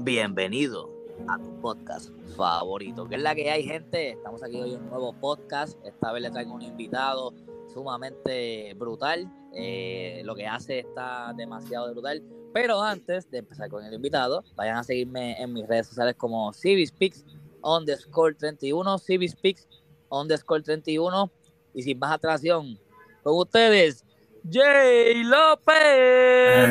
Bienvenido 0.00 0.90
a 1.26 1.38
tu 1.38 1.60
podcast 1.60 2.10
favorito. 2.36 3.08
¿Qué 3.08 3.16
es 3.16 3.22
la 3.22 3.34
que 3.34 3.50
hay, 3.50 3.64
gente? 3.64 4.10
Estamos 4.10 4.44
aquí 4.44 4.60
hoy 4.60 4.74
en 4.74 4.82
un 4.82 4.90
nuevo 4.90 5.12
podcast. 5.12 5.76
Esta 5.84 6.12
vez 6.12 6.22
le 6.22 6.30
traigo 6.30 6.54
un 6.54 6.62
invitado 6.62 7.34
sumamente 7.72 8.74
brutal. 8.74 9.28
Eh, 9.52 10.22
lo 10.24 10.36
que 10.36 10.46
hace 10.46 10.78
está 10.80 11.32
demasiado 11.36 11.90
brutal. 11.90 12.22
Pero 12.54 12.80
antes 12.80 13.28
de 13.30 13.38
empezar 13.38 13.68
con 13.68 13.84
el 13.84 13.92
invitado, 13.92 14.44
vayan 14.54 14.76
a 14.76 14.84
seguirme 14.84 15.40
en 15.42 15.52
mis 15.52 15.66
redes 15.66 15.88
sociales 15.88 16.14
como 16.16 16.52
Civispix 16.52 17.24
underscore 17.60 18.34
31, 18.34 18.98
Civispix 18.98 19.66
underscore 20.10 20.62
31. 20.62 21.30
Y 21.74 21.82
sin 21.82 21.98
más 21.98 22.12
atracción, 22.12 22.78
con 23.24 23.36
ustedes, 23.36 24.04
Jay 24.48 25.24
López. 25.24 25.74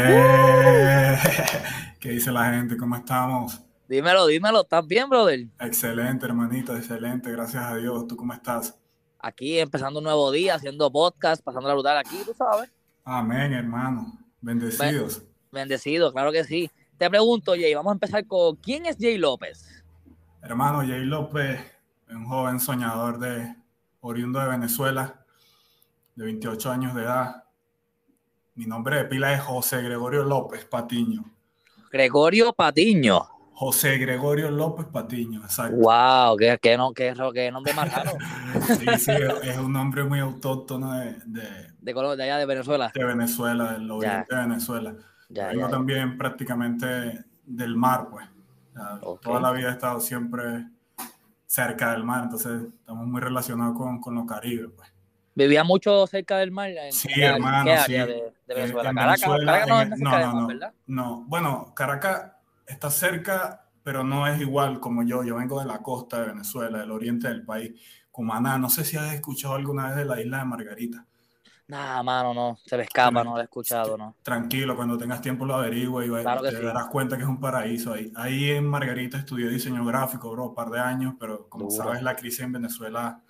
Eh, 0.09 1.17
¿Qué 1.99 2.11
dice 2.11 2.31
la 2.31 2.51
gente? 2.51 2.77
¿Cómo 2.77 2.95
estamos? 2.95 3.59
Dímelo, 3.87 4.27
dímelo, 4.27 4.61
¿estás 4.61 4.85
bien, 4.85 5.09
brother? 5.09 5.47
Excelente, 5.59 6.27
hermanito, 6.27 6.77
excelente, 6.77 7.31
gracias 7.31 7.63
a 7.63 7.75
Dios. 7.75 8.05
¿Tú 8.07 8.15
cómo 8.15 8.33
estás? 8.33 8.77
Aquí 9.19 9.57
empezando 9.57 9.97
un 9.97 10.03
nuevo 10.03 10.29
día, 10.31 10.55
haciendo 10.55 10.91
podcast, 10.91 11.43
pasando 11.43 11.67
la 11.67 11.73
brutal 11.73 11.97
aquí, 11.97 12.17
tú 12.23 12.35
sabes. 12.35 12.69
Amén, 13.03 13.51
hermano. 13.53 14.19
Bendecidos. 14.41 15.23
Bendecido, 15.51 16.11
claro 16.13 16.31
que 16.31 16.43
sí. 16.43 16.69
Te 16.99 17.09
pregunto, 17.09 17.53
Jay, 17.53 17.73
vamos 17.73 17.91
a 17.91 17.93
empezar 17.93 18.27
con 18.27 18.57
¿quién 18.57 18.85
es 18.85 18.97
Jay 18.99 19.17
López? 19.17 19.83
Hermano, 20.43 20.79
Jay 20.79 21.03
López 21.03 21.59
es 22.07 22.15
un 22.15 22.27
joven 22.27 22.59
soñador 22.59 23.17
de 23.17 23.55
oriundo 24.01 24.39
de 24.39 24.49
Venezuela, 24.49 25.25
de 26.15 26.25
28 26.25 26.71
años 26.71 26.93
de 26.93 27.01
edad. 27.01 27.43
Mi 28.53 28.67
nombre 28.67 28.97
de 28.97 29.05
pila 29.05 29.33
es 29.33 29.41
José 29.41 29.81
Gregorio 29.81 30.23
López 30.23 30.63
Patiño. 30.65 31.36
Gregorio 31.91 32.53
Patiño. 32.53 33.27
José 33.53 33.97
Gregorio 33.97 34.51
López 34.51 34.85
Patiño, 34.85 35.41
exacto. 35.41 35.77
Wow, 35.77 36.37
qué, 36.37 36.59
qué, 36.61 36.77
no, 36.77 36.93
qué, 36.93 37.15
qué 37.33 37.51
nombre 37.51 37.73
más 37.73 37.91
raro. 37.91 38.11
sí, 38.67 38.85
sí, 38.99 39.11
es 39.41 39.57
un 39.57 39.73
nombre 39.73 40.03
muy 40.03 40.19
autóctono 40.19 40.93
de, 40.93 41.15
de, 41.25 41.73
de, 41.79 41.93
Colombia, 41.95 42.17
de 42.17 42.23
allá 42.23 42.37
de 42.37 42.45
Venezuela. 42.45 42.91
De 42.93 43.03
Venezuela, 43.03 43.73
del 43.73 43.89
oriente 43.89 44.35
de 44.35 44.41
Venezuela. 44.41 44.95
Ya, 45.29 45.47
Vengo 45.47 45.61
ya, 45.61 45.69
también 45.69 46.19
prácticamente 46.19 47.25
del 47.45 47.75
mar, 47.75 48.09
pues. 48.11 48.27
Okay. 49.01 49.23
Toda 49.23 49.41
la 49.41 49.51
vida 49.51 49.69
he 49.69 49.71
estado 49.71 49.99
siempre 50.01 50.67
cerca 51.47 51.93
del 51.93 52.03
mar, 52.03 52.25
entonces 52.25 52.61
estamos 52.61 53.07
muy 53.07 53.21
relacionados 53.21 53.75
con, 53.75 53.99
con 53.99 54.13
los 54.13 54.27
Caribes, 54.27 54.69
pues. 54.75 54.96
¿Vivía 55.37 55.63
mucho 55.63 56.07
cerca 56.07 56.37
del 56.39 56.49
mar? 56.49 56.71
En, 56.71 56.91
sí, 56.91 57.09
hermano, 57.21 57.63
¿qué 57.65 57.77
sí. 57.77 57.83
área 57.83 58.05
de, 58.07 58.33
de 58.47 58.55
Venezuela? 58.55 58.89
En 58.89 58.95
Caracas, 58.95 59.27
no, 59.29 59.37
no, 59.37 59.79
del 59.79 59.89
no, 59.99 60.33
no, 60.33 60.47
¿verdad? 60.47 60.73
no. 60.87 61.25
Bueno, 61.27 61.73
Caracas 61.75 62.31
está 62.65 62.89
cerca, 62.89 63.69
pero 63.83 64.03
no 64.03 64.25
es 64.25 64.41
igual 64.41 64.79
como 64.79 65.03
yo. 65.03 65.23
Yo 65.23 65.35
vengo 65.35 65.59
de 65.59 65.67
la 65.67 65.83
costa 65.83 66.21
de 66.21 66.29
Venezuela, 66.29 66.79
del 66.79 66.89
oriente 66.89 67.27
del 67.27 67.45
país. 67.45 67.79
Cumaná, 68.09 68.57
no 68.57 68.67
sé 68.67 68.83
si 68.83 68.97
has 68.97 69.13
escuchado 69.13 69.53
alguna 69.53 69.89
vez 69.89 69.97
de 69.97 70.05
la 70.05 70.19
isla 70.19 70.39
de 70.39 70.45
Margarita. 70.45 71.05
Nah, 71.67 72.01
mano, 72.01 72.33
no, 72.33 72.57
se 72.65 72.75
me 72.75 72.83
escapa, 72.83 73.23
no 73.23 73.35
lo 73.35 73.41
he 73.41 73.43
escuchado, 73.43 73.95
no. 73.95 74.15
Tranquilo, 74.23 74.75
cuando 74.75 74.97
tengas 74.97 75.21
tiempo 75.21 75.45
lo 75.45 75.53
averigua 75.53 76.03
y 76.03 76.09
Claro 76.09 76.41
te 76.41 76.49
sí. 76.49 76.63
darás 76.63 76.87
cuenta 76.87 77.15
que 77.15 77.21
es 77.23 77.29
un 77.29 77.39
paraíso 77.39 77.93
ahí. 77.93 78.11
Ahí 78.15 78.49
en 78.49 78.65
Margarita 78.65 79.19
estudié 79.19 79.49
diseño 79.49 79.85
gráfico, 79.85 80.31
bro, 80.31 80.45
un 80.45 80.55
par 80.55 80.71
de 80.71 80.79
años, 80.79 81.13
pero 81.19 81.47
como 81.47 81.69
Duro. 81.69 81.83
sabes, 81.83 82.01
la 82.01 82.15
crisis 82.15 82.39
en 82.39 82.53
Venezuela 82.53 83.21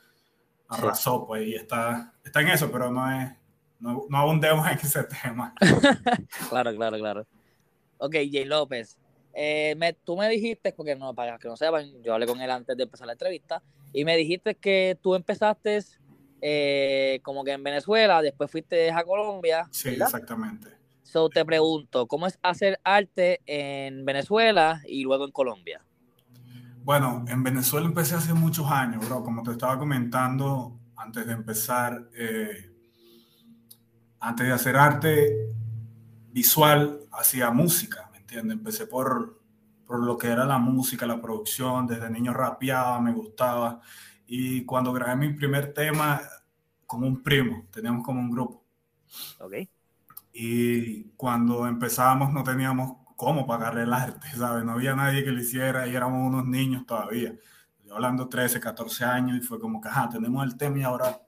arrasó, 0.70 1.26
pues, 1.26 1.48
y 1.48 1.56
está, 1.56 2.14
está 2.24 2.42
en 2.42 2.50
eso, 2.50 2.72
pero 2.72 2.92
no 2.92 3.10
es, 3.12 3.32
no, 3.80 4.06
no 4.10 4.18
abundemos 4.18 4.68
en 4.68 4.78
ese 4.78 5.04
tema. 5.04 5.54
Claro, 6.50 6.76
claro, 6.76 6.98
claro. 6.98 7.28
Ok, 7.98 8.14
Jay 8.14 8.46
López. 8.46 8.98
eh, 9.34 9.76
me- 9.78 9.94
tú 9.94 10.18
me 10.18 10.28
dijiste, 10.30 10.72
porque 10.74 10.96
no, 10.96 11.14
para 11.14 11.38
que 11.38 11.48
no 11.48 11.56
sepan, 11.56 11.90
yo 12.02 12.14
hablé 12.14 12.26
con 12.26 12.42
él 12.42 12.50
antes 12.50 12.76
de 12.76 12.84
empezar 12.84 13.06
la 13.08 13.14
entrevista, 13.14 13.62
y 13.94 14.04
me 14.06 14.16
dijiste 14.18 14.56
que 14.56 14.98
tú 15.02 15.14
empezaste 15.16 15.80
eh, 16.42 17.20
como 17.24 17.44
que 17.44 17.52
en 17.52 17.64
Venezuela, 17.64 18.22
después 18.22 18.50
fuiste 18.52 18.92
a 18.92 19.04
Colombia. 19.04 19.68
Sí, 19.72 19.90
¿verdad? 19.92 20.08
exactamente. 20.08 20.70
So 21.04 21.30
te 21.30 21.44
pregunto, 21.46 22.06
¿cómo 22.08 22.28
es 22.28 22.38
hacer 22.42 22.80
arte 22.84 23.40
en 23.46 24.04
Venezuela 24.06 24.82
y 24.86 25.04
luego 25.04 25.26
en 25.26 25.32
Colombia? 25.32 25.82
Bueno, 26.88 27.26
en 27.28 27.44
Venezuela 27.44 27.86
empecé 27.86 28.16
hace 28.16 28.34
muchos 28.34 28.72
años, 28.72 29.06
bro. 29.06 29.22
Como 29.22 29.44
te 29.44 29.52
estaba 29.52 29.78
comentando 29.78 30.80
antes 30.96 31.28
de 31.28 31.34
empezar, 31.34 32.10
eh, 32.16 32.72
antes 34.22 34.48
de 34.48 34.54
hacer 34.54 34.78
arte 34.78 35.54
visual, 36.32 37.02
hacía 37.12 37.52
música, 37.52 38.10
¿me 38.14 38.20
entiendes? 38.20 38.58
Empecé 38.58 38.88
por, 38.88 39.38
por 39.86 40.02
lo 40.02 40.18
que 40.18 40.28
era 40.28 40.46
la 40.46 40.60
música, 40.60 41.06
la 41.06 41.22
producción. 41.22 41.88
Desde 41.88 42.10
niño 42.10 42.32
rapeaba, 42.32 43.02
me 43.02 43.12
gustaba. 43.12 43.82
Y 44.26 44.64
cuando 44.64 44.94
grabé 44.94 45.18
mi 45.18 45.34
primer 45.34 45.74
tema, 45.74 46.22
con 46.86 47.04
un 47.04 47.22
primo, 47.22 47.66
teníamos 47.70 48.02
como 48.06 48.22
un 48.22 48.32
grupo. 48.32 48.64
Ok. 49.42 49.56
Y 50.32 51.04
cuando 51.18 51.68
empezábamos 51.68 52.32
no 52.32 52.46
teníamos 52.46 53.07
cómo 53.18 53.46
pagarle 53.46 53.82
el 53.84 53.92
arte, 53.92 54.28
¿sabes? 54.38 54.64
No 54.64 54.72
había 54.74 54.96
nadie 54.96 55.26
que 55.26 55.32
lo 55.32 55.42
hiciera 55.42 55.86
y 55.88 55.94
éramos 55.96 56.26
unos 56.26 56.46
niños 56.48 56.86
todavía. 56.86 57.36
Yo 57.86 57.96
hablando 57.96 58.30
13, 58.30 58.62
14 58.62 59.04
años 59.04 59.38
y 59.38 59.42
fue 59.42 59.60
como 59.60 59.82
que, 59.82 59.90
ajá, 59.90 60.08
tenemos 60.10 60.46
el 60.46 60.56
tema 60.58 60.80
y 60.80 60.84
ahora, 60.84 61.22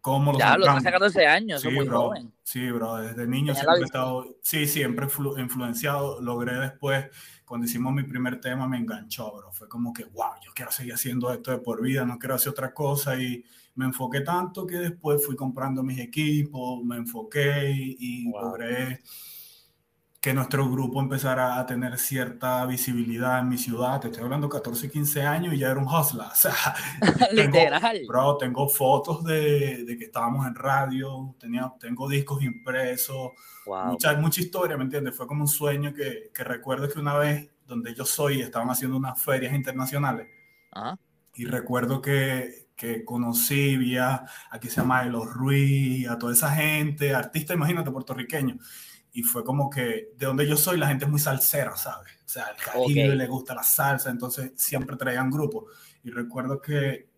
¿cómo 0.00 0.32
lo 0.32 0.38
Ya, 0.38 0.56
los 0.56 0.66
sacamos? 0.66 0.82
13, 0.82 0.92
14 0.92 1.26
años, 1.26 1.62
Sí, 1.62 1.68
muy 1.68 1.86
bro. 1.86 1.98
joven. 2.02 2.32
Sí, 2.42 2.70
bro, 2.72 2.96
desde 2.96 3.26
niño 3.28 3.54
siempre 3.54 3.80
he 3.80 3.84
estado, 3.84 4.36
sí, 4.42 4.66
siempre 4.66 5.06
influ- 5.06 5.40
influenciado. 5.40 6.20
Logré 6.20 6.54
después, 6.54 7.06
cuando 7.44 7.66
hicimos 7.66 7.92
mi 7.92 8.02
primer 8.02 8.40
tema, 8.40 8.66
me 8.66 8.78
enganchó, 8.78 9.32
bro. 9.36 9.52
Fue 9.52 9.68
como 9.68 9.92
que, 9.92 10.04
wow, 10.06 10.32
yo 10.44 10.50
quiero 10.52 10.72
seguir 10.72 10.94
haciendo 10.94 11.32
esto 11.32 11.52
de 11.52 11.58
por 11.58 11.80
vida, 11.80 12.04
no 12.04 12.18
quiero 12.18 12.34
hacer 12.34 12.50
otra 12.50 12.74
cosa. 12.74 13.16
Y 13.22 13.44
me 13.76 13.84
enfoqué 13.84 14.22
tanto 14.22 14.66
que 14.66 14.76
después 14.76 15.24
fui 15.24 15.36
comprando 15.36 15.82
mis 15.84 16.00
equipos, 16.00 16.84
me 16.84 16.96
enfoqué 16.96 17.70
y, 17.70 17.96
y 18.00 18.30
Wow. 18.32 18.42
logré 18.42 19.00
que 20.20 20.34
nuestro 20.34 20.70
grupo 20.70 21.00
empezara 21.00 21.58
a 21.58 21.64
tener 21.64 21.98
cierta 21.98 22.66
visibilidad 22.66 23.38
en 23.38 23.48
mi 23.48 23.56
ciudad. 23.56 23.98
Te 24.00 24.08
estoy 24.08 24.24
hablando 24.24 24.50
14, 24.50 24.90
15 24.90 25.22
años 25.22 25.54
y 25.54 25.58
ya 25.58 25.70
era 25.70 25.80
un 25.80 25.86
hustler. 25.88 26.26
O 26.32 26.34
sea, 26.34 26.52
tengo- 27.34 27.56
Literal. 27.56 28.00
Bro, 28.06 28.36
tengo 28.36 28.68
fotos 28.68 29.24
de, 29.24 29.84
de 29.84 29.96
que 29.96 30.04
estábamos 30.04 30.46
en 30.46 30.54
radio, 30.54 31.34
tenía, 31.38 31.72
tengo 31.80 32.08
discos 32.08 32.42
impresos, 32.42 33.30
Wow. 33.66 33.92
mucha, 33.92 34.14
mucha 34.16 34.40
historia, 34.40 34.76
¿me 34.76 34.84
entiendes? 34.84 35.14
Fue 35.16 35.26
como 35.26 35.42
un 35.42 35.48
sueño 35.48 35.92
que, 35.94 36.30
que 36.34 36.44
recuerdo 36.44 36.88
que 36.88 36.98
una 36.98 37.14
vez 37.14 37.48
donde 37.66 37.94
yo 37.94 38.04
soy 38.04 38.40
estaban 38.42 38.68
haciendo 38.70 38.96
unas 38.96 39.22
ferias 39.22 39.54
internacionales 39.54 40.26
Ajá. 40.72 40.98
y 41.34 41.44
recuerdo 41.44 42.00
que, 42.02 42.68
que 42.74 43.04
conocí, 43.04 43.76
vi 43.76 43.96
a, 43.98 44.24
a 44.50 44.58
que 44.58 44.68
se 44.70 44.80
llama 44.80 45.02
Elos 45.04 45.32
Ruiz, 45.32 46.08
a 46.08 46.18
toda 46.18 46.32
esa 46.32 46.50
gente, 46.50 47.14
artista, 47.14 47.54
imagínate, 47.54 47.90
puertorriqueño. 47.90 48.56
Y 49.12 49.22
fue 49.22 49.42
como 49.44 49.68
que 49.68 50.12
de 50.16 50.26
donde 50.26 50.46
yo 50.48 50.56
soy 50.56 50.78
la 50.78 50.88
gente 50.88 51.04
es 51.04 51.10
muy 51.10 51.20
salsera, 51.20 51.76
¿sabes? 51.76 52.12
O 52.24 52.28
sea, 52.28 52.44
al 52.46 52.56
Caribe 52.56 53.10
Ok. 53.10 53.16
le 53.16 53.26
gusta 53.26 53.54
la 53.54 53.62
salsa, 53.62 54.10
entonces 54.10 54.52
siempre 54.56 54.96
traían 54.96 55.30
grupos. 55.30 55.64
Y 56.04 56.10
recuerdo 56.10 56.60
que 56.60 57.08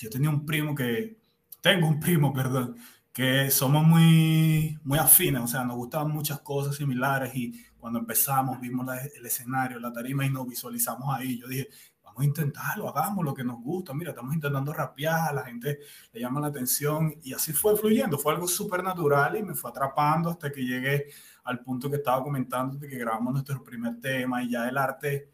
yo 0.00 0.10
tenía 0.10 0.30
un 0.30 0.44
primo 0.46 0.74
que, 0.74 1.16
tengo 1.60 1.88
un 1.88 1.98
primo, 2.00 2.32
perdón, 2.34 2.76
que 3.12 3.50
somos 3.50 3.84
muy, 3.84 4.78
muy 4.84 4.98
afines, 4.98 5.42
o 5.42 5.46
sea, 5.48 5.64
nos 5.64 5.76
gustaban 5.76 6.10
muchas 6.10 6.40
cosas 6.40 6.76
similares 6.76 7.34
y 7.34 7.52
cuando 7.78 7.98
empezamos 7.98 8.60
vimos 8.60 8.86
la- 8.86 9.02
el 9.02 9.26
escenario, 9.26 9.78
la 9.80 9.92
tarima 9.92 10.24
y 10.24 10.30
nos 10.30 10.46
visualizamos 10.46 11.12
ahí. 11.14 11.38
Yo 11.40 11.48
dije, 11.48 11.68
vamos 12.04 12.22
a 12.22 12.24
intentarlo, 12.24 12.88
hagamos 12.88 13.24
lo 13.24 13.34
que 13.34 13.42
nos 13.42 13.60
gusta. 13.60 13.92
Mira, 13.94 14.10
estamos 14.10 14.34
intentando 14.34 14.72
rapear, 14.72 15.30
a 15.30 15.32
la 15.32 15.42
gente 15.44 15.78
le 16.12 16.20
llama 16.20 16.40
la 16.40 16.48
atención 16.48 17.14
y 17.22 17.32
así 17.32 17.52
fue 17.52 17.76
fluyendo. 17.76 18.18
Fue 18.18 18.32
algo 18.34 18.46
súper 18.46 18.82
natural 18.84 19.36
y 19.36 19.42
me 19.42 19.54
fue 19.54 19.70
atrapando 19.70 20.30
hasta 20.30 20.50
que 20.52 20.60
llegué 20.62 21.06
al 21.44 21.60
punto 21.60 21.88
que 21.90 21.96
estaba 21.96 22.22
comentando 22.22 22.76
de 22.76 22.88
que 22.88 22.98
grabamos 22.98 23.32
nuestro 23.32 23.62
primer 23.64 24.00
tema 24.00 24.42
y 24.42 24.50
ya 24.50 24.68
el 24.68 24.76
arte, 24.78 25.28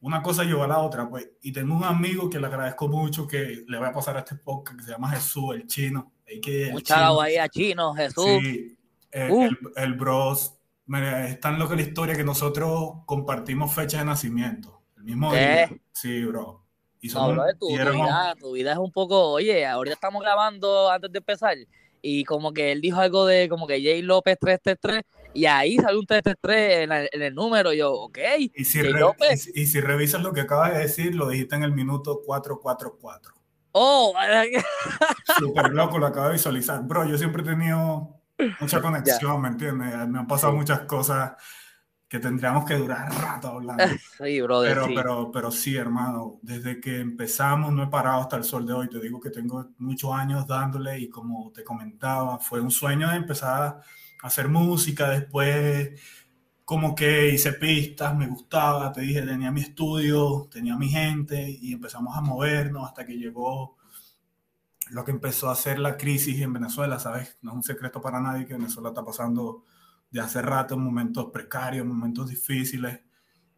una 0.00 0.22
cosa 0.22 0.44
llevó 0.44 0.64
a 0.64 0.68
la 0.68 0.78
otra. 0.78 1.08
Pues, 1.08 1.28
y 1.42 1.52
tengo 1.52 1.74
un 1.76 1.84
amigo 1.84 2.28
que 2.30 2.38
le 2.38 2.46
agradezco 2.46 2.88
mucho 2.88 3.26
que 3.26 3.64
le 3.66 3.78
voy 3.78 3.88
a 3.88 3.92
pasar 3.92 4.16
a 4.16 4.20
este 4.20 4.36
podcast 4.36 4.78
que 4.78 4.84
se 4.84 4.90
llama 4.92 5.10
Jesús, 5.10 5.54
el 5.54 5.66
chino. 5.66 6.12
Que 6.42 6.68
el 6.68 6.82
chino- 6.82 7.20
ahí 7.20 7.36
a 7.36 7.48
Chino, 7.48 7.94
Jesús. 7.94 8.24
Sí, 8.24 8.76
eh, 9.10 9.28
Uh. 9.30 9.42
el, 9.44 9.58
el 9.76 9.94
bros, 9.94 10.54
es 11.26 11.40
tan 11.40 11.58
loca 11.58 11.74
la 11.74 11.82
historia 11.82 12.14
que 12.14 12.24
nosotros 12.24 12.92
compartimos 13.06 13.72
fecha 13.74 13.98
de 13.98 14.04
nacimiento, 14.04 14.80
el 14.98 15.04
mismo 15.04 15.30
¿Qué? 15.30 15.38
día. 15.38 15.70
Sí, 15.92 16.24
bro. 16.24 16.62
Y 17.00 17.08
No, 17.08 17.12
somos- 17.14 17.34
brother, 17.34 17.56
tu, 17.58 17.70
y 17.70 17.74
tu 17.76 17.80
éramos- 17.80 18.06
vida, 18.06 18.34
tu 18.38 18.52
vida 18.52 18.72
es 18.72 18.78
un 18.78 18.92
poco, 18.92 19.30
oye, 19.30 19.66
ahorita 19.66 19.94
estamos 19.94 20.20
grabando 20.22 20.90
antes 20.90 21.10
de 21.12 21.18
empezar 21.18 21.56
y 22.02 22.24
como 22.24 22.52
que 22.52 22.72
él 22.72 22.80
dijo 22.80 23.00
algo 23.00 23.24
de 23.26 23.48
como 23.48 23.66
que 23.66 23.82
Jay 23.82 24.02
López 24.02 24.36
333 24.38 25.02
y 25.34 25.44
ahí 25.46 25.76
salió 25.76 26.00
un 26.00 26.06
333 26.06 26.82
en, 26.84 26.88
la- 26.88 27.04
en 27.10 27.22
el 27.22 27.34
número 27.34 27.72
y 27.72 27.78
yo, 27.78 27.92
ok, 27.92 28.18
y, 28.54 28.64
si 28.64 28.82
re- 28.82 28.92
López. 28.98 29.50
y 29.54 29.62
y 29.62 29.66
si 29.66 29.80
revisas 29.80 30.22
lo 30.22 30.32
que 30.32 30.40
acabas 30.42 30.72
de 30.72 30.78
decir, 30.80 31.14
lo 31.14 31.28
dijiste 31.28 31.54
en 31.56 31.62
el 31.64 31.72
minuto 31.72 32.20
444. 32.24 33.34
oh, 33.72 34.14
Súper 35.38 35.72
loco, 35.72 35.98
lo 35.98 36.06
acabo 36.06 36.26
de 36.26 36.32
visualizar. 36.34 36.82
Bro, 36.82 37.04
yo 37.06 37.18
siempre 37.18 37.42
he 37.42 37.46
tenido 37.46 38.20
mucha 38.60 38.80
conexión, 38.80 39.40
¿me 39.40 39.48
entiendes? 39.48 40.08
Me 40.08 40.18
han 40.18 40.26
pasado 40.26 40.52
muchas 40.52 40.80
cosas 40.80 41.32
que 42.08 42.18
tendríamos 42.18 42.64
que 42.64 42.74
durar 42.74 43.12
rato 43.12 43.48
hablando. 43.48 43.84
sí, 44.18 44.40
brother, 44.40 44.72
pero, 44.74 44.86
sí. 44.86 44.94
Pero, 44.96 45.30
pero 45.30 45.50
sí, 45.50 45.76
hermano, 45.76 46.38
desde 46.42 46.80
que 46.80 47.00
empezamos 47.00 47.70
no 47.72 47.82
he 47.82 47.88
parado 47.88 48.22
hasta 48.22 48.36
el 48.36 48.44
sol 48.44 48.66
de 48.66 48.72
hoy. 48.72 48.88
Te 48.88 48.98
digo 49.00 49.20
que 49.20 49.28
tengo 49.30 49.68
muchos 49.78 50.12
años 50.14 50.46
dándole 50.46 50.98
y 50.98 51.08
como 51.10 51.52
te 51.52 51.62
comentaba, 51.64 52.38
fue 52.38 52.60
un 52.62 52.70
sueño 52.70 53.10
de 53.10 53.16
empezar 53.16 53.80
hacer 54.22 54.48
música. 54.48 55.10
Después, 55.10 56.00
como 56.64 56.94
que 56.94 57.30
hice 57.30 57.52
pistas, 57.54 58.16
me 58.16 58.26
gustaba. 58.26 58.92
Te 58.92 59.02
dije, 59.02 59.22
tenía 59.22 59.50
mi 59.50 59.62
estudio, 59.62 60.48
tenía 60.50 60.76
mi 60.76 60.88
gente 60.90 61.50
y 61.50 61.72
empezamos 61.72 62.16
a 62.16 62.20
movernos 62.20 62.86
hasta 62.86 63.06
que 63.06 63.16
llegó 63.16 63.76
lo 64.90 65.04
que 65.04 65.10
empezó 65.10 65.50
a 65.50 65.56
ser 65.56 65.78
la 65.78 65.96
crisis 65.96 66.40
en 66.40 66.52
Venezuela, 66.52 66.98
¿sabes? 66.98 67.38
No 67.42 67.50
es 67.52 67.56
un 67.56 67.62
secreto 67.62 68.00
para 68.00 68.20
nadie 68.20 68.46
que 68.46 68.54
Venezuela 68.54 68.90
está 68.90 69.04
pasando 69.04 69.64
de 70.10 70.20
hace 70.20 70.40
rato 70.42 70.78
momentos 70.78 71.26
precarios, 71.32 71.86
momentos 71.86 72.28
difíciles. 72.28 73.00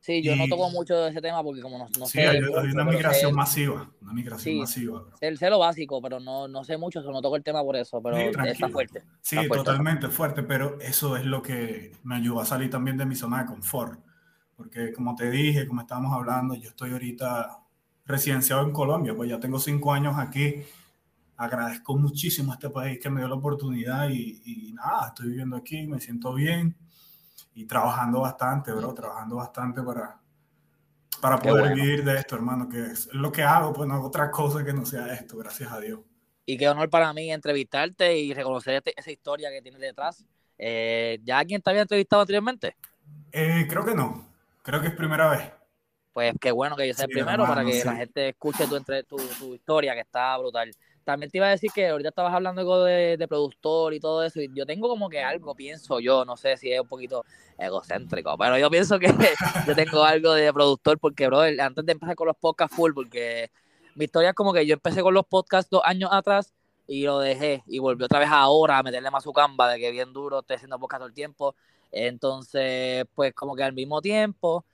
Sí, 0.00 0.22
yo 0.22 0.32
y, 0.32 0.38
no 0.38 0.48
toco 0.48 0.70
mucho 0.70 0.96
de 0.96 1.10
ese 1.10 1.20
tema 1.20 1.42
porque 1.42 1.60
como 1.60 1.76
no, 1.76 1.86
no 1.98 2.06
sí, 2.06 2.12
sé... 2.12 2.26
hay, 2.26 2.38
hay 2.38 2.70
una 2.72 2.84
migración 2.84 3.32
sé, 3.32 3.36
masiva, 3.36 3.90
una 4.00 4.12
migración 4.14 4.54
sí, 4.54 4.58
masiva. 4.58 5.04
Sé, 5.20 5.36
sé, 5.36 5.50
lo 5.50 5.58
básico, 5.58 6.00
pero 6.00 6.18
no, 6.18 6.48
no 6.48 6.64
sé 6.64 6.78
mucho, 6.78 7.02
no 7.02 7.20
toco 7.20 7.36
el 7.36 7.44
tema 7.44 7.62
por 7.62 7.76
eso, 7.76 8.02
pero 8.02 8.16
sí, 8.16 8.48
está 8.48 8.70
fuerte. 8.70 9.02
Sí, 9.20 9.36
está 9.36 9.48
fuerte. 9.48 9.64
totalmente 9.64 10.08
fuerte, 10.08 10.42
pero 10.42 10.80
eso 10.80 11.16
es 11.18 11.26
lo 11.26 11.42
que 11.42 11.92
me 12.02 12.16
ayudó 12.16 12.40
a 12.40 12.46
salir 12.46 12.70
también 12.70 12.96
de 12.96 13.04
mi 13.04 13.14
zona 13.14 13.40
de 13.40 13.46
confort. 13.46 14.00
Porque 14.56 14.92
como 14.92 15.14
te 15.14 15.30
dije, 15.30 15.66
como 15.66 15.82
estábamos 15.82 16.14
hablando, 16.14 16.54
yo 16.54 16.70
estoy 16.70 16.92
ahorita 16.92 17.58
residenciado 18.06 18.62
en 18.62 18.72
Colombia, 18.72 19.14
pues 19.14 19.28
ya 19.28 19.38
tengo 19.38 19.58
cinco 19.58 19.92
años 19.92 20.14
aquí 20.18 20.64
agradezco 21.36 21.96
muchísimo 21.96 22.52
a 22.52 22.56
este 22.56 22.68
país 22.68 22.98
que 23.00 23.08
me 23.08 23.20
dio 23.20 23.28
la 23.28 23.36
oportunidad 23.36 24.10
y, 24.10 24.42
y, 24.44 24.72
nada, 24.74 25.08
estoy 25.08 25.28
viviendo 25.28 25.56
aquí, 25.56 25.86
me 25.86 25.98
siento 25.98 26.34
bien 26.34 26.76
y 27.54 27.66
trabajando 27.66 28.20
bastante, 28.20 28.72
bro, 28.72 28.94
trabajando 28.94 29.36
bastante 29.36 29.82
para, 29.82 30.20
para 31.20 31.40
poder 31.40 31.68
bueno. 31.68 31.74
vivir 31.74 32.04
de 32.04 32.16
esto, 32.18 32.34
hermano, 32.36 32.68
que 32.68 32.80
es 32.82 33.08
lo 33.12 33.30
que 33.32 33.42
hago, 33.44 33.72
pues 33.72 33.88
no 33.88 33.94
hago 33.94 34.08
otra 34.08 34.30
cosa 34.30 34.64
que 34.64 34.72
no 34.72 34.84
sea 34.86 35.06
esto, 35.14 35.36
gracias 35.38 35.72
a 35.72 35.80
Dios. 35.80 36.00
Y 36.46 36.58
qué 36.58 36.68
honor 36.68 36.90
para 36.90 37.12
mí 37.12 37.30
entrevistarte 37.32 38.18
y 38.18 38.34
reconocer 38.34 38.74
este, 38.74 38.92
esa 38.98 39.10
historia 39.10 39.50
que 39.50 39.62
tienes 39.62 39.80
detrás. 39.80 40.24
Eh, 40.58 41.18
¿Ya 41.22 41.38
alguien 41.38 41.62
te 41.62 41.70
había 41.70 41.82
entrevistado 41.82 42.22
anteriormente? 42.22 42.76
Eh, 43.32 43.66
creo 43.68 43.84
que 43.84 43.94
no, 43.94 44.26
creo 44.62 44.80
que 44.80 44.88
es 44.88 44.94
primera 44.94 45.28
vez. 45.30 45.52
Pues 46.12 46.34
qué 46.40 46.50
bueno 46.52 46.76
que 46.76 46.88
yo 46.88 46.94
sea 46.94 47.04
Sí, 47.04 47.06
el 47.06 47.10
primero 47.10 47.46
hermano, 47.46 47.46
para 47.46 47.64
que 47.64 47.84
sí. 47.84 47.84
la 47.84 47.94
gente 47.96 48.28
escuche 48.30 48.66
tu, 48.66 48.76
entre- 48.76 49.04
tu, 49.04 49.34
tu 49.36 49.54
historia, 49.54 49.94
que 49.94 50.00
está 50.00 50.36
brutal. 50.38 50.74
También 51.04 51.30
te 51.30 51.38
iba 51.38 51.46
a 51.46 51.50
decir 51.50 51.70
que 51.74 51.88
ahorita 51.88 52.10
estabas 52.10 52.34
hablando 52.34 52.60
algo 52.60 52.84
de, 52.84 53.26
productor 53.28 53.94
y 53.94 54.00
todo 54.00 54.22
eso, 54.22 54.40
y 54.40 54.50
yo 54.54 54.66
tengo 54.66 54.88
como 54.88 55.08
que 55.08 55.22
algo, 55.22 55.54
pienso 55.54 56.00
yo, 56.00 56.24
no 56.24 56.36
sé 56.36 56.56
si 56.56 56.72
es 56.72 56.80
un 56.80 56.88
poquito 56.88 57.24
egocéntrico, 57.58 58.36
pero 58.38 58.58
yo 58.58 58.70
pienso 58.70 58.98
que 58.98 59.06
yo 59.66 59.74
tengo 59.74 60.04
algo 60.04 60.32
de 60.34 60.52
productor 60.52 60.98
porque, 60.98 61.26
bro, 61.26 61.40
antes 61.40 61.84
de 61.84 61.92
empezar 61.92 62.14
con 62.16 62.26
los 62.26 62.36
podcasts 62.36 62.76
full, 62.76 62.92
porque 62.92 63.50
mi 63.94 64.04
historia 64.04 64.30
es 64.30 64.34
como 64.34 64.52
que 64.52 64.66
yo 64.66 64.74
empecé 64.74 65.02
con 65.02 65.14
los 65.14 65.26
podcasts 65.26 65.70
dos 65.70 65.82
años 65.84 66.10
atrás 66.12 66.52
y 66.86 67.04
lo 67.04 67.18
dejé 67.20 67.62
y 67.66 67.78
volví 67.78 68.04
otra 68.04 68.18
vez 68.18 68.28
ahora 68.30 68.78
a 68.78 68.82
meterle 68.82 69.10
más 69.10 69.24
su 69.24 69.32
camba 69.32 69.70
de 69.70 69.78
que 69.78 69.90
bien 69.90 70.12
duro 70.12 70.40
estoy 70.40 70.56
haciendo 70.56 70.78
podcast 70.78 71.00
todo 71.00 71.08
el 71.08 71.14
tiempo. 71.14 71.54
Entonces, 71.92 73.04
pues 73.14 73.32
como 73.34 73.54
que 73.56 73.62
al 73.62 73.72
mismo 73.72 74.00
tiempo 74.00 74.64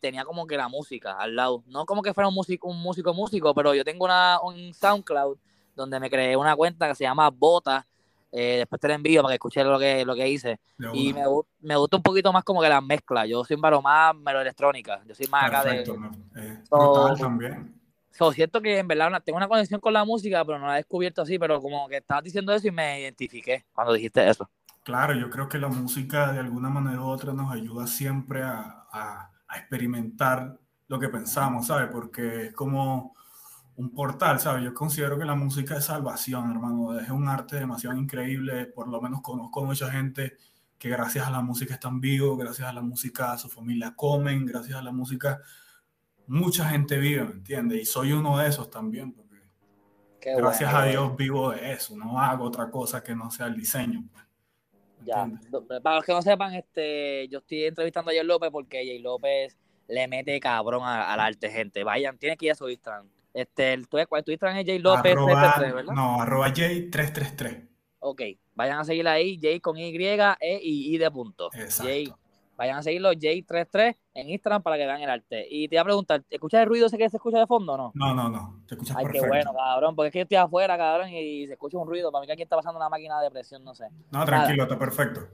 tenía 0.00 0.24
como 0.24 0.46
que 0.46 0.56
la 0.56 0.68
música 0.68 1.12
al 1.12 1.36
lado. 1.36 1.62
No 1.66 1.86
como 1.86 2.02
que 2.02 2.14
fuera 2.14 2.28
un 2.28 2.34
músico, 2.34 2.68
un 2.68 2.80
músico 2.80 3.14
músico, 3.14 3.54
pero 3.54 3.74
yo 3.74 3.84
tengo 3.84 4.04
una, 4.04 4.40
un 4.42 4.74
SoundCloud 4.74 5.38
donde 5.74 5.98
me 6.00 6.10
creé 6.10 6.36
una 6.36 6.54
cuenta 6.56 6.88
que 6.88 6.94
se 6.94 7.04
llama 7.04 7.30
Bota. 7.30 7.86
Eh, 8.34 8.56
después 8.58 8.80
te 8.80 8.88
la 8.88 8.94
envío 8.94 9.20
para 9.22 9.32
que 9.32 9.36
escuches 9.36 9.64
lo 9.64 9.78
que, 9.78 10.04
lo 10.06 10.14
que 10.14 10.26
hice. 10.28 10.58
Y 10.94 11.12
me, 11.12 11.22
me 11.60 11.76
gusta 11.76 11.98
un 11.98 12.02
poquito 12.02 12.32
más 12.32 12.42
como 12.44 12.62
que 12.62 12.68
las 12.68 12.82
mezclas. 12.82 13.28
Yo 13.28 13.44
soy 13.44 13.56
un 13.56 13.60
baro 13.60 13.82
más 13.82 14.14
electrónica. 14.26 15.02
Yo 15.06 15.14
soy 15.14 15.26
más 15.26 15.44
acá 15.44 15.64
de... 15.64 15.82
Perfecto. 15.82 15.96
Eh, 16.36 16.58
So- 16.68 16.76
brutal 16.94 17.18
también. 17.18 17.78
So, 18.10 18.30
siento 18.32 18.60
que 18.60 18.78
en 18.78 18.88
verdad 18.88 19.08
una- 19.08 19.20
tengo 19.20 19.36
una 19.38 19.48
conexión 19.48 19.80
con 19.80 19.92
la 19.92 20.04
música, 20.04 20.44
pero 20.44 20.58
no 20.58 20.66
la 20.66 20.74
he 20.74 20.76
descubierto 20.78 21.22
así. 21.22 21.38
Pero 21.38 21.60
como 21.60 21.88
que 21.88 21.98
estabas 21.98 22.24
diciendo 22.24 22.54
eso 22.54 22.68
y 22.68 22.70
me 22.70 23.00
identifiqué 23.00 23.64
cuando 23.74 23.92
dijiste 23.92 24.26
eso. 24.28 24.48
Claro, 24.82 25.14
yo 25.14 25.28
creo 25.30 25.48
que 25.48 25.58
la 25.58 25.68
música 25.68 26.32
de 26.32 26.40
alguna 26.40 26.68
manera 26.70 27.00
u 27.02 27.08
otra 27.08 27.32
nos 27.34 27.52
ayuda 27.52 27.86
siempre 27.86 28.42
a, 28.42 28.86
a- 28.90 29.30
a 29.46 29.58
experimentar 29.58 30.58
lo 30.88 30.98
que 30.98 31.08
pensamos, 31.08 31.66
¿sabes? 31.66 31.88
Porque 31.92 32.46
es 32.46 32.52
como 32.54 33.14
un 33.76 33.94
portal, 33.94 34.38
¿sabes? 34.38 34.64
Yo 34.64 34.74
considero 34.74 35.18
que 35.18 35.24
la 35.24 35.34
música 35.34 35.76
es 35.76 35.84
salvación, 35.84 36.50
hermano. 36.50 36.98
Es 36.98 37.10
un 37.10 37.28
arte 37.28 37.56
demasiado 37.56 37.96
increíble. 37.96 38.66
Por 38.66 38.88
lo 38.88 39.00
menos 39.00 39.22
conozco 39.22 39.64
mucha 39.64 39.90
gente 39.90 40.36
que 40.78 40.88
gracias 40.88 41.26
a 41.26 41.30
la 41.30 41.40
música 41.40 41.74
están 41.74 42.00
vivos, 42.00 42.38
gracias 42.38 42.68
a 42.68 42.72
la 42.72 42.82
música 42.82 43.38
su 43.38 43.48
familia 43.48 43.94
comen, 43.94 44.44
gracias 44.44 44.76
a 44.76 44.82
la 44.82 44.92
música 44.92 45.40
mucha 46.26 46.68
gente 46.68 46.98
vive, 46.98 47.24
¿me 47.24 47.32
entiendes? 47.32 47.82
Y 47.82 47.84
soy 47.84 48.12
uno 48.12 48.38
de 48.38 48.48
esos 48.48 48.70
también, 48.70 49.12
porque 49.12 49.36
Qué 50.20 50.34
gracias 50.36 50.70
bueno, 50.70 50.86
a 50.86 50.88
Dios 50.88 51.16
vivo 51.16 51.50
de 51.50 51.72
eso. 51.72 51.96
No 51.96 52.18
hago 52.18 52.44
otra 52.44 52.70
cosa 52.70 53.02
que 53.02 53.14
no 53.14 53.30
sea 53.30 53.46
el 53.46 53.56
diseño. 53.56 54.04
pues. 54.10 54.24
¿Me 55.00 55.06
Ya, 55.06 55.28
para 55.82 55.96
los 55.96 56.04
que 56.04 56.12
no 56.12 56.22
sepan, 56.22 56.54
este, 56.54 57.28
yo 57.28 57.40
estoy 57.40 57.64
entrevistando 57.64 58.10
a 58.10 58.14
Jay 58.14 58.24
López 58.24 58.50
porque 58.50 58.78
Jay 58.78 59.00
López 59.00 59.58
le 59.88 60.06
mete 60.08 60.38
cabrón 60.40 60.82
al 60.84 61.20
arte, 61.20 61.50
gente. 61.50 61.82
Vayan, 61.84 62.16
tiene 62.18 62.36
que 62.36 62.46
ir 62.46 62.52
a 62.52 62.54
su 62.54 62.68
Instagram. 62.68 63.08
Este, 63.34 63.72
el, 63.72 63.80
Instagram 63.80 64.58
es 64.58 64.66
Jay 64.66 64.78
López 64.78 65.12
Arroba, 65.12 65.32
333, 65.32 65.74
¿verdad? 65.74 65.94
no, 65.94 66.20
arroba 66.20 66.48
J333. 66.48 67.68
Ok, 68.00 68.22
vayan 68.54 68.80
a 68.80 68.84
seguirla 68.84 69.12
ahí, 69.12 69.38
Jay 69.40 69.60
con 69.60 69.78
Y, 69.78 69.94
E 69.94 70.60
y 70.62 70.94
I 70.94 70.98
de 70.98 71.10
punto. 71.10 71.48
Exacto. 71.54 71.84
Jay, 71.84 72.12
vayan 72.56 72.76
a 72.76 72.82
seguirlo, 72.82 73.12
Jay33 73.12 73.96
en 74.14 74.30
Instagram 74.30 74.62
para 74.62 74.76
que 74.76 74.86
vean 74.86 75.00
el 75.00 75.08
arte. 75.08 75.46
Y 75.48 75.68
te 75.68 75.76
iba 75.76 75.82
a 75.82 75.84
preguntar, 75.84 76.22
¿escuchas 76.28 76.62
el 76.62 76.68
ruido 76.68 76.86
ese 76.86 76.98
que 76.98 77.08
se 77.08 77.16
escucha 77.16 77.38
de 77.38 77.46
fondo 77.46 77.72
o 77.74 77.76
no? 77.76 77.92
No, 77.94 78.14
no, 78.14 78.28
no. 78.28 78.62
Te 78.66 78.74
escuchas 78.74 78.96
Ay, 78.96 79.06
qué 79.10 79.20
bueno, 79.20 79.54
cabrón, 79.54 79.96
porque 79.96 80.08
es 80.08 80.12
que 80.12 80.18
yo 80.18 80.22
estoy 80.24 80.36
afuera, 80.36 80.76
cabrón, 80.76 81.08
y 81.10 81.46
se 81.46 81.52
escucha 81.54 81.78
un 81.78 81.88
ruido. 81.88 82.12
Para 82.12 82.20
mí 82.20 82.26
que 82.26 82.32
aquí 82.34 82.42
está 82.42 82.56
pasando 82.56 82.78
una 82.78 82.88
máquina 82.88 83.20
de 83.20 83.30
presión, 83.30 83.64
no 83.64 83.74
sé. 83.74 83.86
No, 84.10 84.24
tranquilo, 84.24 84.64
está 84.64 84.78
perfecto. 84.78 85.28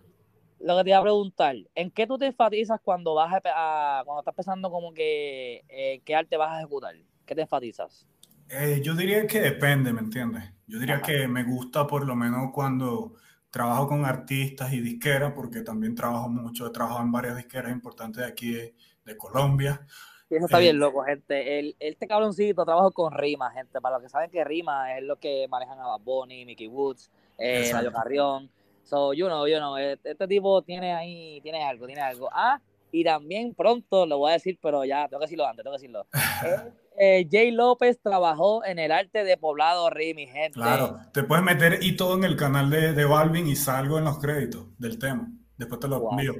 Lo 0.60 0.76
que 0.76 0.84
te 0.84 0.90
iba 0.90 0.98
a 0.98 1.02
preguntar, 1.02 1.56
¿en 1.74 1.90
qué 1.90 2.06
tú 2.06 2.18
te 2.18 2.26
enfatizas 2.26 2.80
cuando 2.82 3.14
vas 3.14 3.32
a, 3.32 4.00
a- 4.00 4.04
cuando 4.04 4.20
estás 4.20 4.34
pensando 4.34 4.70
como 4.70 4.92
que 4.92 5.64
eh, 5.68 6.00
qué 6.04 6.14
arte 6.14 6.36
vas 6.36 6.50
a 6.50 6.58
ejecutar? 6.58 6.94
¿Qué 7.28 7.36
te 7.36 7.42
enfatizas? 7.42 8.08
Eh, 8.48 8.80
yo 8.82 8.94
diría 8.94 9.26
que 9.26 9.40
depende, 9.40 9.92
¿me 9.92 10.00
entiendes? 10.00 10.44
Yo 10.66 10.78
diría 10.78 11.00
Ajá. 11.00 11.02
que 11.02 11.28
me 11.28 11.44
gusta 11.44 11.86
por 11.86 12.06
lo 12.06 12.16
menos 12.16 12.50
cuando 12.52 13.14
trabajo 13.50 13.88
con 13.88 14.04
artistas 14.06 14.72
y 14.72 14.80
disqueras, 14.80 15.32
porque 15.34 15.62
también 15.62 15.94
trabajo 15.94 16.28
mucho, 16.28 16.66
he 16.66 16.70
trabajado 16.70 17.02
en 17.02 17.12
varias 17.12 17.36
disqueras 17.36 17.72
importantes 17.72 18.22
de 18.22 18.28
aquí 18.28 18.52
de, 18.52 18.74
de 19.04 19.16
Colombia. 19.16 19.86
Y 20.30 20.36
eso 20.36 20.44
está 20.44 20.58
Eh, 20.58 20.60
bien 20.60 20.78
loco, 20.78 21.02
gente. 21.04 21.58
El, 21.58 21.76
este 21.80 22.06
cabroncito 22.06 22.64
trabaja 22.64 22.90
con 22.90 23.12
Rima, 23.14 23.50
gente. 23.50 23.80
Para 23.80 23.96
los 23.96 24.02
que 24.02 24.08
saben 24.10 24.30
que 24.30 24.44
Rima 24.44 24.96
es 24.98 25.02
lo 25.04 25.16
que 25.18 25.46
manejan 25.48 25.78
a 25.80 25.86
Bad 25.86 26.00
Bunny, 26.00 26.44
Mickey 26.44 26.68
Woods, 26.68 27.10
eh, 27.38 27.88
Carrión. 27.92 28.50
So, 28.82 29.12
you 29.14 29.26
know, 29.26 29.46
you 29.46 29.56
know, 29.56 29.76
este, 29.76 30.10
este 30.12 30.28
tipo 30.28 30.62
tiene 30.62 30.94
ahí, 30.94 31.40
tiene 31.42 31.64
algo, 31.64 31.86
tiene 31.86 32.02
algo. 32.02 32.28
Ah, 32.32 32.60
y 32.92 33.04
también 33.04 33.54
pronto, 33.54 34.06
lo 34.06 34.18
voy 34.18 34.30
a 34.30 34.34
decir, 34.34 34.58
pero 34.62 34.84
ya, 34.84 35.08
tengo 35.08 35.20
que 35.20 35.24
decirlo 35.26 35.46
antes, 35.46 35.64
tengo 35.64 35.76
que 35.76 35.80
decirlo. 35.82 36.06
Eh, 37.00 37.20
eh, 37.20 37.28
Jay 37.30 37.52
López 37.52 38.00
trabajó 38.02 38.64
en 38.64 38.80
el 38.80 38.90
arte 38.90 39.22
de 39.22 39.36
Poblado 39.36 39.88
Rimi, 39.88 40.26
gente. 40.26 40.52
Claro, 40.54 40.98
te 41.12 41.22
puedes 41.22 41.44
meter 41.44 41.78
y 41.80 41.96
todo 41.96 42.16
en 42.16 42.24
el 42.24 42.34
canal 42.36 42.70
de, 42.70 42.92
de 42.92 43.04
Balvin 43.04 43.46
y 43.46 43.54
salgo 43.54 43.98
en 43.98 44.04
los 44.04 44.18
créditos 44.18 44.66
del 44.78 44.98
tema. 44.98 45.28
Después 45.56 45.78
te 45.80 45.86
lo 45.86 46.00
Wow. 46.00 46.10
envío. 46.12 46.34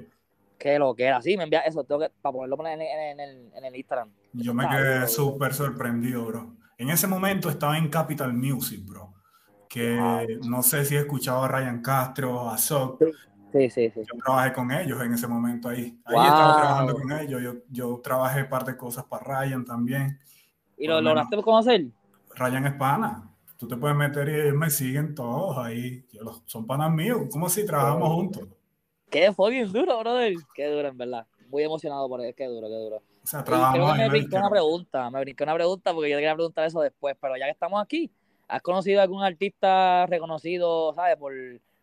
Que 0.59 0.77
lo 0.81 0.97
que 0.97 1.05
era, 1.05 1.23
sí, 1.23 1.37
me 1.37 1.45
envía 1.45 1.61
eso, 1.61 1.85
tengo 1.85 2.01
que, 2.01 2.11
para 2.21 2.33
ponerlo 2.33 2.67
en, 2.67 2.81
en- 2.81 2.99
en 3.01 3.21
el, 3.21 3.53
en 3.55 3.65
el 3.65 3.77
Instagram. 3.77 4.11
Yo 4.33 4.53
me 4.53 4.69
quedé 4.69 5.07
súper 5.07 5.55
sorprendido, 5.55 6.25
bro. 6.27 6.57
En 6.77 6.91
ese 6.91 7.07
momento 7.07 7.49
estaba 7.51 7.79
en 7.79 7.89
Capital 7.89 8.33
Music, 8.35 8.81
bro. 8.85 9.15
Que 9.69 10.39
no 10.45 10.63
sé 10.65 10.85
si 10.85 10.97
he 10.97 11.01
escuchado 11.01 11.45
a 11.45 11.49
Ryan 11.49 11.83
Castro, 11.83 12.51
a 12.51 12.59
Sok. 12.59 13.01
Sí, 13.53 13.71
sí, 13.71 13.91
sí. 13.91 14.01
Yo 14.01 14.19
trabajé 14.23 14.53
con 14.53 14.71
ellos 14.71 15.01
en 15.03 15.13
ese 15.15 15.27
momento 15.27 15.69
ahí. 15.69 15.99
Ahí 16.05 16.15
Wow. 16.15 16.25
estaba 16.25 16.57
trabajando 16.57 16.95
con 16.95 17.13
ellos. 17.13 17.43
Yo, 17.43 17.53
yo 17.71 18.01
trabajé 18.03 18.45
parte 18.45 18.73
de 18.73 18.77
cosas 18.77 19.05
para 19.05 19.25
Ryan 19.43 19.65
también. 19.65 20.19
¿Y 20.77 20.87
lo 20.87 20.95
lo 20.97 21.01
lograste 21.03 21.43
conocer? 21.43 21.87
Ryan 22.35 22.67
es 22.67 22.75
pana. 22.75 23.25
Tú 23.57 23.67
te 23.67 23.77
puedes 23.77 23.97
meter 23.97 24.29
y 24.29 24.53
me 24.53 24.71
siguen 24.71 25.15
todos 25.15 25.59
ahí. 25.59 26.05
Yo 26.13 26.23
los- 26.23 26.43
son 26.47 26.67
panas 26.67 26.93
míos. 26.93 27.23
¿Cómo 27.33 27.49
si 27.49 27.67
trabajamos 27.67 28.09
juntos? 28.15 28.49
Qué 29.11 29.33
fucking 29.33 29.73
duro, 29.73 29.99
brother. 29.99 30.35
Qué 30.55 30.67
duro, 30.67 30.89
en 30.89 30.99
verdad. 30.99 31.27
Muy 31.49 31.63
emocionado 31.65 32.09
por 32.09 32.21
eso. 32.21 32.35
Qué 32.37 32.47
duro, 32.47 32.69
qué 32.69 32.75
duro. 32.75 32.97
O 32.97 33.27
sea, 33.27 33.43
trabajamos 33.43 33.97
me 33.97 34.09
brinqué 34.09 34.37
una 34.37 34.51
pregunta. 34.51 35.11
Me 35.11 35.21
brinqué 35.21 35.43
una 35.45 35.55
pregunta 35.55 35.93
porque 35.93 36.11
yo 36.11 36.17
te 36.17 36.21
quería 36.21 36.35
preguntar 36.35 36.67
eso 36.67 36.81
después. 36.83 37.17
Pero 37.21 37.37
ya 37.37 37.47
que 37.47 37.51
estamos 37.53 37.83
aquí, 37.83 38.11
¿has 38.47 38.63
conocido 38.63 39.01
algún 39.01 39.23
artista 39.25 40.07
reconocido, 40.07 40.95
sabes, 40.95 41.17
por, 41.17 41.33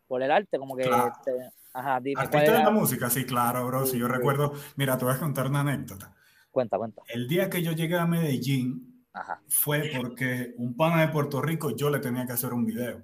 por 0.06 0.22
el 0.22 0.30
arte? 0.30 0.58
Como 0.58 0.76
que. 0.76 0.84
Claro. 0.84 1.12
este, 1.16 1.50
ajá, 1.72 2.00
dime. 2.00 2.14
¿cuál 2.14 2.26
Artista 2.26 2.58
de 2.58 2.64
la 2.64 2.70
música, 2.70 3.10
sí, 3.10 3.24
claro, 3.24 3.66
bro. 3.66 3.86
Si 3.86 3.98
yo 3.98 4.06
Sí, 4.06 4.12
recuerdo, 4.12 4.52
mira, 4.76 4.96
te 4.96 5.04
voy 5.04 5.14
a 5.14 5.18
contar 5.18 5.48
una 5.48 5.60
anécdota. 5.60 6.14
Cuenta, 6.50 6.78
cuenta. 6.78 7.02
El 7.08 7.28
día 7.28 7.50
que 7.50 7.62
yo 7.62 7.72
llegué 7.72 7.98
a 7.98 8.06
Medellín 8.06 9.04
Ajá. 9.12 9.42
fue 9.48 9.90
porque 9.96 10.54
un 10.56 10.76
pana 10.76 11.02
de 11.02 11.08
Puerto 11.08 11.42
Rico 11.42 11.70
yo 11.76 11.90
le 11.90 11.98
tenía 11.98 12.26
que 12.26 12.32
hacer 12.32 12.52
un 12.52 12.64
video. 12.64 13.02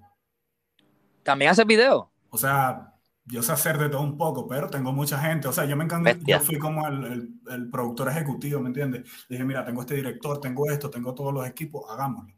¿También 1.23 1.51
haces 1.51 1.67
video? 1.67 2.11
O 2.31 2.39
sea, 2.39 2.95
yo 3.25 3.43
sé 3.43 3.53
hacer 3.53 3.79
de 3.79 3.89
todo 3.89 4.03
un 4.03 4.17
poco, 4.17 4.47
pero 4.49 4.69
tengo 4.69 4.93
mucha 4.93 5.19
gente. 5.19 5.49
O 5.49 5.53
sea, 5.53 5.65
yo 5.65 5.77
me 5.77 5.85
encanta, 5.85 6.17
yo 6.27 6.41
fui 6.41 6.59
como 6.59 6.87
el, 6.89 7.41
el, 7.51 7.71
productor 7.71 8.09
ejecutivo, 8.09 8.61
¿me 8.61 8.69
entiendes? 8.69 9.05
Dije, 9.29 9.45
mira, 9.45 9.65
tengo 9.65 9.83
este 9.83 9.95
director, 9.95 10.41
tengo 10.41 10.71
esto, 10.71 10.91
tengo 10.91 11.15
todos 11.15 11.33
los 11.33 11.47
equipos, 11.47 11.85
hagámoslo. 11.91 12.35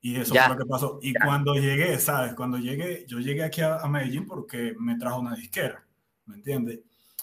Y 0.00 0.16
eso 0.16 0.34
fue 0.34 0.48
lo 0.48 0.56
que 0.56 0.66
pasó. 0.66 0.98
Y 1.02 1.12
cuando 1.14 1.54
llegué, 1.54 1.98
¿sabes? 1.98 2.34
Cuando 2.34 2.58
llegué, 2.58 3.04
yo 3.06 3.18
llegué 3.18 3.44
aquí 3.44 3.60
a, 3.62 3.86
Medellín 3.88 4.26
porque 4.26 4.74
me 4.78 4.96
trajo 4.96 5.20
una 5.20 5.34
disquera, 5.34 5.84
¿me 6.26 6.36
entiendes? 6.36 6.80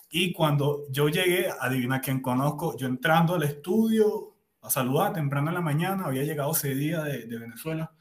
Y 0.09 0.33
cuando 0.33 0.83
yo 0.89 1.09
llegué, 1.09 1.49
adivina 1.59 2.01
quién 2.01 2.21
conozco, 2.21 2.77
yo 2.77 2.87
entrando 2.87 3.35
al 3.35 3.43
estudio 3.43 4.35
a 4.61 4.69
saludar 4.69 5.13
temprano 5.13 5.49
en 5.49 5.55
la 5.55 5.61
mañana, 5.61 6.05
había 6.05 6.23
llegado 6.23 6.51
ese 6.51 6.75
día 6.75 7.03
de, 7.03 7.25
de 7.25 7.37
Venezuela 7.37 7.91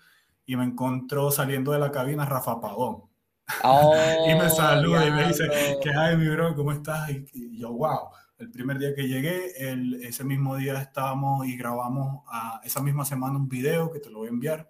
y 0.46 0.56
me 0.56 0.64
encontró 0.64 1.30
saliendo 1.30 1.72
de 1.72 1.78
la 1.78 1.90
cabina 1.90 2.24
Rafa 2.24 2.60
Pagón. 2.60 3.02
y 4.26 4.34
me 4.34 4.46
oh, 4.46 4.50
saluda 4.50 5.06
y 5.06 5.10
me 5.10 5.28
dice, 5.28 5.78
¿qué 5.82 5.90
hay, 5.90 6.16
mi 6.16 6.28
bro? 6.28 6.54
¿Cómo 6.54 6.72
estás? 6.72 7.10
Y, 7.10 7.58
yo, 7.58 7.72
wow. 7.72 8.08
El 8.44 8.50
primer 8.50 8.78
día 8.78 8.94
que 8.94 9.08
llegué, 9.08 9.70
el, 9.70 9.94
ese 10.04 10.22
mismo 10.22 10.56
día 10.56 10.78
estábamos 10.78 11.46
y 11.46 11.56
grabamos 11.56 12.22
a, 12.26 12.60
esa 12.62 12.82
misma 12.82 13.06
semana 13.06 13.38
un 13.38 13.48
video 13.48 13.90
que 13.90 14.00
te 14.00 14.10
lo 14.10 14.18
voy 14.18 14.26
a 14.26 14.32
enviar. 14.32 14.68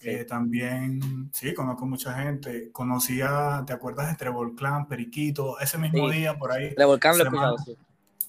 Eh, 0.00 0.24
también, 0.24 1.28
sí, 1.32 1.52
conozco 1.52 1.86
mucha 1.86 2.14
gente. 2.14 2.70
Conocía, 2.70 3.64
¿te 3.66 3.72
acuerdas 3.72 4.10
de 4.10 4.16
Trevor 4.16 4.54
Clan, 4.54 4.86
Periquito? 4.86 5.58
Ese 5.58 5.76
mismo 5.76 6.08
día 6.08 6.38
por 6.38 6.52
ahí. 6.52 6.72
Trevor 6.76 7.00
Clan 7.00 7.18
lo 7.18 7.24
he 7.24 7.58
sí. 7.64 7.76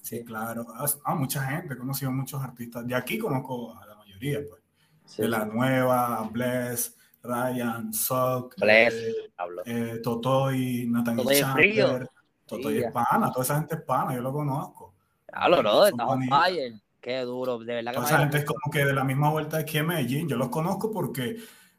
Sí, 0.02 0.24
claro. 0.24 0.66
Ah, 0.74 0.88
ah, 1.04 1.14
mucha 1.14 1.44
gente, 1.44 1.76
he 1.76 1.78
conocido 1.78 2.12
muchos 2.12 2.42
artistas. 2.42 2.88
De 2.88 2.96
aquí 2.96 3.20
conozco 3.20 3.78
a 3.78 3.86
la 3.86 3.96
mayoría, 3.98 4.40
pues. 4.50 4.64
De 5.16 5.28
la 5.28 5.46
nueva, 5.46 6.28
Bless, 6.32 6.98
Ryan, 7.22 7.94
Sock, 7.94 8.56
eh, 8.64 9.14
eh, 9.66 10.00
Totoy, 10.02 10.88
Nathaniel 10.88 11.28
Chandler, 11.40 12.10
Totoy 12.46 12.84
es 12.84 12.92
pana, 12.92 13.32
toda 13.32 13.44
esa 13.44 13.56
gente 13.56 13.76
es 13.76 13.82
pana, 13.82 14.14
yo 14.16 14.22
lo 14.22 14.32
conozco. 14.32 14.94
Ah, 15.32 15.50
lo 15.50 15.62
no, 15.62 15.86
estamos 15.86 16.20
fire. 16.30 16.74
Qué 17.02 17.20
duro, 17.22 17.60
de 17.60 17.76
verdad 17.76 17.92
que 17.92 17.98
Toda 17.98 18.08
esa 18.08 18.20
gente 18.20 18.38
es 18.38 18.46
como 18.46 18.72
que 18.72 18.84
de 18.84 18.94
la 18.94 19.04
misma 19.04 19.30
vuelta 19.30 19.58
de 19.58 19.64
aquí 19.64 19.78
en 19.78 19.88
Medellín, 19.88 20.28
yo 20.28 20.38
los 20.38 20.50
conozco 20.50 20.92
porque 20.92 21.38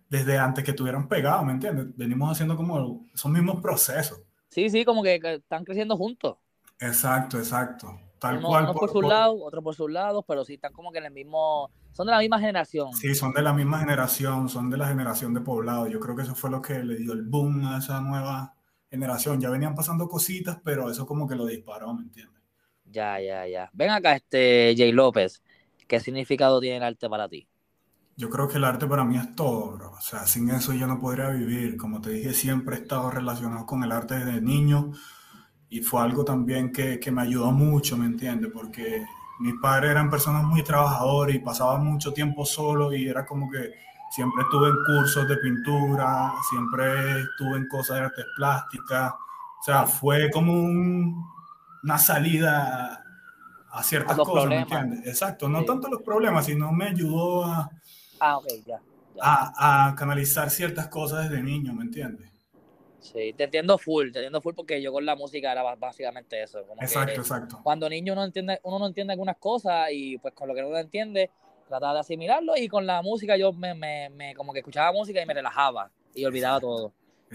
desde 0.08 0.38
antes 0.38 0.64
que 0.64 0.70
estuvieran 0.70 1.08
pegados, 1.08 1.44
¿me 1.44 1.52
entiendes? 1.52 1.86
Venimos 1.96 2.30
haciendo 2.30 2.56
como 2.56 3.04
esos 3.12 3.30
mismos 3.30 3.60
procesos. 3.60 4.20
Sí, 4.48 4.70
sí, 4.70 4.84
como 4.84 5.02
que 5.02 5.16
están 5.16 5.64
creciendo 5.64 5.96
juntos. 5.96 6.36
Exacto, 6.78 7.38
exacto. 7.38 7.98
Tal 8.18 8.38
uno, 8.38 8.48
cual. 8.48 8.64
Uno 8.64 8.74
por, 8.74 8.90
su 8.90 9.02
lado, 9.02 9.44
otro 9.44 9.62
por 9.62 9.74
su 9.74 9.88
lado, 9.88 10.22
pero 10.22 10.44
sí 10.44 10.54
están 10.54 10.72
como 10.72 10.92
que 10.92 10.98
en 10.98 11.06
el 11.06 11.12
mismo 11.12 11.70
son 11.92 12.06
de 12.06 12.12
la 12.12 12.18
misma 12.18 12.38
generación. 12.38 12.92
Sí, 12.92 13.14
son 13.14 13.32
de 13.32 13.42
la 13.42 13.52
misma 13.52 13.80
generación, 13.80 14.48
son 14.48 14.70
de 14.70 14.76
la 14.76 14.86
generación 14.86 15.32
de 15.32 15.40
poblado. 15.40 15.86
Yo 15.86 15.98
creo 15.98 16.14
que 16.14 16.22
eso 16.22 16.34
fue 16.34 16.50
lo 16.50 16.60
que 16.60 16.84
le 16.84 16.96
dio 16.96 17.14
el 17.14 17.22
boom 17.22 17.66
a 17.66 17.78
esa 17.78 18.00
nueva 18.00 18.55
generación. 18.90 19.40
Ya 19.40 19.50
venían 19.50 19.74
pasando 19.74 20.08
cositas, 20.08 20.58
pero 20.64 20.90
eso 20.90 21.06
como 21.06 21.28
que 21.28 21.34
lo 21.36 21.46
disparó, 21.46 21.94
¿me 21.94 22.02
entiendes? 22.02 22.42
Ya, 22.84 23.20
ya, 23.20 23.46
ya. 23.46 23.70
Ven 23.72 23.90
acá, 23.90 24.14
este 24.16 24.74
Jay 24.76 24.92
López. 24.92 25.42
¿Qué 25.88 26.00
significado 26.00 26.60
tiene 26.60 26.78
el 26.78 26.82
arte 26.84 27.08
para 27.08 27.28
ti? 27.28 27.48
Yo 28.16 28.30
creo 28.30 28.48
que 28.48 28.56
el 28.56 28.64
arte 28.64 28.86
para 28.86 29.04
mí 29.04 29.16
es 29.18 29.34
todo, 29.34 29.72
bro. 29.72 29.92
O 29.92 30.00
sea, 30.00 30.26
sin 30.26 30.48
eso 30.50 30.72
yo 30.72 30.86
no 30.86 30.98
podría 31.00 31.28
vivir. 31.30 31.76
Como 31.76 32.00
te 32.00 32.10
dije, 32.10 32.32
siempre 32.32 32.76
he 32.76 32.80
estado 32.80 33.10
relacionado 33.10 33.66
con 33.66 33.84
el 33.84 33.92
arte 33.92 34.14
desde 34.16 34.40
niño 34.40 34.92
y 35.68 35.80
fue 35.82 36.02
algo 36.02 36.24
también 36.24 36.72
que, 36.72 37.00
que 37.00 37.10
me 37.12 37.22
ayudó 37.22 37.52
mucho, 37.52 37.96
¿me 37.98 38.06
entiendes? 38.06 38.50
Porque 38.52 39.06
mis 39.40 39.54
padres 39.60 39.90
eran 39.92 40.10
personas 40.10 40.44
muy 40.44 40.62
trabajadores 40.64 41.36
y 41.36 41.40
pasaban 41.40 41.84
mucho 41.84 42.12
tiempo 42.12 42.46
solo 42.46 42.94
y 42.94 43.08
era 43.08 43.26
como 43.26 43.50
que 43.50 43.74
siempre 44.10 44.42
estuve 44.42 44.68
en 44.68 44.76
cursos 44.84 45.28
de 45.28 45.36
pintura, 45.36 46.32
siempre 46.48 47.20
estuve 47.20 47.58
en 47.58 47.68
cosas 47.68 47.98
de 47.98 48.04
artes 48.04 48.26
plásticas. 48.36 49.12
O 49.12 49.62
sea, 49.62 49.86
fue 49.86 50.30
como 50.30 50.52
una 51.82 51.98
salida 51.98 53.04
a 53.70 53.82
ciertas 53.82 54.16
cosas, 54.16 54.48
¿me 54.48 54.60
entiendes? 54.60 55.06
Exacto, 55.06 55.48
no 55.48 55.64
tanto 55.64 55.88
los 55.88 56.02
problemas, 56.02 56.46
sino 56.46 56.72
me 56.72 56.86
ayudó 56.86 57.44
a, 57.44 57.70
ah, 58.20 58.38
okay, 58.38 58.62
ya, 58.66 58.80
A, 59.20 59.88
a 59.88 59.94
canalizar 59.94 60.50
ciertas 60.50 60.88
cosas 60.88 61.28
desde 61.28 61.42
niño, 61.42 61.74
¿me 61.74 61.84
entiendes? 61.84 62.30
Sí, 63.12 63.34
te 63.36 63.44
entiendo 63.44 63.78
full, 63.78 64.10
te 64.10 64.18
entiendo 64.18 64.40
full 64.40 64.54
porque 64.54 64.82
yo 64.82 64.92
con 64.92 65.06
la 65.06 65.14
música 65.14 65.52
era 65.52 65.62
básicamente 65.76 66.42
eso. 66.42 66.64
exacto, 66.80 67.20
exacto. 67.20 67.60
Cuando 67.62 67.88
niño 67.88 68.14
uno, 68.14 68.24
entiende, 68.24 68.58
uno 68.64 68.80
no 68.80 68.86
entiende 68.88 69.12
algunas 69.12 69.36
cosas 69.36 69.88
y 69.92 70.18
pues 70.18 70.34
con 70.34 70.48
lo 70.48 70.54
que 70.54 70.64
uno 70.64 70.76
entiende, 70.76 71.30
trataba 71.68 71.94
de 71.94 72.00
asimilarlo 72.00 72.56
y 72.56 72.68
con 72.68 72.86
la 72.86 73.02
música 73.02 73.36
yo 73.36 73.52
me, 73.52 73.74
me, 73.74 74.10
me 74.10 74.34
como 74.34 74.52
que 74.52 74.60
escuchaba 74.60 74.92
música 74.92 75.20
y 75.20 75.26
me 75.26 75.34
relajaba 75.34 75.90
y 76.14 76.24
olvidaba 76.24 76.60
todo. 76.60 76.92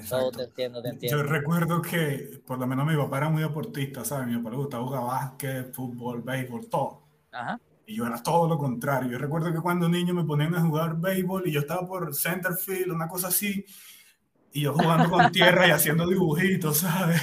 Todo 0.09 0.31
te 0.31 0.43
entiendo, 0.43 0.81
te 0.81 0.89
entiendo. 0.89 1.17
Yo 1.17 1.29
recuerdo 1.29 1.81
que 1.81 2.41
por 2.45 2.57
lo 2.57 2.65
menos 2.65 2.87
mi 2.87 2.95
papá 2.95 3.17
era 3.17 3.29
muy 3.29 3.43
deportista, 3.43 4.05
¿sabes? 4.05 4.27
Mi 4.27 4.37
papá 4.37 4.51
le 4.51 4.55
gustaba 4.57 4.85
jugar 4.85 5.03
básquet, 5.03 5.73
fútbol, 5.73 6.21
béisbol, 6.21 6.69
todo. 6.69 7.01
Ajá. 7.31 7.59
Y 7.85 7.95
yo 7.95 8.05
era 8.05 8.23
todo 8.23 8.47
lo 8.47 8.57
contrario. 8.57 9.11
Yo 9.11 9.17
recuerdo 9.17 9.51
que 9.51 9.59
cuando 9.59 9.89
niño 9.89 10.13
me 10.13 10.23
ponían 10.23 10.55
a 10.55 10.61
jugar 10.61 10.95
béisbol 10.95 11.47
y 11.47 11.51
yo 11.51 11.59
estaba 11.59 11.85
por 11.85 12.15
center 12.15 12.53
field, 12.53 12.91
una 12.91 13.09
cosa 13.09 13.27
así, 13.27 13.65
y 14.53 14.61
yo 14.61 14.73
jugando 14.73 15.09
con 15.09 15.31
tierra 15.31 15.67
y 15.67 15.71
haciendo 15.71 16.07
dibujitos, 16.07 16.79
¿sabes? 16.79 17.21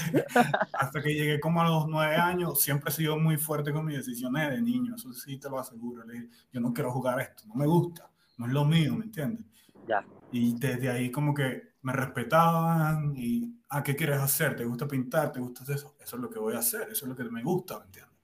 Hasta 0.73 1.02
que 1.02 1.14
llegué 1.14 1.38
como 1.40 1.61
a 1.61 1.68
los 1.68 1.87
nueve 1.87 2.16
años, 2.16 2.61
siempre 2.61 2.90
he 2.90 2.92
sido 2.92 3.18
muy 3.18 3.37
fuerte 3.37 3.73
con 3.73 3.85
mis 3.85 3.99
decisiones 3.99 4.50
de 4.50 4.62
niño, 4.62 4.94
eso 4.94 5.12
sí 5.12 5.38
te 5.38 5.50
lo 5.50 5.58
aseguro. 5.58 6.04
Le 6.04 6.14
dije, 6.14 6.28
yo 6.52 6.61
no 6.61 6.73
quiero 6.73 6.90
jugar 6.90 7.20
esto, 7.20 7.44
no 7.47 7.54
me 7.54 7.66
gusta, 7.66 8.11
no 8.38 8.47
es 8.47 8.52
lo 8.52 8.64
mío, 8.64 8.94
¿me 8.94 9.04
entiendes? 9.04 9.44
Ya. 9.87 10.04
Y 10.32 10.58
desde 10.58 10.90
ahí 10.90 11.11
como 11.11 11.35
que 11.35 11.75
me 11.82 11.92
respetaban 11.92 13.14
y, 13.16 13.61
¿a 13.68 13.78
ah, 13.78 13.82
qué 13.82 13.94
quieres 13.94 14.18
hacer? 14.18 14.56
¿Te 14.56 14.64
gusta 14.64 14.88
pintar? 14.88 15.32
¿Te 15.32 15.40
gusta 15.40 15.62
eso? 15.73 15.97
Eso 16.00 16.16
es 16.16 16.23
lo 16.23 16.30
que 16.30 16.38
voy 16.38 16.54
a 16.54 16.58
hacer, 16.58 16.88
eso 16.90 17.04
es 17.04 17.08
lo 17.08 17.16
que 17.16 17.25
me 17.25 17.42
gusta, 17.42 17.78
¿me 17.78 17.85
entiendes? 17.87 18.14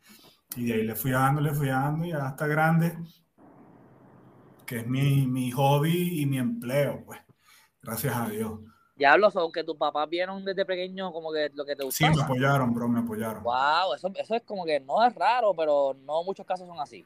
Y 0.56 0.64
de 0.66 0.75
ahí 0.75 0.82
le 0.84 0.94
fui 0.94 1.11
dando, 1.11 1.40
le 1.40 1.52
fui 1.52 1.68
dando 1.68 2.06
y 2.06 2.12
hasta 2.12 2.46
grande, 2.46 2.96
que 4.64 4.78
es 4.78 4.87
mi, 4.87 5.26
mi 5.26 5.50
hobby 5.50 6.20
y 6.20 6.26
mi 6.26 6.38
empleo, 6.38 7.02
pues, 7.04 7.20
gracias 7.82 8.16
a 8.16 8.28
Dios. 8.28 8.61
Diablo, 8.96 9.30
son 9.30 9.50
que 9.50 9.64
tus 9.64 9.76
papás 9.76 10.08
vieron 10.08 10.44
desde 10.44 10.64
pequeño 10.64 11.12
como 11.12 11.32
que 11.32 11.50
lo 11.54 11.64
que 11.64 11.74
te 11.74 11.82
gustaba. 11.84 12.12
Sí, 12.12 12.18
me 12.18 12.24
apoyaron, 12.24 12.72
bro, 12.72 12.88
me 12.88 13.00
apoyaron. 13.00 13.42
Wow, 13.42 13.94
eso, 13.96 14.10
eso 14.14 14.34
es 14.34 14.42
como 14.42 14.64
que 14.64 14.78
no 14.80 15.04
es 15.04 15.14
raro, 15.14 15.52
pero 15.54 15.96
no 16.04 16.22
muchos 16.22 16.46
casos 16.46 16.68
son 16.68 16.78
así. 16.78 17.04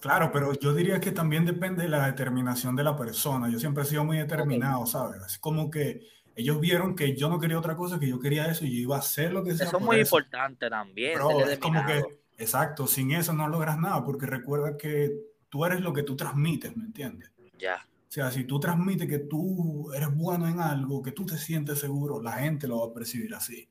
Claro, 0.00 0.30
pero 0.32 0.52
yo 0.54 0.74
diría 0.74 1.00
que 1.00 1.12
también 1.12 1.44
depende 1.44 1.84
de 1.84 1.88
la 1.88 2.06
determinación 2.06 2.76
de 2.76 2.84
la 2.84 2.96
persona. 2.96 3.48
Yo 3.48 3.58
siempre 3.58 3.82
he 3.82 3.86
sido 3.86 4.04
muy 4.04 4.18
determinado, 4.18 4.86
¿sabes? 4.86 5.22
Es 5.22 5.38
como 5.38 5.70
que 5.70 6.06
ellos 6.36 6.60
vieron 6.60 6.94
que 6.94 7.16
yo 7.16 7.28
no 7.28 7.40
quería 7.40 7.58
otra 7.58 7.76
cosa, 7.76 7.98
que 7.98 8.08
yo 8.08 8.20
quería 8.20 8.46
eso 8.46 8.64
y 8.64 8.74
yo 8.74 8.80
iba 8.82 8.96
a 8.96 9.00
hacer 9.00 9.32
lo 9.32 9.42
que 9.42 9.54
sea. 9.54 9.66
Eso 9.66 9.78
es 9.78 9.84
muy 9.84 9.98
importante 9.98 10.70
también. 10.70 11.14
Bro, 11.14 11.48
es 11.48 11.58
como 11.58 11.84
que, 11.84 12.20
exacto, 12.36 12.86
sin 12.86 13.10
eso 13.10 13.32
no 13.32 13.48
logras 13.48 13.78
nada, 13.78 14.04
porque 14.04 14.26
recuerda 14.26 14.76
que 14.76 15.12
tú 15.48 15.64
eres 15.64 15.80
lo 15.80 15.92
que 15.92 16.04
tú 16.04 16.14
transmites, 16.14 16.76
¿me 16.76 16.84
entiendes? 16.84 17.32
Ya. 17.58 17.84
O 18.08 18.10
sea, 18.10 18.30
si 18.30 18.44
tú 18.44 18.58
transmites 18.58 19.06
que 19.06 19.18
tú 19.18 19.92
eres 19.92 20.14
bueno 20.14 20.48
en 20.48 20.60
algo, 20.60 21.02
que 21.02 21.12
tú 21.12 21.26
te 21.26 21.36
sientes 21.36 21.78
seguro, 21.78 22.22
la 22.22 22.32
gente 22.32 22.66
lo 22.66 22.80
va 22.80 22.86
a 22.86 22.94
percibir 22.94 23.34
así. 23.34 23.68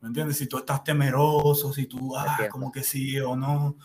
¿Me 0.00 0.08
entiendes? 0.08 0.36
Si 0.36 0.46
tú 0.46 0.58
estás 0.58 0.84
temeroso, 0.84 1.72
si 1.72 1.86
tú, 1.86 2.16
ah, 2.16 2.46
como 2.50 2.70
que 2.70 2.84
sí 2.84 3.18
o 3.18 3.34
no, 3.34 3.76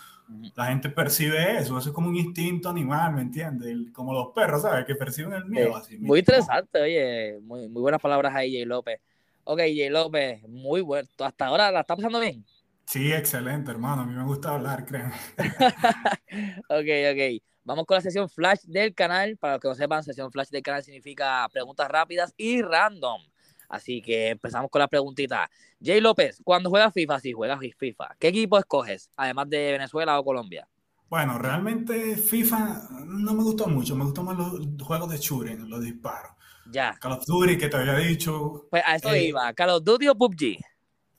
la 0.56 0.68
gente 0.68 0.90
percibe 0.90 1.58
eso. 1.58 1.78
Eso 1.78 1.90
es 1.90 1.96
como 1.96 2.10
un 2.10 2.18
instinto 2.18 2.70
animal, 2.70 3.16
¿me 3.16 3.22
entiendes? 3.22 3.76
Como 3.92 4.14
los 4.14 4.28
perros, 4.28 4.62
¿sabes? 4.62 4.86
Que 4.86 4.94
perciben 4.94 5.34
el 5.34 5.46
miedo. 5.46 5.76
así 5.76 5.98
muy 5.98 6.20
interesante, 6.20 6.80
oye. 6.80 7.40
Muy, 7.42 7.68
muy 7.68 7.82
buenas 7.82 8.02
palabras 8.02 8.36
ahí, 8.36 8.54
Jay 8.54 8.66
López. 8.66 9.00
Ok, 9.44 9.60
Jay 9.60 9.90
López, 9.90 10.48
muy 10.48 10.82
bueno. 10.82 11.10
¿Hasta 11.18 11.48
ahora 11.48 11.72
la 11.72 11.80
está 11.80 11.96
pasando 11.96 12.20
bien? 12.20 12.46
Sí, 12.86 13.12
excelente, 13.12 13.72
hermano. 13.72 14.04
A 14.04 14.06
mí 14.06 14.14
me 14.14 14.24
gusta 14.24 14.54
hablar, 14.54 14.86
créeme. 14.86 15.14
ok, 16.70 16.90
ok. 17.12 17.42
Vamos 17.70 17.86
con 17.86 17.94
la 17.94 18.02
sesión 18.02 18.28
flash 18.28 18.62
del 18.64 18.96
canal. 18.96 19.38
Para 19.38 19.54
los 19.54 19.62
que 19.62 19.68
no 19.68 19.76
sepan, 19.76 20.04
sesión 20.04 20.32
flash 20.32 20.50
del 20.50 20.64
canal 20.64 20.84
significa 20.84 21.48
preguntas 21.54 21.88
rápidas 21.88 22.34
y 22.36 22.64
random. 22.64 23.22
Así 23.70 24.02
que 24.02 24.30
empezamos 24.30 24.72
con 24.72 24.80
la 24.80 24.88
preguntita. 24.88 25.48
Jay 25.80 26.02
López, 26.02 26.42
cuando 26.44 26.72
juegas 26.72 26.92
FIFA, 26.92 27.20
si 27.20 27.32
juegas 27.32 27.60
FIFA, 27.78 28.16
¿qué 28.18 28.30
equipo 28.30 28.58
escoges? 28.58 29.12
Además 29.16 29.52
de 29.52 29.74
Venezuela 29.74 30.20
o 30.20 30.24
Colombia. 30.24 30.68
Bueno, 31.12 31.38
realmente 31.38 32.18
FIFA 32.18 32.90
no 33.06 33.36
me 33.36 33.44
gustó 33.44 33.68
mucho. 33.68 33.96
Me 33.96 34.04
gustan 34.04 34.26
más 34.26 34.36
los 34.36 34.62
juegos 34.82 35.12
de 35.12 35.18
shooting, 35.20 35.70
los 35.70 35.80
disparos. 35.80 36.32
Ya. 36.72 36.98
Call 37.00 37.12
of 37.12 37.26
Duty, 37.28 37.56
que 37.56 37.70
te 37.70 37.78
había 37.78 37.98
dicho. 37.98 38.66
Pues 38.72 38.82
a 38.84 38.96
eso 38.96 39.14
eh, 39.14 39.26
iba. 39.26 39.54
¿Call 39.54 39.70
of 39.70 39.84
Duty 39.84 40.08
o 40.08 40.16
PUBG? 40.16 40.58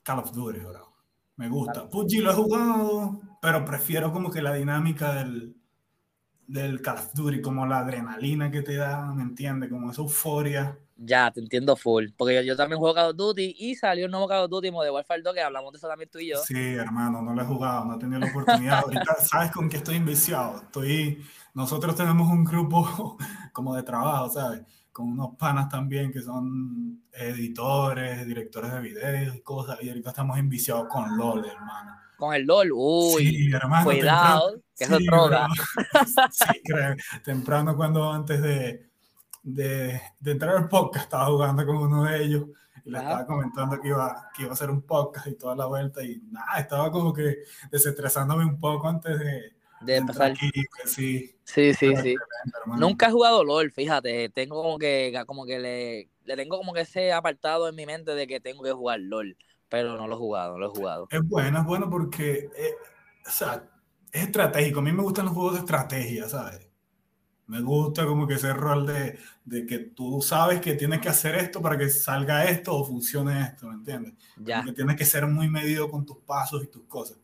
Call 0.03 0.19
of 0.19 0.33
Duty, 0.33 0.59
bro. 0.59 0.93
Me 1.37 1.47
gusta. 1.47 1.89
PUBG 1.89 2.19
lo 2.21 2.31
he 2.31 2.35
jugado, 2.35 3.21
pero 3.41 3.63
prefiero 3.63 4.11
como 4.11 4.29
que 4.29 4.41
la 4.41 4.53
dinámica 4.53 5.13
del, 5.15 5.55
del 6.51 6.81
Call 6.81 6.97
of 6.97 7.13
Duty, 7.13 7.41
como 7.41 7.65
la 7.65 7.79
adrenalina 7.79 8.51
que 8.51 8.61
te 8.61 8.75
da, 8.75 9.13
¿me 9.13 9.23
entiendes? 9.23 9.69
Como 9.69 9.91
esa 9.91 10.01
euforia. 10.01 10.77
Ya, 10.97 11.31
te 11.31 11.39
entiendo 11.39 11.75
full. 11.75 12.09
Porque 12.15 12.45
yo, 12.45 12.55
también 12.55 12.79
juego 12.79 12.93
Call 12.93 13.11
of 13.11 13.15
Duty 13.15 13.55
y 13.57 13.75
salió 13.75 14.05
un 14.05 14.11
nuevo 14.11 14.27
Call 14.27 14.43
of 14.43 14.49
Duty 14.49 14.69
de 14.69 14.91
Warfare 14.91 15.21
2, 15.21 15.33
que 15.33 15.41
hablamos 15.41 15.71
de 15.71 15.77
eso 15.77 15.87
también 15.87 16.09
tú 16.11 16.19
y 16.19 16.29
yo. 16.29 16.37
Sí, 16.37 16.73
hermano, 16.73 17.21
no 17.21 17.33
lo 17.33 17.41
he 17.41 17.45
jugado, 17.45 17.85
no 17.85 17.95
he 17.95 17.99
tenido 17.99 18.19
la 18.19 18.27
oportunidad. 18.27 18.79
Ahorita, 18.79 19.15
¿sabes 19.19 19.51
con 19.51 19.69
qué 19.69 19.77
estoy 19.77 19.95
enviciado? 19.95 20.57
Estoy, 20.57 21.23
nosotros 21.53 21.95
tenemos 21.95 22.29
un 22.29 22.43
grupo 22.43 23.17
como 23.53 23.75
de 23.75 23.83
trabajo, 23.83 24.29
¿sabes? 24.29 24.61
con 24.91 25.07
unos 25.07 25.35
panas 25.37 25.69
también 25.69 26.11
que 26.11 26.21
son 26.21 27.03
editores, 27.13 28.27
directores 28.27 28.73
de 28.73 28.81
videos 28.81 29.35
y 29.35 29.41
cosas. 29.41 29.81
Y 29.81 29.89
ahorita 29.89 30.09
estamos 30.09 30.37
enviciados 30.37 30.87
con 30.89 31.17
LOL, 31.17 31.45
hermano. 31.45 31.91
Con 32.17 32.35
el 32.35 32.43
LOL, 32.43 32.71
uy, 32.73 33.25
Sí, 33.25 33.51
hermano. 33.51 33.85
cuidado, 33.85 34.61
que 34.81 34.85
eso 34.85 34.95
es 34.95 34.99
sí, 34.99 35.05
droga. 35.05 35.47
sí, 36.31 36.61
creo. 36.65 36.95
Temprano 37.23 37.75
cuando 37.75 38.11
antes 38.11 38.41
de, 38.41 38.89
de, 39.43 40.01
de 40.19 40.31
entrar 40.31 40.55
al 40.57 40.67
podcast 40.67 41.05
estaba 41.05 41.27
jugando 41.27 41.65
con 41.65 41.77
uno 41.77 42.03
de 42.05 42.23
ellos 42.23 42.45
y 42.83 42.89
le 42.89 42.97
estaba 42.97 43.27
comentando 43.27 43.79
que 43.79 43.89
iba, 43.89 44.31
que 44.35 44.41
iba 44.43 44.51
a 44.51 44.53
hacer 44.53 44.71
un 44.71 44.81
podcast 44.81 45.27
y 45.27 45.35
toda 45.35 45.55
la 45.55 45.67
vuelta 45.67 46.03
y 46.03 46.19
nada, 46.31 46.59
estaba 46.59 46.91
como 46.91 47.13
que 47.13 47.37
desestresándome 47.69 48.43
un 48.43 48.59
poco 48.59 48.87
antes 48.87 49.19
de, 49.19 49.53
De 49.81 49.97
empezar. 49.97 50.31
aquí, 50.31 50.51
que 50.51 50.87
sí. 50.89 51.35
Sí, 51.43 51.73
sí, 51.75 51.95
sí. 51.97 52.15
Nunca 52.65 53.07
he 53.07 53.11
jugado 53.11 53.43
LOL, 53.43 53.71
fíjate. 53.71 54.29
Tengo 54.29 54.63
como 54.63 54.79
que, 54.79 55.13
como 55.27 55.45
que 55.45 55.59
le, 55.59 56.09
le 56.23 56.35
tengo 56.35 56.57
como 56.57 56.73
que 56.73 56.81
ese 56.81 57.13
apartado 57.13 57.67
en 57.67 57.75
mi 57.75 57.85
mente 57.85 58.15
de 58.15 58.25
que 58.25 58.39
tengo 58.39 58.63
que 58.63 58.71
jugar 58.71 58.99
LOL. 58.99 59.37
Pero 59.69 59.95
no 59.95 60.07
lo 60.07 60.15
he 60.15 60.17
jugado, 60.17 60.53
no 60.53 60.59
lo 60.59 60.65
he 60.67 60.75
jugado. 60.75 61.07
Es 61.11 61.21
bueno, 61.21 61.59
es 61.59 61.65
bueno 61.65 61.89
porque 61.89 62.49
eh, 62.57 62.75
o 63.25 63.29
sea, 63.29 63.63
es 64.11 64.23
estratégico. 64.23 64.79
A 64.79 64.83
mí 64.83 64.91
me 64.91 65.03
gustan 65.03 65.25
los 65.25 65.33
juegos 65.33 65.53
de 65.53 65.59
estrategia, 65.59 66.29
¿sabes? 66.29 66.67
Me 67.47 67.61
gusta 67.61 68.05
como 68.05 68.27
que 68.27 68.35
ese 68.35 68.53
rol 68.53 68.87
de, 68.87 69.19
de 69.43 69.65
que 69.65 69.79
tú 69.79 70.21
sabes 70.21 70.61
que 70.61 70.75
tienes 70.75 71.01
que 71.01 71.09
hacer 71.09 71.35
esto 71.35 71.61
para 71.61 71.77
que 71.77 71.89
salga 71.89 72.45
esto 72.45 72.75
o 72.75 72.85
funcione 72.85 73.41
esto, 73.41 73.67
¿me 73.67 73.75
entiendes? 73.75 74.13
Ya. 74.37 74.63
Que 74.63 74.71
tienes 74.73 74.95
que 74.95 75.05
ser 75.05 75.27
muy 75.27 75.49
medido 75.49 75.89
con 75.91 76.05
tus 76.05 76.17
pasos 76.19 76.63
y 76.63 76.67
tus 76.67 76.83
cosas. 76.85 77.17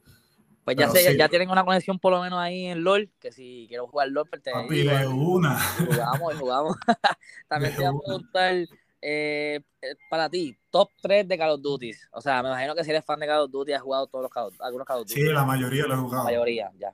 Pues 0.65 0.75
ya 0.75 0.89
sé, 0.89 0.99
sí. 1.11 1.17
ya 1.17 1.29
tienen 1.29 1.49
una 1.49 1.63
conexión 1.63 1.97
por 1.97 2.11
lo 2.11 2.21
menos 2.21 2.39
ahí 2.39 2.65
en 2.65 2.83
LOL, 2.83 3.09
que 3.19 3.31
si 3.31 3.65
quiero 3.69 3.87
jugar 3.87 4.09
LOL, 4.09 4.27
pues 4.29 4.43
te 4.43 4.51
Papi, 4.51 4.83
de 4.83 5.07
una. 5.07 5.57
jugamos 5.77 6.33
y 6.33 6.37
jugamos. 6.37 6.75
También 7.47 7.71
De 7.71 7.77
te 7.77 7.81
iba 7.83 7.91
a 7.91 7.93
preguntar, 7.97 8.67
eh, 9.01 9.61
eh, 9.81 9.95
para 10.09 10.29
ti, 10.29 10.57
top 10.69 10.89
3 11.01 11.27
de 11.27 11.37
Call 11.37 11.51
of 11.51 11.61
Duty. 11.61 11.91
O 12.11 12.21
sea, 12.21 12.41
me 12.41 12.49
imagino 12.49 12.75
que 12.75 12.83
si 12.83 12.89
eres 12.91 13.05
fan 13.05 13.19
de 13.19 13.27
Call 13.27 13.41
of 13.41 13.51
Duty 13.51 13.73
has 13.73 13.81
jugado 13.81 14.07
todos 14.07 14.23
los 14.23 14.31
Call 14.31 14.47
of, 14.47 14.61
algunos 14.61 14.87
Call 14.87 15.01
of 15.01 15.07
Duty. 15.07 15.21
Sí, 15.21 15.27
la 15.27 15.45
mayoría 15.45 15.83
lo 15.83 15.93
he 15.93 15.97
la 15.97 16.01
jugado. 16.03 16.23
mayoría, 16.25 16.71
ya. 16.77 16.93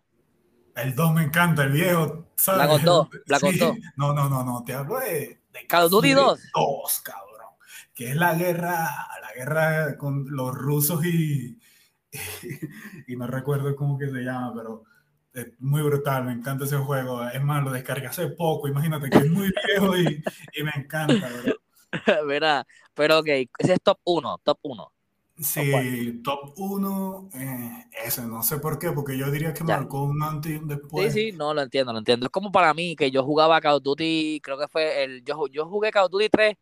El 0.75 0.95
2 0.95 1.13
me 1.13 1.24
encanta, 1.24 1.63
el 1.63 1.72
viejo. 1.72 2.27
¿sabes? 2.36 2.67
Ops 2.69 2.83
2, 2.83 3.10
Black 3.27 3.39
Sí. 3.41 3.48
Ops 3.48 3.60
2. 3.60 3.77
No, 3.95 4.13
no, 4.13 4.29
no, 4.29 4.43
no. 4.43 4.63
Te 4.63 4.74
hablo 4.74 5.00
de, 5.00 5.39
de 5.51 5.67
Call 5.67 5.83
of 5.86 5.91
Duty 5.91 6.12
2. 6.13 6.39
2, 6.55 7.01
cabrón. 7.01 7.29
Que 7.93 8.10
es 8.10 8.15
la 8.15 8.33
guerra, 8.33 8.89
la 9.22 9.33
guerra 9.36 9.98
con 9.98 10.25
los 10.36 10.53
rusos 10.55 11.05
y, 11.05 11.60
y, 13.07 13.15
no 13.15 13.27
recuerdo 13.27 13.75
cómo 13.75 13.98
que 14.00 14.10
se 14.10 14.22
llama, 14.22 14.51
pero 14.55 14.83
es 15.33 15.48
muy 15.60 15.83
brutal. 15.83 16.25
Me 16.25 16.31
encanta 16.31 16.65
ese 16.65 16.77
juego. 16.77 17.24
Es 17.29 17.41
más, 17.43 17.63
lo 17.63 17.72
descargué 17.72 18.07
hace 18.07 18.27
poco. 18.29 18.67
Imagínate 18.67 19.10
que 19.12 19.17
es 19.19 19.29
muy 19.29 19.51
viejo 19.67 19.95
y, 19.98 20.24
y 20.55 20.63
me 20.63 20.72
encanta, 20.75 21.29
bro. 21.43 21.53
Verá, 22.27 22.65
pero 22.93 23.19
ok, 23.19 23.27
ese 23.59 23.73
es 23.73 23.81
top 23.81 24.00
1, 24.03 24.38
top 24.43 24.59
1. 24.63 24.91
Sí, 25.35 26.21
top 26.23 26.53
1, 26.57 27.29
ese, 28.05 28.21
no 28.27 28.43
sé 28.43 28.59
por 28.59 28.77
qué, 28.77 28.91
porque 28.91 29.17
yo 29.17 29.31
diría 29.31 29.53
que 29.53 29.63
Ya. 29.63 29.77
marcó 29.79 30.03
un 30.03 30.21
antes 30.21 30.51
y 30.51 30.55
un 30.57 30.67
Sí, 30.69 30.69
después. 30.69 31.13
sí, 31.13 31.31
no, 31.31 31.53
lo 31.55 31.62
entiendo, 31.63 31.91
lo 31.91 32.00
entiendo. 32.00 32.27
Es 32.27 32.31
como 32.31 32.51
para 32.51 32.73
mí 32.73 32.95
que 32.95 33.09
yo 33.09 33.23
jugaba 33.23 33.59
Call 33.59 33.75
of 33.77 33.83
Duty, 33.83 34.39
creo 34.43 34.59
que 34.59 34.67
fue 34.67 35.03
el. 35.03 35.23
Yo, 35.23 35.47
yo 35.47 35.65
jugué 35.67 35.91
Call 35.91 36.05
of 36.05 36.12
Duty 36.12 36.29
3. 36.29 36.55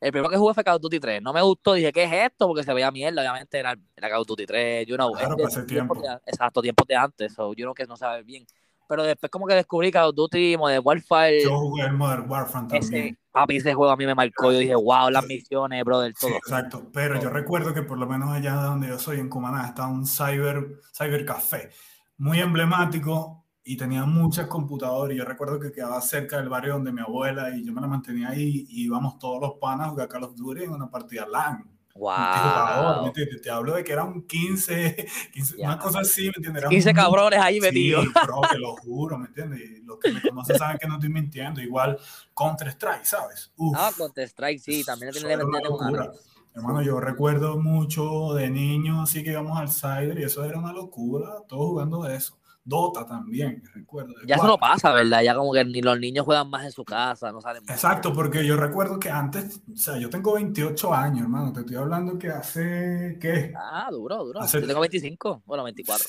El 0.00 0.10
primero 0.12 0.30
que 0.30 0.36
jugué 0.38 0.54
fue 0.54 0.64
Call 0.64 0.76
of 0.76 0.82
Duty 0.82 1.00
3. 1.00 1.22
No 1.22 1.32
me 1.34 1.42
gustó, 1.42 1.74
dije, 1.74 1.92
¿qué 1.92 2.04
es 2.04 2.12
esto? 2.12 2.46
Porque 2.46 2.62
se 2.62 2.72
veía 2.72 2.90
mierda, 2.90 3.20
obviamente 3.20 3.58
era, 3.58 3.74
era 3.96 4.08
Call 4.08 4.20
of 4.22 4.26
Duty 4.26 4.46
3. 4.46 4.86
You 4.86 4.96
know, 4.96 5.12
Claro, 5.12 5.36
pasé 5.36 5.64
tiempo. 5.64 5.94
de- 6.00 6.18
exacto, 6.26 6.62
tiempos 6.62 6.86
de 6.86 6.96
antes. 6.96 7.32
So, 7.34 7.52
yo 7.54 7.64
know 7.66 7.74
que 7.74 7.84
no 7.86 7.96
sabe 7.96 8.22
bien. 8.22 8.46
Pero 8.88 9.02
después, 9.02 9.30
como 9.30 9.46
que 9.46 9.54
descubrí 9.54 9.90
Call 9.90 10.10
of 10.10 10.14
Duty 10.14 10.56
Modern 10.56 10.82
Warfare. 10.84 11.42
Yo 11.42 11.58
jugué 11.58 11.84
el 11.84 11.92
Modern 11.94 12.30
Warfare 12.30 12.66
también. 12.68 12.82
Ese, 12.82 13.18
papi, 13.32 13.56
ese 13.56 13.74
juego 13.74 13.92
a 13.92 13.96
mí 13.96 14.06
me 14.06 14.14
marcó. 14.14 14.52
Yo 14.52 14.58
dije, 14.58 14.74
wow, 14.74 15.10
las 15.10 15.26
misiones, 15.26 15.84
brother, 15.84 16.12
Sí, 16.16 16.26
todo. 16.26 16.36
exacto. 16.36 16.90
Pero 16.92 17.20
yo 17.20 17.30
recuerdo 17.30 17.72
que 17.72 17.82
por 17.82 17.98
lo 17.98 18.06
menos 18.06 18.30
allá 18.30 18.54
donde 18.54 18.88
yo 18.88 18.98
soy, 18.98 19.20
en 19.20 19.28
Cumaná, 19.28 19.66
estaba 19.66 19.88
un 19.88 20.06
cyber, 20.06 20.80
cyber 20.96 21.24
café 21.24 21.70
muy 22.16 22.40
emblemático 22.40 23.44
y 23.64 23.76
tenía 23.76 24.04
muchas 24.04 24.46
computadoras. 24.46 25.14
Y 25.14 25.18
yo 25.18 25.24
recuerdo 25.24 25.58
que 25.58 25.72
quedaba 25.72 26.00
cerca 26.00 26.36
del 26.36 26.48
barrio 26.48 26.74
donde 26.74 26.92
mi 26.92 27.00
abuela 27.00 27.56
y 27.56 27.64
yo 27.64 27.72
me 27.72 27.80
la 27.80 27.86
mantenía 27.86 28.28
ahí 28.28 28.66
y 28.68 28.84
íbamos 28.84 29.18
todos 29.18 29.40
los 29.40 29.52
panas 29.60 29.86
a 29.88 29.90
jugar 29.90 30.08
Call 30.08 30.24
of 30.24 30.36
Duty 30.36 30.64
en 30.64 30.72
una 30.72 30.90
partida 30.90 31.26
LAN. 31.26 31.70
Multijugador, 31.94 32.96
¿me 33.02 33.10
Wow. 33.10 33.40
Te 33.42 33.50
hablo 33.50 33.74
de 33.74 33.84
que 33.84 33.92
eran 33.92 34.22
15, 34.22 35.06
15 35.32 35.56
Ya. 35.58 35.66
una 35.68 35.78
cosa 35.78 36.00
así, 36.00 36.22
¿me 36.22 36.32
entiendes? 36.36 36.60
Eran 36.62 36.70
15 36.70 36.88
muy- 36.92 37.02
cabrones 37.02 37.40
ahí 37.40 37.54
Sí, 37.56 37.60
metidos. 37.60 38.06
bro, 38.12 38.40
te 38.50 38.58
lo 38.58 38.76
juro, 38.76 39.18
¿me 39.18 39.26
entiendes? 39.26 39.60
Y 39.60 39.82
los 39.82 39.98
que 39.98 40.12
me 40.12 40.20
conocen 40.20 40.58
saben 40.58 40.78
que 40.78 40.86
no 40.88 40.94
estoy 40.94 41.08
mintiendo. 41.10 41.60
Igual 41.60 41.98
Counter-Strike, 42.36 43.04
¿sabes? 43.04 43.52
Uf. 43.56 43.76
Ah, 43.78 43.90
Counter 43.96 44.24
Strike, 44.28 44.60
sí, 44.60 44.84
también 44.84 45.12
le 45.14 45.20
meten 45.36 45.48
locura. 45.62 46.12
Hermano, 46.56 46.82
yo 46.82 47.00
recuerdo 47.00 47.58
mucho 47.58 48.32
de 48.34 48.48
niño, 48.48 49.02
así 49.02 49.24
que 49.24 49.30
íbamos 49.32 49.58
al 49.58 49.68
Cider 49.70 50.18
y 50.20 50.22
eso 50.24 50.44
era 50.44 50.56
una 50.58 50.72
locura, 50.72 51.28
todos 51.48 51.66
jugando 51.70 52.02
de 52.04 52.16
eso. 52.16 52.38
Dota 52.66 53.04
también, 53.06 53.62
recuerdo. 53.74 54.14
Ya 54.26 54.36
eso 54.36 54.46
no 54.46 54.56
pasa, 54.56 54.90
¿verdad? 54.92 55.22
Ya 55.22 55.34
como 55.34 55.52
que 55.52 55.64
ni 55.66 55.82
los 55.82 55.98
niños 56.00 56.24
juegan 56.24 56.48
más 56.48 56.64
en 56.64 56.72
su 56.72 56.82
casa, 56.84 57.30
no 57.30 57.40
salen 57.42 57.62
más. 57.64 57.74
Exacto, 57.76 58.12
porque 58.14 58.44
yo 58.46 58.56
recuerdo 58.56 58.98
que 58.98 59.10
antes, 59.10 59.60
o 59.70 59.76
sea, 59.76 59.98
yo 59.98 60.08
tengo 60.08 60.32
28 60.34 60.94
años, 60.94 61.20
hermano, 61.20 61.52
te 61.52 61.60
estoy 61.60 61.76
hablando 61.76 62.18
que 62.18 62.28
hace, 62.28 63.18
¿qué? 63.20 63.52
Ah, 63.54 63.88
duro, 63.90 64.24
duro. 64.24 64.40
Hace- 64.40 64.60
Yo 64.62 64.66
tengo 64.66 64.80
25, 64.80 65.42
bueno, 65.44 65.62
24. 65.64 66.06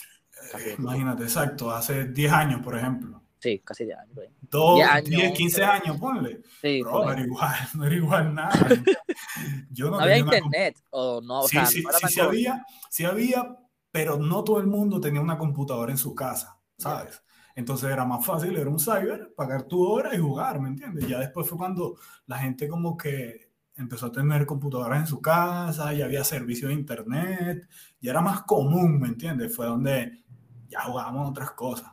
Casi 0.51 0.69
Eh, 0.69 0.75
imagínate, 0.79 1.23
exacto, 1.23 1.71
hace 1.71 2.05
10 2.05 2.31
años, 2.31 2.61
por 2.61 2.77
ejemplo. 2.77 3.21
Sí, 3.39 3.59
casi 3.63 3.83
10 3.83 3.97
años. 3.99 4.15
2, 4.49 4.75
10 4.75 4.87
años, 4.89 5.09
10, 5.09 5.31
15 5.33 5.57
pero- 5.61 5.71
años, 5.73 5.97
ponle. 5.99 6.41
Sí, 6.61 6.81
Bro, 6.81 7.03
no 7.05 7.11
era 7.11 7.21
igual, 7.21 7.55
no 7.75 7.85
era 7.85 7.95
igual 7.95 8.33
nada. 8.33 8.51
Yo 9.71 9.85
no, 9.85 9.91
no 9.91 9.99
había 9.99 10.23
una 10.23 10.37
internet, 10.37 10.77
o 10.91 11.19
no, 11.21 11.41
o 11.41 11.47
Sí, 11.47 11.57
sea, 11.57 11.65
sí, 11.65 11.83
no 11.83 11.91
sí, 11.91 12.07
sí 12.07 12.19
había, 12.21 12.65
sí 12.89 13.05
había, 13.05 13.57
pero 13.95 14.17
no 14.17 14.43
todo 14.43 14.60
el 14.60 14.67
mundo 14.67 14.99
tenía 14.99 15.21
una 15.21 15.38
computadora 15.38 15.89
en 15.89 15.97
su 15.97 16.13
casa, 16.13 16.60
¿sabes? 16.77 17.23
Entonces 17.55 17.89
era 17.89 18.03
más 18.03 18.25
fácil, 18.25 18.58
era 18.58 18.69
un 18.69 18.77
cyber, 18.77 19.34
pagar 19.38 19.63
tu 19.63 19.81
hora 19.88 20.13
y 20.13 20.17
jugar, 20.17 20.60
¿me 20.60 20.67
entiendes? 20.67 21.08
Ya 21.08 21.17
después 21.17 21.47
fue 21.47 21.58
cuando 21.58 21.95
la 22.25 22.38
gente 22.39 22.67
como 22.67 22.97
que 22.97 23.53
empezó 23.73 24.08
a 24.08 24.12
tener 24.12 24.45
computadoras 24.45 24.99
en 24.99 25.08
su 25.08 25.21
casa, 25.21 25.93
ya 25.93 26.03
había 26.03 26.25
servicio 26.25 26.67
de 26.67 26.73
internet, 26.73 27.69
ya 28.01 28.12
era 28.12 28.19
más 28.19 28.41
común, 28.41 28.99
¿me 28.99 29.08
entiendes? 29.08 29.55
Fue 29.55 29.65
donde 29.65 30.25
ya 30.67 30.81
jugábamos 30.81 31.29
otras 31.29 31.51
cosas. 31.51 31.89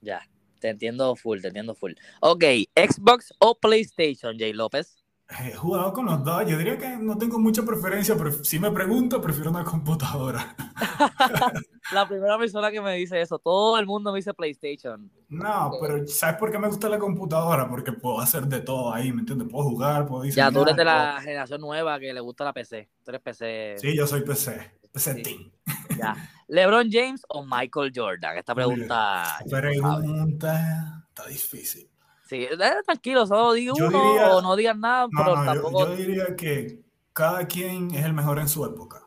Ya, 0.00 0.28
te 0.58 0.70
entiendo 0.70 1.14
full, 1.14 1.40
te 1.40 1.46
entiendo 1.46 1.76
full. 1.76 1.92
Ok, 2.20 2.42
Xbox 2.74 3.32
o 3.38 3.54
PlayStation, 3.60 4.36
Jay 4.36 4.52
López. 4.52 5.03
He 5.40 5.52
jugado 5.54 5.92
con 5.92 6.06
los 6.06 6.22
dos, 6.22 6.46
yo 6.46 6.56
diría 6.56 6.78
que 6.78 6.96
no 6.96 7.18
tengo 7.18 7.38
mucha 7.40 7.62
preferencia, 7.64 8.14
pero 8.16 8.30
si 8.44 8.58
me 8.60 8.70
pregunto, 8.70 9.20
prefiero 9.20 9.50
una 9.50 9.64
computadora. 9.64 10.54
La 11.92 12.06
primera 12.08 12.38
persona 12.38 12.70
que 12.70 12.80
me 12.80 12.94
dice 12.94 13.20
eso, 13.20 13.38
todo 13.38 13.78
el 13.78 13.86
mundo 13.86 14.12
me 14.12 14.18
dice 14.18 14.32
PlayStation. 14.32 15.10
No, 15.28 15.72
pero 15.80 16.06
¿sabes 16.06 16.36
por 16.36 16.50
qué 16.50 16.58
me 16.58 16.68
gusta 16.68 16.88
la 16.88 16.98
computadora? 16.98 17.68
Porque 17.68 17.92
puedo 17.92 18.20
hacer 18.20 18.46
de 18.46 18.60
todo 18.60 18.92
ahí, 18.94 19.12
¿me 19.12 19.20
entiendes? 19.20 19.48
Puedo 19.50 19.68
jugar, 19.70 20.06
puedo 20.06 20.22
Ya, 20.22 20.26
diseñar. 20.28 20.52
tú 20.52 20.62
eres 20.62 20.76
de 20.76 20.82
puedo- 20.84 20.96
la 20.96 21.20
generación 21.20 21.60
nueva 21.60 21.98
que 21.98 22.12
le 22.14 22.20
gusta 22.20 22.44
la 22.44 22.52
PC. 22.52 22.88
Tú 23.04 23.10
eres 23.10 23.20
PC. 23.20 23.74
Sí, 23.78 23.96
yo 23.96 24.06
soy 24.06 24.22
PC, 24.22 24.72
PC 24.92 25.14
Sí. 25.14 25.22
Team. 25.22 25.50
Ya. 25.98 26.16
¿LeBron 26.48 26.88
James 26.90 27.22
o 27.28 27.44
Michael 27.44 27.92
Jordan? 27.94 28.36
Esta 28.38 28.54
pregunta. 28.54 29.38
ya. 29.46 29.60
Pregunta, 29.60 31.04
está 31.08 31.26
difícil. 31.28 31.88
Sí, 32.34 32.42
eh, 32.50 32.56
tranquilo, 32.84 33.26
solo 33.26 33.52
diga 33.52 33.74
Yo 33.76 33.86
uno 33.86 33.98
diría- 33.98 34.28
o 34.34 34.42
no 34.42 34.56
digas 34.56 34.76
nada, 34.76 35.06
No, 35.10 35.22
pero 35.24 35.36
no, 35.36 35.44
yo, 35.44 35.52
tampoco. 35.52 35.78
yo 35.86 35.94
diría 35.96 36.36
que 36.36 36.80
cada 37.12 37.46
quien 37.46 37.94
es 37.94 38.04
el 38.04 38.12
mejor 38.12 38.40
en 38.40 38.48
su 38.48 38.64
época. 38.64 39.02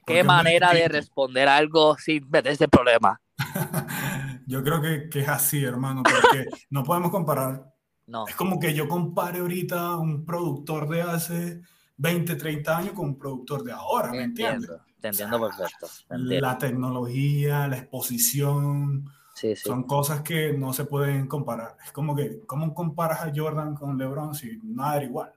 Porque 0.00 0.14
¿Qué 0.20 0.24
manera 0.24 0.72
de 0.72 0.88
responder 0.88 1.48
algo 1.48 1.96
sin 1.96 2.28
meterse 2.28 2.64
en 2.64 2.70
problemas? 2.70 3.18
Yo 4.46 4.62
creo 4.62 4.82
que, 4.82 5.08
que 5.08 5.20
es 5.20 5.28
así, 5.28 5.64
hermano, 5.64 6.02
porque 6.02 6.44
no 6.70 6.82
podemos 6.84 7.10
comparar. 7.10 7.72
No, 8.06 8.26
Es 8.26 8.34
como 8.34 8.58
que 8.60 8.74
yo 8.74 8.86
compare 8.86 9.38
ahorita 9.38 9.96
un 9.96 10.26
productor 10.26 10.86
de 10.88 11.00
hace 11.00 11.62
20, 11.96 12.36
30 12.36 12.76
años 12.76 12.92
con 12.92 13.06
un 13.06 13.18
productor 13.18 13.62
de 13.64 13.72
ahora, 13.72 14.10
¿me 14.10 14.24
entiendes? 14.24 14.68
entiendo, 14.68 14.84
te 15.00 15.08
entiendo 15.08 15.40
perfecto. 15.40 15.86
te 16.08 16.14
entiendo. 16.14 16.46
La 16.46 16.58
tecnología, 16.58 17.66
la 17.66 17.78
exposición, 17.78 19.08
Sí, 19.34 19.54
sí. 19.56 19.70
son 19.70 19.84
cosas 19.84 20.22
que 20.22 20.52
no 20.52 20.72
se 20.72 20.84
pueden 20.86 21.26
comparar. 21.28 21.76
Es 21.84 21.92
como 21.92 22.14
que, 22.16 22.40
¿cómo 22.46 22.74
comparas 22.74 23.22
a 23.22 23.32
Jordan 23.34 23.74
con 23.74 23.98
LeBron 23.98 24.34
si 24.34 24.58
nada 24.62 24.96
era 24.96 25.04
igual? 25.06 25.32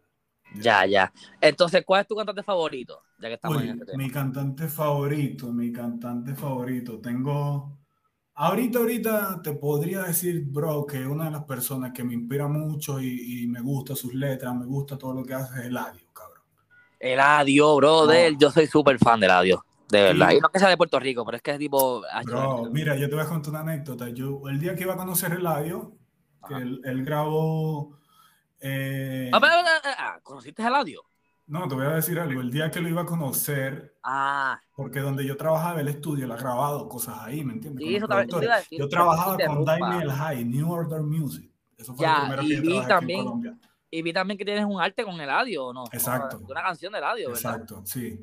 Ya, 0.53 0.85
ya. 0.85 1.13
Entonces, 1.41 1.83
¿cuál 1.85 2.01
es 2.01 2.07
tu 2.07 2.15
cantante 2.15 2.43
favorito? 2.43 3.05
Ya 3.17 3.27
que 3.29 3.35
estamos 3.35 3.61
Uy, 3.61 3.63
en 3.63 3.69
este 3.69 3.85
tema. 3.85 3.99
mi 3.99 4.11
cantante 4.11 4.67
favorito, 4.67 5.51
mi 5.51 5.71
cantante 5.71 6.35
favorito. 6.35 6.99
Tengo, 7.01 7.79
ahorita, 8.35 8.79
ahorita 8.79 9.41
te 9.43 9.53
podría 9.53 10.03
decir, 10.03 10.43
bro, 10.45 10.85
que 10.85 11.05
una 11.07 11.25
de 11.25 11.31
las 11.31 11.45
personas 11.45 11.93
que 11.93 12.03
me 12.03 12.13
inspira 12.15 12.47
mucho 12.47 12.99
y, 13.01 13.43
y 13.43 13.47
me 13.47 13.61
gusta 13.61 13.95
sus 13.95 14.13
letras, 14.13 14.55
me 14.55 14.65
gusta 14.65 14.97
todo 14.97 15.13
lo 15.13 15.23
que 15.25 15.33
hace 15.35 15.59
es 15.61 15.65
Eladio, 15.67 16.07
cabrón. 16.13 16.43
Eladio, 16.99 17.75
brother. 17.75 18.33
No. 18.33 18.37
Yo 18.37 18.51
soy 18.51 18.67
súper 18.67 18.99
fan 18.99 19.19
de 19.19 19.25
Eladio. 19.25 19.65
De 19.89 20.01
verdad. 20.03 20.31
Y 20.31 20.39
no 20.39 20.49
que 20.49 20.59
sea 20.59 20.69
de 20.69 20.77
Puerto 20.77 20.99
Rico, 20.99 21.23
pero 21.25 21.37
es 21.37 21.41
que 21.43 21.51
es 21.51 21.59
tipo. 21.59 22.01
ah, 22.11 22.21
Bro, 22.23 22.69
mira, 22.71 22.95
yo 22.95 23.07
te 23.09 23.15
voy 23.15 23.23
a 23.23 23.27
contar 23.27 23.51
una 23.51 23.59
anécdota. 23.61 24.09
Yo, 24.09 24.41
el 24.49 24.59
día 24.59 24.75
que 24.75 24.83
iba 24.83 24.93
a 24.93 24.97
conocer 24.97 25.31
Eladio, 25.33 25.93
que 26.47 26.55
Ajá. 26.55 26.63
él, 26.63 26.81
él 26.83 27.03
grabó 27.05 27.95
Eh, 28.59 29.29
Ah, 29.33 29.39
pero, 29.39 29.53
ah, 29.53 29.81
ah, 29.83 29.95
ah, 29.99 30.19
¿Conociste 30.23 30.61
el 30.65 30.73
audio? 30.73 31.01
no, 31.45 31.67
te 31.67 31.75
voy 31.75 31.85
a 31.85 31.89
decir 31.91 32.19
algo. 32.19 32.41
El 32.41 32.51
día 32.51 32.69
que 32.71 32.81
lo 32.81 32.89
iba 32.89 33.03
a 33.03 33.05
conocer, 33.05 33.95
Ah, 34.03 34.59
porque 34.75 34.99
donde 34.99 35.25
yo 35.25 35.37
trabajaba, 35.37 35.79
el 35.79 35.87
estudio, 35.87 36.25
él 36.25 36.31
ha 36.31 36.37
grabado 36.37 36.89
cosas 36.89 37.19
ahí, 37.21 37.43
¿me 37.43 37.53
entiendes? 37.53 37.85
Sí, 37.85 37.95
eso 37.95 38.07
también- 38.07 38.27
decir, 38.41 38.79
Yo 38.79 38.85
que 38.85 38.89
trabajaba 38.91 39.37
con. 39.37 39.63
Daniel 39.63 40.11
High, 40.11 40.43
New 40.45 40.71
Order 40.71 41.01
Music. 41.03 41.49
Eso 41.77 41.93
fue 41.93 42.03
Ya, 42.05 42.13
lo 42.13 42.19
primero 42.23 42.41
que 42.41 42.47
yo 42.49 42.61
trabajé 42.63 42.79
aquí 42.79 42.87
también- 42.89 43.19
en 43.19 43.25
Colombia. 43.25 43.57
y 43.91 44.01
vi 44.01 44.11
también 44.13 44.37
que 44.39 44.43
tienes 44.45 44.65
un 44.65 44.81
arte 44.81 45.03
con 45.05 45.21
el 45.21 45.29
audio, 45.29 45.65
¿o 45.67 45.73
no? 45.73 45.83
Exacto. 45.93 46.37
Una, 46.39 46.47
una 46.47 46.61
canción 46.63 46.91
del 46.93 47.03
audio, 47.03 47.27
¿verdad? 47.29 47.53
Exacto, 47.53 47.81
sí. 47.85 48.19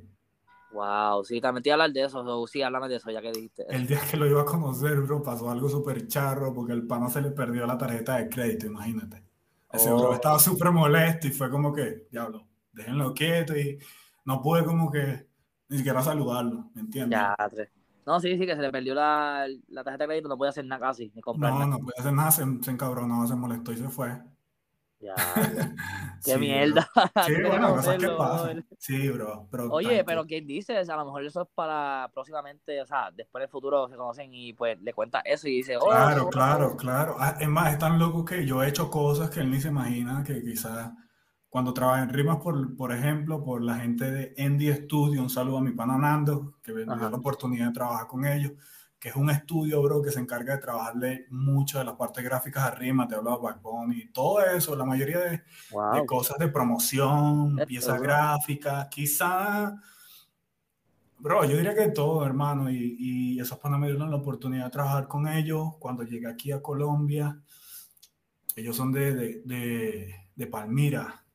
Wow, 0.75 1.25
sí, 1.25 1.41
también 1.41 1.63
te 1.63 1.69
iba 1.71 1.75
a 1.75 1.77
hablar 1.85 1.93
de 1.93 2.03
eso. 2.05 2.25
so, 2.25 2.47
sí, 2.47 2.63
háblame 2.63 2.89
de 2.89 2.97
eso 2.97 3.11
ya 3.11 3.23
que 3.23 3.33
dijiste. 3.33 3.65
El 3.69 3.87
día 3.87 4.01
que 4.11 4.17
lo 4.17 4.27
iba 4.27 4.43
a 4.43 4.45
conocer, 4.45 5.01
bro, 5.03 5.23
pasó 5.23 5.51
algo 5.51 5.69
súper 5.69 6.07
charro 6.07 6.53
porque 6.55 6.73
el 6.73 6.87
pana 6.87 7.09
se 7.11 7.21
le 7.21 7.31
perdió 7.31 7.67
la 7.67 7.77
tarjeta 7.79 8.17
de 8.17 8.29
crédito, 8.29 8.67
imagínate. 8.67 9.23
Ese 9.71 9.91
Oh. 9.91 9.97
bro 9.99 10.15
estaba 10.15 10.39
súper 10.39 10.71
molesto 10.73 11.27
y 11.27 11.31
fue 11.33 11.51
como 11.51 11.73
que, 11.73 12.07
diablo, 12.11 12.47
déjenlo 12.73 13.13
quieto 13.15 13.57
y 13.57 13.79
no 14.25 14.41
pude 14.43 14.65
como 14.65 14.91
que 14.91 15.29
ni 15.69 15.79
siquiera 15.79 16.03
saludarlo, 16.03 16.71
¿me 16.75 16.83
entiendes? 16.83 17.21
Ya, 17.21 17.35
tres. 17.51 17.71
No, 18.07 18.21
sí, 18.21 18.37
sí, 18.39 18.47
que 18.47 18.55
se 18.57 18.63
le 18.63 18.71
perdió 18.71 18.95
la, 18.95 19.47
la 19.69 19.83
tarjeta 19.85 20.05
de 20.05 20.09
crédito, 20.09 20.29
no 20.29 20.37
puede 20.37 20.51
hacer 20.51 20.65
nada 20.67 20.89
casi, 20.89 21.11
ni 21.15 21.23
comprar 21.23 21.53
No, 21.53 21.59
nada. 21.59 21.71
no 21.73 21.79
pude 21.81 21.93
hacer 21.99 22.13
nada, 22.15 22.31
se, 22.31 22.45
se 22.63 22.71
encabronó, 22.71 23.27
se 23.27 23.35
molestó 23.35 23.73
y 23.73 23.77
se 23.77 23.89
fue. 23.91 24.23
Ya. 25.05 25.15
Qué 26.25 26.33
Sí, 26.33 26.39
mierda. 26.39 26.89
bro. 26.95 27.05
Sí, 27.27 27.33
bueno, 27.47 27.75
cosas 27.75 27.99
que 27.99 28.07
joderlo, 28.07 28.17
pasan. 28.17 28.45
brother. 28.47 28.65
Sí, 28.79 29.09
bro. 29.11 29.49
Pero 29.51 29.71
Oye, 29.71 29.89
tanto. 29.97 30.05
pero 30.07 30.25
¿quién 30.27 30.47
dice? 30.47 30.77
A 30.79 30.97
lo 30.97 31.05
mejor 31.05 31.25
eso 31.25 31.43
es 31.43 31.49
para 31.55 32.11
próximamente, 32.15 32.81
o 32.81 32.87
sea, 32.87 33.11
después 33.15 33.41
en 33.43 33.47
el 33.47 33.51
futuro 33.51 33.89
se 33.89 33.97
conocen 33.97 34.33
y 34.33 34.53
pues 34.55 34.81
le 34.81 34.93
cuenta 34.95 35.21
eso 35.21 35.49
y 35.49 35.57
dice, 35.57 35.77
oh, 35.77 35.87
Claro, 35.87 36.29
claro, 36.31 36.77
claro. 36.77 37.17
Ah, 37.19 37.37
Es 37.39 37.49
más, 37.49 37.73
es 37.73 37.79
tan 37.79 37.99
loco 37.99 38.25
que 38.25 38.47
yo 38.47 38.63
he 38.63 38.69
hecho 38.69 38.91
cosas 38.91 39.29
que 39.31 39.41
él 39.41 39.51
ni 39.51 39.61
se 39.61 39.69
imagina 39.69 40.23
que 40.25 40.43
quizás 40.43 40.93
cuando 41.51 41.73
trabajé 41.75 42.03
en 42.05 42.09
Rimas, 42.09 42.39
por, 42.39 42.77
por 42.77 42.91
ejemplo, 42.93 43.45
por 43.45 43.63
la 43.63 43.77
gente 43.77 44.11
de 44.11 44.35
Endy 44.37 44.73
Studio, 44.73 45.23
un 45.23 45.31
saludo 45.31 45.59
a 45.59 45.63
mi 45.63 45.71
pana 45.73 45.97
Nando, 45.99 46.55
que 46.63 46.73
me 46.73 46.85
dio 46.85 46.97
la 46.97 47.09
oportunidad 47.17 47.67
de 47.69 47.73
trabajar 47.73 48.07
con 48.09 48.25
ellos, 48.25 48.53
que 49.05 49.11
es 49.11 49.17
un 49.17 49.29
estudio, 49.29 49.83
bro, 49.83 50.01
que 50.01 50.11
se 50.11 50.19
encarga 50.19 50.57
de 50.57 50.63
trabajarle 50.63 51.27
mucho 51.29 51.79
de 51.79 51.85
las 51.85 51.95
partes 51.95 52.25
gráficas 52.25 52.63
a 52.63 52.71
Rimas, 52.71 53.07
te 53.07 53.15
hablo 53.15 53.33
de 53.33 53.43
Backbone 53.43 53.95
y 53.99 54.07
todo 54.09 54.41
eso, 54.41 54.75
la 54.75 54.87
mayoría 54.87 55.19
de, 55.19 55.43
cosas 56.07 56.39
de 56.39 56.49
promoción, 56.49 57.51
Esto, 57.59 57.67
piezas 57.67 57.99
bro. 57.99 58.03
gráficas, 58.03 58.89
quizá, 58.89 59.79
bro, 61.19 61.45
yo 61.45 61.55
diría 61.55 61.75
que 61.75 61.89
todo, 61.89 62.25
hermano, 62.25 62.71
y, 62.71 62.97
y 62.99 63.39
esos 63.39 63.59
panas 63.59 63.79
me 63.79 63.89
dieron 63.89 64.11
la 64.11 64.17
oportunidad 64.17 64.65
de 64.65 64.71
trabajar 64.71 65.07
con 65.07 65.29
ellos 65.29 65.77
cuando 65.79 66.03
llegué 66.05 66.27
aquí 66.27 66.51
a 66.51 66.63
Colombia. 66.63 67.39
Ellos 68.57 68.75
son 68.75 68.91
de, 68.91 69.15
de, 69.15 69.43
de, 69.45 70.15
de 70.35 70.47
Palmira, 70.47 71.27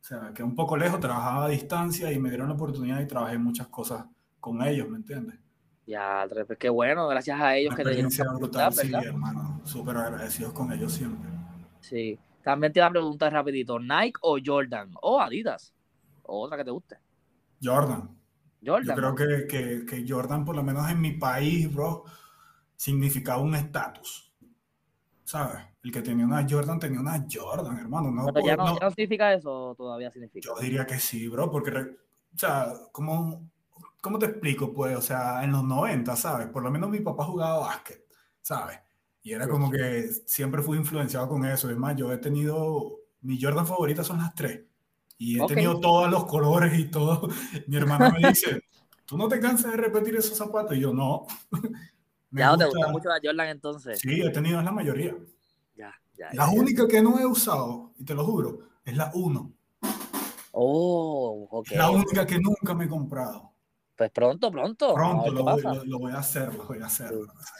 o 0.00 0.04
sea, 0.04 0.32
que 0.34 0.42
un 0.42 0.56
poco 0.56 0.76
lejos, 0.76 0.98
trabajaba 0.98 1.44
a 1.44 1.48
distancia 1.50 2.10
y 2.10 2.18
me 2.18 2.30
dieron 2.30 2.48
la 2.48 2.54
oportunidad 2.54 3.00
y 3.00 3.06
trabajé 3.06 3.38
muchas 3.38 3.68
cosas 3.68 4.06
con 4.40 4.60
ellos, 4.64 4.88
¿me 4.88 4.96
entiendes? 4.96 5.41
Ya, 5.86 6.26
pues 6.46 6.58
qué 6.58 6.68
bueno, 6.68 7.08
gracias 7.08 7.40
a 7.40 7.56
ellos 7.56 7.74
Una 7.74 7.76
que 7.76 7.84
te 7.84 7.90
dieron 7.94 8.10
brutal, 8.38 8.72
sí, 8.72 8.88
¿verdad? 8.88 9.06
hermano, 9.06 9.60
súper 9.64 9.96
agradecidos 9.96 10.52
con 10.52 10.72
ellos 10.72 10.92
siempre. 10.92 11.28
Sí. 11.80 12.18
También 12.42 12.72
te 12.72 12.80
iba 12.80 12.86
a 12.86 12.90
preguntar 12.90 13.32
rapidito, 13.32 13.78
¿Nike 13.78 14.18
o 14.22 14.38
Jordan? 14.44 14.90
O 15.00 15.20
Adidas. 15.20 15.72
O 16.24 16.40
otra 16.42 16.56
que 16.56 16.64
te 16.64 16.70
guste. 16.70 16.96
Jordan. 17.62 18.08
Jordan. 18.64 18.96
Yo 18.96 19.14
creo 19.14 19.14
que, 19.14 19.46
que, 19.46 19.86
que 19.86 20.04
Jordan, 20.08 20.44
por 20.44 20.56
lo 20.56 20.62
menos 20.62 20.88
en 20.90 21.00
mi 21.00 21.12
país, 21.12 21.72
bro, 21.72 22.04
significaba 22.76 23.40
un 23.42 23.54
estatus. 23.54 24.32
¿Sabes? 25.24 25.62
El 25.82 25.92
que 25.92 26.02
tenía 26.02 26.26
una 26.26 26.46
Jordan 26.48 26.78
tenía 26.78 27.00
una 27.00 27.24
Jordan, 27.30 27.78
hermano. 27.78 28.10
No, 28.10 28.26
Pero 28.32 28.46
ya 28.46 28.56
no, 28.56 28.64
no- 28.66 28.78
ya 28.78 28.86
no 28.86 28.90
significa 28.90 29.32
eso, 29.34 29.74
todavía 29.76 30.10
significa. 30.10 30.48
yo 30.48 30.60
diría 30.60 30.84
que 30.86 30.98
sí, 30.98 31.28
bro, 31.28 31.50
porque, 31.50 31.70
o 31.78 32.38
sea, 32.38 32.72
¿cómo, 32.92 33.48
¿cómo 34.02 34.18
te 34.18 34.26
explico? 34.26 34.72
Pues, 34.74 34.94
o 34.96 35.00
sea, 35.00 35.42
en 35.44 35.52
los 35.52 35.64
90, 35.64 36.14
¿sabes? 36.16 36.48
Por 36.48 36.62
lo 36.62 36.70
menos 36.70 36.90
mi 36.90 37.00
papá 37.00 37.24
jugaba 37.24 37.60
básquet, 37.60 38.04
¿sabes? 38.42 38.78
Y 39.22 39.32
era 39.32 39.48
como 39.48 39.70
que 39.70 40.10
siempre 40.26 40.60
fui 40.60 40.76
influenciado 40.76 41.28
con 41.28 41.44
eso. 41.46 41.70
Es 41.70 41.76
más, 41.78 41.96
yo 41.96 42.12
he 42.12 42.18
tenido, 42.18 42.98
mi 43.22 43.40
Jordan 43.40 43.66
favorita 43.66 44.02
son 44.04 44.18
las 44.18 44.34
tres. 44.34 44.62
Y 45.16 45.38
he 45.38 45.42
Ok. 45.42 45.48
tenido 45.48 45.78
todos 45.80 46.10
los 46.10 46.24
colores 46.26 46.76
y 46.78 46.90
todo. 46.90 47.28
Mi 47.68 47.76
hermana 47.76 48.10
me 48.10 48.28
dice, 48.28 48.62
¿tú 49.06 49.16
no 49.16 49.28
te 49.28 49.38
cansas 49.38 49.70
de 49.70 49.76
repetir 49.76 50.16
esos 50.16 50.36
zapatos? 50.36 50.76
Y 50.76 50.80
yo, 50.80 50.92
no. 50.92 51.26
Me 52.30 52.40
ya 52.40 52.48
no 52.48 52.58
te 52.58 52.64
gusta- 52.64 52.78
gusta 52.78 52.92
mucho 52.92 53.08
la 53.10 53.20
Jordan 53.22 53.48
entonces. 53.48 54.00
Sí, 54.00 54.20
he 54.20 54.30
tenido 54.30 54.60
la 54.60 54.72
mayoría. 54.72 55.14
Ya, 55.76 55.94
ya. 56.14 56.26
La 56.32 56.46
ya, 56.46 56.52
ya. 56.52 56.60
única 56.60 56.88
que 56.88 57.00
no 57.00 57.20
he 57.20 57.26
usado, 57.26 57.92
y 57.98 58.04
te 58.04 58.14
lo 58.14 58.24
juro, 58.24 58.58
es 58.84 58.96
la 58.96 59.12
1. 59.14 59.52
Oh, 60.50 61.46
ok. 61.50 61.68
La 61.72 61.90
única 61.90 62.26
que 62.26 62.38
nunca 62.40 62.74
me 62.74 62.86
he 62.86 62.88
comprado. 62.88 63.51
Pues 64.02 64.10
pronto, 64.10 64.50
pronto. 64.50 64.94
Pronto 64.94 65.30
lo 65.30 65.44
voy, 65.44 65.62
pasa. 65.62 65.74
lo- 65.76 65.84
lo 65.84 65.98
voy 66.00 66.10
a 66.12 66.18
hacer, 66.18 66.52
lo 66.52 66.64
voy 66.66 66.80
a 66.82 66.86
hacer. 66.86 67.12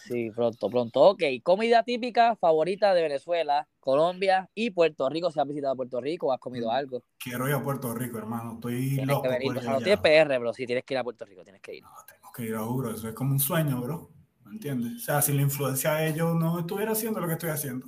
Sí, 0.09 0.29
pronto, 0.35 0.69
pronto. 0.69 1.01
Ok, 1.01 1.23
comida 1.45 1.85
típica 1.85 2.35
favorita 2.35 2.93
de 2.95 3.03
Venezuela, 3.03 3.69
Colombia 3.79 4.51
y 4.57 4.71
Puerto 4.71 5.09
Rico. 5.09 5.31
Si 5.31 5.39
has 5.39 5.47
visitado 5.47 5.77
Puerto 5.77 6.01
Rico 6.01 6.27
o 6.27 6.33
has 6.33 6.41
comido 6.41 6.67
Mm. 6.69 6.75
algo, 6.75 7.03
Quiero 7.17 7.47
ir 7.49 7.55
a 7.55 7.63
Puerto 7.63 7.95
Rico, 7.95 8.19
hermano. 8.19 8.55
Estoy 8.55 8.89
tienes 8.89 9.07
loco 9.07 9.23
que 9.23 9.29
venir. 9.29 9.55
no 9.55 9.79
tienes 9.79 10.01
PR, 10.01 10.29
pero 10.41 10.53
sí 10.53 10.67
tienes 10.67 10.85
que 10.85 10.95
ir 10.95 10.99
a 10.99 11.05
Puerto 11.05 11.25
Rico, 11.25 11.45
tienes 11.45 11.63
que 11.63 11.77
ir. 11.77 11.83
No, 11.85 11.91
tengo 12.09 12.33
que 12.33 12.43
ir 12.43 12.57
a 12.57 12.61
juro. 12.65 12.91
Eso 12.91 13.07
es 13.09 13.15
como 13.15 13.31
un 13.31 13.39
sueño, 13.39 13.81
bro. 13.81 14.11
¿Me 14.45 14.51
entiendes? 14.55 14.97
O 14.97 14.99
sea, 14.99 15.23
sin 15.23 15.37
la 15.37 15.43
influencia 15.43 15.95
de 15.95 16.09
ellos, 16.09 16.35
no 16.35 16.59
estuviera 16.59 16.91
haciendo 16.91 17.21
lo 17.21 17.29
que 17.29 17.35
estoy 17.35 17.51
haciendo. 17.51 17.87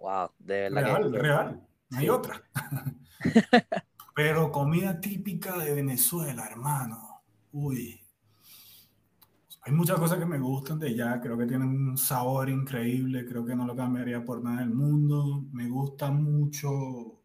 Wow, 0.00 0.30
de 0.40 0.62
verdad 0.68 0.82
Real, 0.82 1.12
que. 1.12 1.18
real. 1.20 1.66
No 1.90 1.98
hay 1.98 2.04
Sí. 2.06 2.10
otra. 2.10 2.42
Pero 4.16 4.50
comida 4.50 5.00
típica 5.00 5.56
de 5.58 5.72
Venezuela, 5.74 6.44
hermano. 6.50 7.13
Uy. 7.54 8.00
Hay 9.62 9.72
muchas 9.72 9.98
cosas 9.98 10.18
que 10.18 10.26
me 10.26 10.38
gustan 10.38 10.78
de 10.80 10.88
allá. 10.88 11.20
Creo 11.20 11.38
que 11.38 11.46
tienen 11.46 11.68
un 11.68 11.96
sabor 11.96 12.50
increíble. 12.50 13.24
Creo 13.24 13.46
que 13.46 13.54
no 13.54 13.64
lo 13.64 13.76
cambiaría 13.76 14.24
por 14.24 14.42
nada 14.42 14.58
del 14.58 14.74
mundo. 14.74 15.46
Me 15.52 15.68
gusta 15.68 16.10
mucho. 16.10 17.22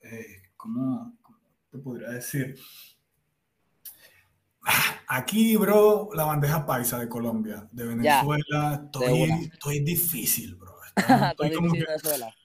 eh, 0.00 0.50
¿cómo, 0.56 1.18
cómo 1.20 1.38
te 1.68 1.78
podría 1.78 2.10
decir? 2.10 2.56
Aquí, 5.08 5.56
bro, 5.56 6.10
la 6.14 6.24
bandeja 6.24 6.64
paisa 6.64 7.00
de 7.00 7.08
Colombia, 7.08 7.68
de 7.72 7.84
Venezuela, 7.84 8.82
estoy, 8.84 9.22
una. 9.22 9.40
estoy 9.40 9.80
difícil, 9.80 10.54
bro. 10.54 10.76
Estoy, 11.30 11.54
como 11.54 11.72
que. 11.72 11.84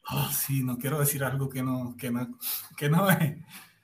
Ah, 0.09 0.31
sí, 0.33 0.63
no 0.63 0.77
quiero 0.77 0.99
decir 0.99 1.23
algo 1.23 1.49
que 1.49 1.61
no, 1.61 1.95
que 1.97 2.09
no, 2.09 2.39
que 2.75 2.89
no 2.89 3.09
es. 3.09 3.37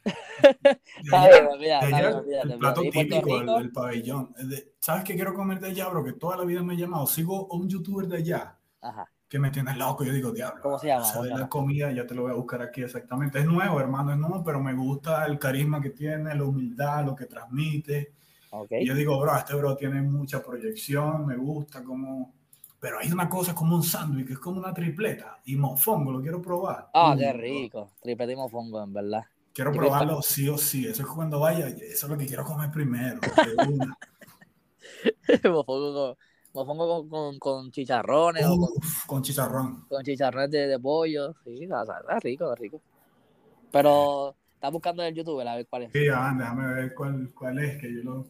Está 0.04 1.28
bien, 1.30 1.48
olvídate, 1.48 1.86
olvídate, 2.16 2.54
el 2.54 2.60
plato. 2.60 2.84
¿Y 2.84 2.92
típico, 2.92 3.40
el, 3.42 3.50
el 3.50 3.72
pabellón. 3.72 4.34
El 4.38 4.50
de- 4.50 4.74
¿Sabes 4.80 5.04
qué 5.04 5.16
quiero 5.16 5.34
comer 5.34 5.60
de 5.60 5.70
allá, 5.70 5.88
bro? 5.90 6.04
Que 6.04 6.14
toda 6.14 6.38
la 6.38 6.44
vida 6.44 6.62
me 6.64 6.74
he 6.74 6.78
llamado. 6.78 7.06
Sigo 7.08 7.48
a 7.52 7.56
un 7.56 7.70
youtuber 7.70 8.08
de 8.08 8.18
allá 8.18 8.58
Ajá. 8.82 9.10
que 9.30 9.40
me 9.40 9.50
tiene 9.50 9.76
loco. 9.76 10.04
Yo 10.04 10.12
digo, 10.14 10.32
diablo. 10.32 10.62
¿Cómo 10.62 10.78
se 10.80 10.88
llama? 10.88 11.06
esa 11.06 11.22
de 11.22 11.30
la 11.30 11.48
comida, 11.48 11.92
ya 11.92 12.06
te 12.06 12.14
lo 12.16 12.24
voy 12.24 12.32
a 12.32 12.36
buscar 12.36 12.62
aquí 12.62 12.82
exactamente. 12.84 13.40
Es 13.40 13.46
nuevo, 13.46 13.80
hermano, 13.80 14.12
es 14.12 14.18
nuevo, 14.18 14.44
pero 14.44 14.60
me 14.62 14.74
gusta 14.74 15.26
el 15.26 15.40
carisma 15.40 15.82
que 15.82 15.92
tiene, 15.92 16.36
la 16.36 16.44
humildad, 16.44 17.06
lo 17.06 17.16
que 17.16 17.26
transmite. 17.26 18.14
Ok. 18.52 18.72
Y 18.82 18.86
yo 18.86 18.94
digo, 18.96 19.18
bro, 19.20 19.36
este 19.38 19.56
bro 19.56 19.76
tiene 19.76 20.02
mucha 20.02 20.44
proyección, 20.44 21.26
me 21.26 21.38
gusta 21.38 21.84
como... 21.84 22.34
Pero 22.80 23.00
hay 23.00 23.10
una 23.14 23.30
cosa 23.30 23.56
como 23.56 23.78
un 23.78 23.84
sándwich, 23.84 24.32
es 24.32 24.40
como 24.40 24.60
una 24.60 24.74
tripleta. 24.74 25.40
Y 25.46 25.56
mofongo, 25.56 26.12
lo 26.12 26.22
quiero 26.22 26.42
probar. 26.42 26.90
Ah, 26.94 27.14
Uy, 27.14 27.20
qué 27.20 27.32
rico. 27.32 27.92
Tripetimos 28.02 28.52
fongo, 28.52 28.84
en 28.84 28.92
verdad. 28.92 29.24
Quiero 29.54 29.70
¿Y 29.70 29.74
qué 29.74 29.80
probarlo 29.80 30.22
sí 30.22 30.50
o 30.50 30.58
sí. 30.58 30.88
Eso 30.88 31.04
es 31.04 31.08
cuando 31.08 31.40
vaya, 31.40 31.68
eso 31.68 32.06
es 32.06 32.12
lo 32.12 32.18
que 32.18 32.26
quiero 32.26 32.44
comer 32.44 32.72
primero. 32.72 33.20
mofongo 36.54 37.08
con, 37.08 37.40
con, 37.40 37.72
chicharrones 37.72 38.46
o 38.46 38.58
con, 39.08 39.22
chicharrón. 39.22 39.86
con 39.88 40.04
chicharrones 40.04 40.52
de, 40.52 40.68
de 40.68 40.80
pollo. 40.80 41.34
Sí, 41.44 41.64
está, 41.64 41.82
está- 41.82 42.00
está 42.00 42.20
rico, 42.20 42.46
está 42.46 42.62
rico. 42.62 42.82
Pero 43.72 44.36
estás 44.56 44.72
buscando 44.72 45.04
en 45.04 45.10
el 45.10 45.16
YouTube 45.16 45.48
a 45.48 45.56
ver 45.56 45.68
cuál 45.68 45.84
es. 45.84 45.92
Sí, 45.92 46.08
ah, 46.10 46.34
déjame 46.38 46.74
ver 46.74 46.94
cuál, 46.94 47.32
cuál 47.34 47.60
es, 47.60 47.80
que 47.80 47.94
yo 47.94 48.04
lo... 48.04 48.26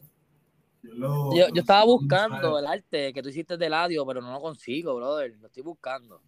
Yo, 0.82 0.94
lo- 0.94 1.34
Yo, 1.34 1.48
yo 1.48 1.60
estaba 1.60 1.84
buscando 1.84 2.58
el 2.58 2.66
arte 2.66 3.12
que 3.14 3.22
tú 3.22 3.30
hiciste 3.30 3.56
del 3.56 3.72
audio, 3.72 4.04
pero 4.06 4.20
no 4.20 4.32
lo 4.32 4.40
consigo, 4.40 4.94
brother. 4.94 5.34
Lo 5.40 5.46
estoy 5.46 5.62
buscando. 5.62 6.20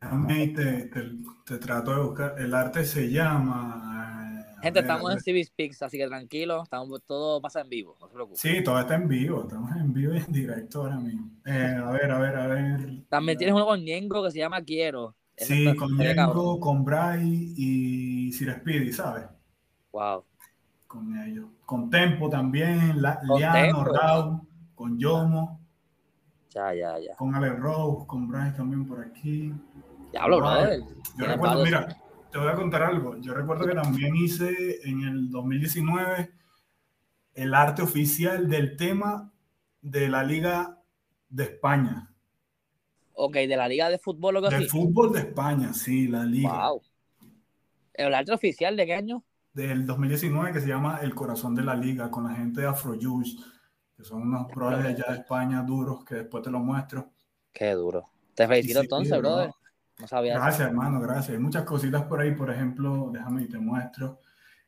Déjame 0.00 0.44
y 0.44 0.52
te, 0.52 0.84
te, 0.86 1.02
te 1.44 1.58
trato 1.58 1.94
de 1.94 2.00
buscar. 2.02 2.34
El 2.38 2.54
arte 2.54 2.84
se 2.84 3.10
llama... 3.10 4.40
eh, 4.40 4.56
Gente, 4.62 4.80
ver, 4.80 4.90
estamos 4.90 5.12
en. 5.12 5.20
Civic 5.20 5.46
Speaks, 5.46 5.82
así 5.82 5.96
que 5.98 6.06
tranquilo. 6.06 6.62
Estamos, 6.62 7.02
todo 7.04 7.40
pasa 7.40 7.60
en 7.62 7.68
vivo, 7.68 7.96
no 8.00 8.08
se 8.08 8.14
preocupen. 8.14 8.38
Sí, 8.38 8.62
todo 8.62 8.78
está 8.78 8.94
en 8.94 9.08
vivo. 9.08 9.42
Estamos 9.42 9.74
en 9.76 9.92
vivo 9.92 10.14
y 10.14 10.18
en 10.18 10.32
directo 10.32 10.82
ahora 10.82 10.98
mismo. 10.98 11.30
Eh, 11.44 11.80
a 11.82 11.90
ver, 11.90 12.10
a 12.10 12.18
ver, 12.18 12.36
a 12.36 12.46
ver. 12.46 13.04
También 13.08 13.38
tienes 13.38 13.54
uno 13.54 13.66
con 13.66 13.82
Ñengo 13.84 14.22
que 14.24 14.30
se 14.30 14.38
llama 14.38 14.62
Quiero. 14.62 15.14
Sí, 15.36 15.74
con. 15.76 15.96
Ñengo, 15.96 16.60
con 16.60 16.84
Bray 16.84 17.54
y 17.56 18.32
Sir 18.32 18.54
Speedy, 18.60 18.92
¿sabes? 18.92 19.24
Wow. 19.92 20.24
Con 20.86 21.18
ellos. 21.18 21.46
Con 21.64 21.90
Tempo 21.90 22.28
también, 22.30 23.02
la, 23.02 23.18
Con 23.26 23.38
Liano, 23.38 23.54
Tempo, 23.54 23.84
Rao, 23.84 24.46
con 24.74 24.98
Yomo, 24.98 25.60
Ya, 26.56 26.72
ya, 26.72 26.98
ya. 26.98 27.14
con 27.16 27.34
Ale 27.34 27.50
Rose, 27.50 28.06
con 28.06 28.28
Bray 28.28 28.50
también 28.54 28.86
por 28.86 29.04
aquí. 29.04 29.52
Diablo, 30.10 30.38
brother. 30.38 30.80
Yo 31.18 31.26
recuerdo, 31.26 31.62
mira, 31.62 31.86
te 32.32 32.38
voy 32.38 32.48
a 32.48 32.54
contar 32.54 32.82
algo. 32.82 33.18
Yo 33.18 33.34
recuerdo 33.34 33.66
que 33.66 33.74
también 33.74 34.16
hice 34.16 34.80
en 34.88 35.02
el 35.02 35.30
2019 35.30 36.30
el 37.34 37.52
arte 37.52 37.82
oficial 37.82 38.48
del 38.48 38.74
tema 38.74 39.30
de 39.82 40.08
la 40.08 40.24
Liga 40.24 40.82
de 41.28 41.44
España. 41.44 42.10
Ok, 43.12 43.34
de 43.34 43.56
la 43.56 43.68
Liga 43.68 43.90
de 43.90 43.98
Fútbol 43.98 44.36
o 44.38 44.48
De 44.48 44.66
fútbol 44.66 45.12
de 45.12 45.20
España, 45.20 45.74
sí, 45.74 46.08
la 46.08 46.24
Liga. 46.24 46.70
Wow. 46.70 46.80
¿El 47.92 48.14
arte 48.14 48.32
oficial 48.32 48.78
de 48.78 48.86
qué 48.86 48.94
año? 48.94 49.22
Del 49.52 49.84
2019 49.84 50.54
que 50.54 50.60
se 50.60 50.68
llama 50.68 51.00
El 51.02 51.14
Corazón 51.14 51.54
de 51.54 51.64
la 51.64 51.74
Liga 51.74 52.10
con 52.10 52.24
la 52.24 52.34
gente 52.34 52.62
de 52.62 52.66
Afrojuice, 52.66 53.36
que 53.96 54.04
son 54.04 54.22
unos 54.22 54.48
brothers 54.48 54.86
allá 54.86 55.12
de 55.12 55.20
España 55.20 55.62
duros 55.62 56.04
que 56.04 56.16
después 56.16 56.42
te 56.42 56.50
lo 56.50 56.60
muestro. 56.60 57.10
Qué 57.52 57.72
duro. 57.72 58.10
Te 58.34 58.46
felicito 58.46 58.80
entonces, 58.80 59.18
brother. 59.18 59.50
No 59.98 60.06
sabía. 60.06 60.34
Gracias, 60.34 60.68
hermano, 60.68 61.00
gracias. 61.00 61.30
Hay 61.30 61.38
muchas 61.38 61.64
cositas 61.64 62.02
por 62.04 62.20
ahí, 62.20 62.34
por 62.34 62.50
ejemplo, 62.50 63.08
déjame 63.12 63.44
y 63.44 63.48
te 63.48 63.58
muestro. 63.58 64.20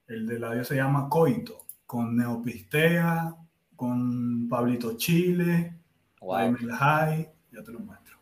El 0.06 0.26
de 0.26 0.38
la 0.38 0.64
se 0.64 0.76
llama 0.76 1.08
Coito, 1.10 1.66
con 1.84 2.16
Neopistea, 2.16 3.36
con 3.76 4.48
Pablito 4.48 4.96
Chile, 4.96 5.78
wow. 6.20 6.56
High, 6.70 7.30
ya 7.52 7.62
te 7.62 7.72
lo 7.72 7.80
muestro. 7.80 8.16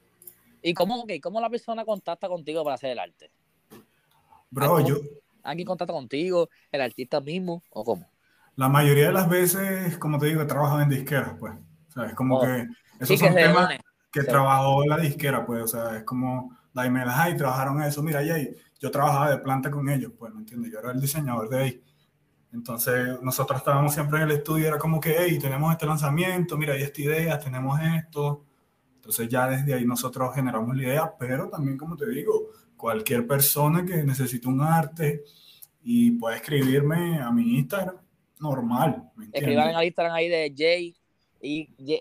¿Y 0.60 0.74
cómo, 0.74 1.00
okay, 1.02 1.20
cómo 1.20 1.40
la 1.40 1.48
persona 1.48 1.84
contacta 1.84 2.28
contigo 2.28 2.64
para 2.64 2.74
hacer 2.74 2.90
el 2.90 2.98
arte? 2.98 3.30
Bro, 4.50 4.80
yo... 4.80 4.96
¿Alguien 5.44 5.66
contacta 5.66 5.92
contigo, 5.92 6.48
el 6.72 6.80
artista 6.80 7.20
mismo, 7.20 7.62
o 7.70 7.84
cómo? 7.84 8.10
La 8.56 8.68
mayoría 8.68 9.06
de 9.06 9.12
las 9.12 9.28
veces, 9.28 9.98
como 9.98 10.18
te 10.18 10.26
digo, 10.26 10.42
he 10.42 10.46
trabajado 10.46 10.80
en 10.80 10.88
disqueras, 10.88 11.34
pues. 11.38 11.54
O 11.88 11.92
sea, 11.92 12.06
es 12.06 12.14
como 12.14 12.38
oh. 12.38 12.42
que 12.42 12.66
esos 13.00 13.18
son 13.18 13.34
temas 13.34 13.70
que 14.10 14.22
trabajó 14.22 14.84
la 14.86 14.96
disquera, 14.98 15.44
pues. 15.44 15.62
O 15.62 15.68
sea, 15.68 15.96
es 15.98 16.04
como 16.04 16.56
Daimel 16.72 17.08
High, 17.08 17.36
trabajaron 17.36 17.82
eso. 17.82 18.02
Mira, 18.02 18.20
ahí, 18.20 18.50
yo 18.80 18.90
trabajaba 18.90 19.30
de 19.30 19.38
planta 19.38 19.70
con 19.70 19.88
ellos, 19.88 20.12
pues, 20.18 20.32
¿me 20.32 20.40
entiendes? 20.40 20.72
Yo 20.72 20.78
era 20.78 20.92
el 20.92 21.00
diseñador 21.00 21.48
de 21.48 21.58
ahí. 21.58 21.82
Entonces, 22.52 23.20
nosotros 23.20 23.58
estábamos 23.58 23.92
siempre 23.92 24.18
en 24.18 24.24
el 24.24 24.36
estudio, 24.36 24.68
era 24.68 24.78
como 24.78 24.98
que, 25.00 25.14
hey, 25.18 25.38
tenemos 25.38 25.70
este 25.72 25.84
lanzamiento, 25.84 26.56
mira, 26.56 26.72
hay 26.72 26.82
esta 26.82 27.02
idea, 27.02 27.38
tenemos 27.38 27.78
esto. 27.80 28.44
Entonces, 28.94 29.28
ya 29.28 29.48
desde 29.48 29.74
ahí 29.74 29.84
nosotros 29.84 30.34
generamos 30.34 30.74
la 30.74 30.82
idea, 30.82 31.12
pero 31.18 31.48
también, 31.50 31.76
como 31.76 31.96
te 31.96 32.08
digo, 32.08 32.48
cualquier 32.76 33.26
persona 33.26 33.84
que 33.84 34.02
necesite 34.02 34.48
un 34.48 34.62
arte 34.62 35.24
y 35.82 36.12
puede 36.12 36.36
escribirme 36.36 37.20
a 37.20 37.30
mi 37.30 37.58
Instagram, 37.58 37.96
normal. 38.40 39.10
Escriban 39.32 39.70
en 39.70 39.76
el 39.76 39.84
Instagram 39.84 40.14
ahí 40.14 40.28
de 40.28 40.50
J, 40.50 40.98
Y, 41.40 41.70
y, 41.78 42.00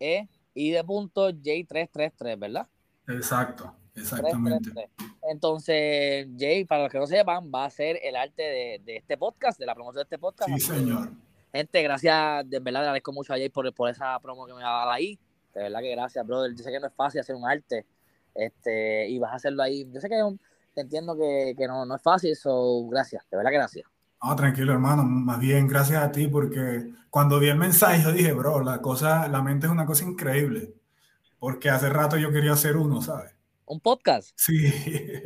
E, 0.00 0.28
y 0.54 0.70
de 0.70 0.84
punto 0.84 1.30
J333, 1.30 2.38
¿verdad? 2.38 2.66
Exacto. 3.08 3.74
Exactamente. 3.94 4.70
Entonces, 5.30 6.26
Jay, 6.38 6.64
para 6.64 6.84
los 6.84 6.92
que 6.92 6.98
no 6.98 7.06
sepan, 7.06 7.50
va 7.54 7.66
a 7.66 7.70
ser 7.70 7.98
el 8.02 8.16
arte 8.16 8.42
de, 8.84 8.96
este 8.96 9.16
podcast, 9.16 9.58
de 9.58 9.66
la 9.66 9.74
promoción 9.74 10.00
de 10.00 10.04
este 10.04 10.18
podcast. 10.18 10.50
Sí, 10.54 10.60
señor. 10.60 11.10
Gente, 11.52 11.82
gracias, 11.82 12.48
de 12.48 12.60
verdad 12.60 12.82
agradezco 12.82 13.12
mucho 13.12 13.34
a 13.34 13.36
Jay 13.36 13.50
por, 13.50 13.72
por 13.74 13.90
esa 13.90 14.18
promo 14.20 14.46
que 14.46 14.54
me 14.54 14.62
va 14.62 14.82
a 14.82 14.86
dar 14.86 14.94
ahí. 14.94 15.18
De 15.54 15.62
verdad 15.62 15.80
que 15.80 15.90
gracias, 15.90 16.26
brother. 16.26 16.54
Yo 16.54 16.64
sé 16.64 16.70
que 16.70 16.80
no 16.80 16.86
es 16.86 16.94
fácil 16.94 17.20
hacer 17.20 17.36
un 17.36 17.46
arte 17.46 17.84
este 18.34 19.08
y 19.08 19.18
vas 19.18 19.32
a 19.32 19.36
hacerlo 19.36 19.62
ahí. 19.62 19.86
Yo 19.92 20.00
sé 20.00 20.08
que 20.08 20.16
te 20.74 20.80
entiendo 20.80 21.14
que, 21.14 21.54
no, 21.68 21.84
no 21.84 21.96
es 21.96 22.02
fácil, 22.02 22.34
so 22.34 22.86
gracias, 22.88 23.28
de 23.30 23.36
verdad 23.36 23.50
que 23.50 23.56
gracias. 23.56 23.86
No, 24.22 24.36
tranquilo, 24.36 24.72
hermano. 24.72 25.02
Más 25.02 25.40
bien, 25.40 25.66
gracias 25.66 26.02
a 26.02 26.12
ti, 26.12 26.28
porque 26.28 26.92
cuando 27.10 27.38
vi 27.40 27.48
el 27.48 27.58
mensaje, 27.58 28.02
yo 28.02 28.12
dije, 28.12 28.32
bro, 28.32 28.62
la 28.62 28.80
cosa, 28.80 29.28
la 29.28 29.42
mente 29.42 29.66
es 29.66 29.72
una 29.72 29.86
cosa 29.86 30.04
increíble. 30.04 30.74
Porque 31.38 31.70
hace 31.70 31.88
rato 31.88 32.16
yo 32.16 32.30
quería 32.30 32.52
hacer 32.52 32.76
uno, 32.76 33.02
¿sabes? 33.02 33.34
un 33.72 33.80
podcast. 33.80 34.30
Sí. 34.36 34.70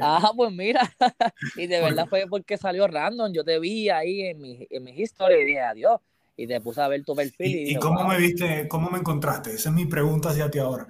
Ah, 0.01 0.31
pues 0.35 0.53
mira. 0.53 0.81
y 1.57 1.67
de 1.67 1.81
verdad 1.81 2.07
fue 2.09 2.27
porque 2.29 2.57
salió 2.57 2.87
random. 2.87 3.33
Yo 3.33 3.45
te 3.45 3.59
vi 3.59 3.89
ahí 3.91 4.23
en 4.23 4.41
mi, 4.41 4.67
en 4.71 4.85
mi 4.85 4.93
historia 4.93 5.41
y 5.41 5.45
dije 5.45 5.61
adiós. 5.61 6.01
Y 6.37 6.47
te 6.47 6.61
puse 6.61 6.81
a 6.83 6.89
ver 6.89 7.03
tu 7.03 7.15
perfil. 7.15 7.57
¿Y, 7.57 7.73
y, 7.73 7.77
cómo 7.77 8.07
me 8.07 8.19
viste, 8.19 8.69
cómo 8.69 8.91
me 8.91 8.99
encontraste? 8.99 9.55
Esa 9.55 9.71
es 9.71 9.75
mi 9.75 9.87
pregunta 9.87 10.31
hacia 10.31 10.51
ti 10.51 10.59
ahora. 10.59 10.87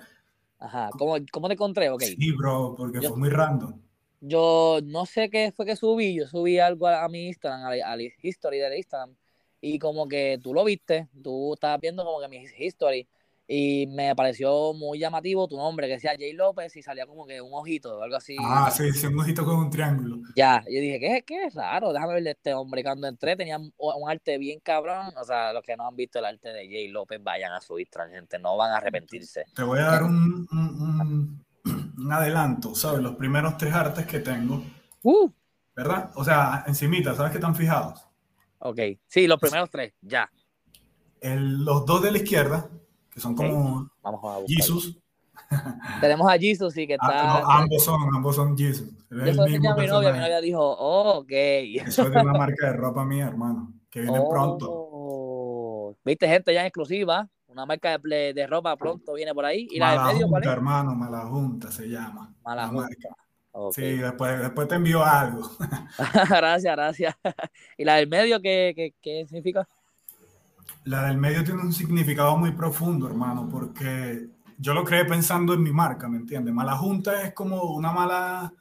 Ajá, 0.59 0.91
¿cómo, 0.99 1.17
cómo 1.31 1.47
te 1.49 1.55
encontré? 1.55 1.89
Okay. 1.91 2.17
Sí, 2.17 2.33
bro, 2.33 2.75
porque 2.77 3.01
fue 3.01 3.17
muy 3.17 3.29
random. 3.29 3.81
Yo 4.21 4.81
no 4.85 5.07
sé 5.07 5.31
qué 5.31 5.53
fue 5.53 5.67
que 5.67 5.77
subí. 5.77 6.15
Yo 6.15 6.27
subí 6.27 6.59
algo 6.59 6.87
a, 6.87 7.09
mi 7.09 7.27
Instagram, 7.29 7.67
a 7.67 7.97
la, 7.97 8.03
history 8.23 8.59
del 8.59 8.77
Instagram. 8.77 9.15
Y 9.61 9.79
como 9.79 10.09
que 10.09 10.39
tú 10.43 10.55
lo 10.55 10.65
viste, 10.65 11.09
tú 11.23 11.55
estabas 11.55 11.81
viendo 11.81 12.05
como 12.05 12.21
que 12.21 12.29
mi 12.29 12.45
history 12.59 13.09
y 13.49 13.87
me 13.87 14.15
pareció 14.17 14.73
muy 14.75 14.99
llamativo 14.99 15.47
tu 15.47 15.57
nombre, 15.57 15.87
que 15.87 15.95
decía 15.95 16.17
Jay 16.19 16.33
López 16.33 16.75
y 16.77 16.83
salía 16.83 17.07
como 17.07 17.27
que 17.27 17.41
un 17.41 17.55
ojito 17.55 17.99
o 17.99 18.03
algo 18.03 18.17
así. 18.17 18.37
Ah, 18.41 18.71
sí, 18.73 18.93
sí, 18.93 19.07
un 19.07 19.21
ojito 19.21 19.45
con 19.45 19.57
un 19.57 19.71
triángulo. 19.71 20.19
Ya, 20.35 20.65
yo 20.67 20.81
dije, 20.81 20.99
¿qué, 20.99 21.23
qué 21.25 21.45
es 21.45 21.55
raro? 21.55 21.93
Déjame 21.93 22.15
verle 22.15 22.31
este 22.31 22.55
hombre. 22.55 22.83
Cuando 22.83 23.07
entré 23.07 23.37
tenía 23.37 23.59
un, 23.59 24.11
arte 24.11 24.39
bien 24.39 24.59
cabrón. 24.61 25.13
O 25.17 25.25
sea, 25.25 25.53
los 25.53 25.63
que 25.63 25.77
no 25.77 25.87
han 25.87 25.95
visto 25.95 26.19
el 26.19 26.25
arte 26.25 26.49
de 26.49 26.67
Jay 26.67 26.89
López, 26.89 27.23
vayan 27.23 27.53
a 27.53 27.61
su 27.61 27.79
Instagram, 27.79 28.13
gente, 28.13 28.39
no 28.41 28.57
van 28.57 28.73
a 28.73 28.79
arrepentirse. 28.79 29.45
Te 29.55 29.63
voy 29.63 29.79
a 29.79 29.85
dar 29.85 30.03
un, 30.03 30.49
un, 30.51 30.59
un, 30.81 31.46
adelanto, 32.11 32.75
¿sabes? 32.75 33.01
Los 33.03 33.17
primeros 33.17 33.57
tres 33.57 33.75
artes 33.75 34.07
que 34.07 34.21
tengo. 34.21 34.63
Uh. 35.03 35.31
¿Verdad? 35.75 36.11
O 36.15 36.25
sea, 36.25 36.65
encimita, 36.67 37.15
¿sabes 37.15 37.33
que 37.33 37.39
están 37.39 37.55
fijados? 37.55 38.07
Ok, 38.59 38.81
sí, 39.07 39.27
los 39.27 39.39
primeros 39.39 39.71
tres, 39.71 39.95
ya. 40.01 40.31
El, 41.21 41.65
los 41.65 41.85
dos 41.85 42.03
de 42.03 42.13
la 42.13 42.19
izquierda 42.19 42.69
que 43.17 43.21
son 43.21 43.35
como 43.35 43.91
Vamos 44.03 44.21
a 44.25 44.47
Jesus. 44.47 44.99
Tenemos 46.03 46.31
a 46.31 46.37
Jesus, 46.39 46.75
sí, 46.75 46.87
que 46.87 46.99
ah, 47.01 47.39
está. 47.41 47.57
ambos 47.57 47.83
son, 47.83 48.15
ambos 48.15 48.37
son 48.37 48.59
Jesus. 48.59 48.91
Eso 49.11 49.47
mi 49.47 49.59
novia, 49.59 50.13
mi 50.13 50.19
novia 50.19 50.41
dijo, 50.43 50.61
oh, 50.61 51.21
ok. 51.21 51.31
Eso 51.31 52.03
es 52.03 52.11
de 52.11 52.21
una 52.21 52.35
marca 52.35 52.67
de 52.67 52.73
ropa 52.75 53.07
mía, 53.07 53.27
hermano, 53.27 53.73
que 53.91 54.03
viene 54.03 54.21
pronto. 54.31 54.83
Oh, 55.09 55.95
Viste, 56.05 56.27
gente 56.27 56.53
ya 56.53 56.63
en 56.63 56.67
exclusiva, 56.67 57.29
una 57.57 57.67
marca 57.67 57.97
de, 57.97 58.35
de, 58.35 58.47
ropa 58.47 58.77
pronto 58.77 59.15
viene 59.15 59.33
por 59.33 59.47
ahí. 59.47 59.67
¿Y 59.71 59.79
la 59.79 59.93
del 59.93 60.15
medio 60.15 60.29
cuál 60.29 60.43
es? 60.43 60.49
hermano, 60.49 60.95
Mala 60.95 61.21
Junta 61.21 61.71
se 61.71 61.89
llama. 61.89 62.35
Mala 62.45 62.69
Junta. 62.69 63.17
Sí, 63.73 63.97
después, 63.97 64.39
después 64.39 64.69
te 64.69 64.75
envío 64.75 65.03
algo. 65.03 65.51
gracias, 66.29 66.77
gracias. 66.77 67.17
¿Y 67.79 67.85
la 67.85 67.95
del 67.95 68.09
medio 68.09 68.41
qué, 68.43 68.75
qué, 68.77 68.95
qué 69.01 69.25
significa? 69.27 69.67
La 70.85 71.05
del 71.05 71.17
medio 71.17 71.43
tiene 71.43 71.63
un 71.63 71.73
significado 71.73 72.37
muy 72.37 72.53
profundo, 72.53 73.07
hermano, 73.07 73.49
porque 73.51 74.29
yo 74.59 74.75
lo 74.75 74.85
creé 74.85 75.07
pensando 75.07 75.55
en 75.55 75.63
mi 75.63 75.73
marca, 75.73 76.09
¿me 76.09 76.19
entiendes? 76.19 76.53
Mala 76.53 76.77
junta 76.77 77.23
es 77.23 77.33
como 77.33 77.63
una 77.75 77.91
mala... 77.91 78.53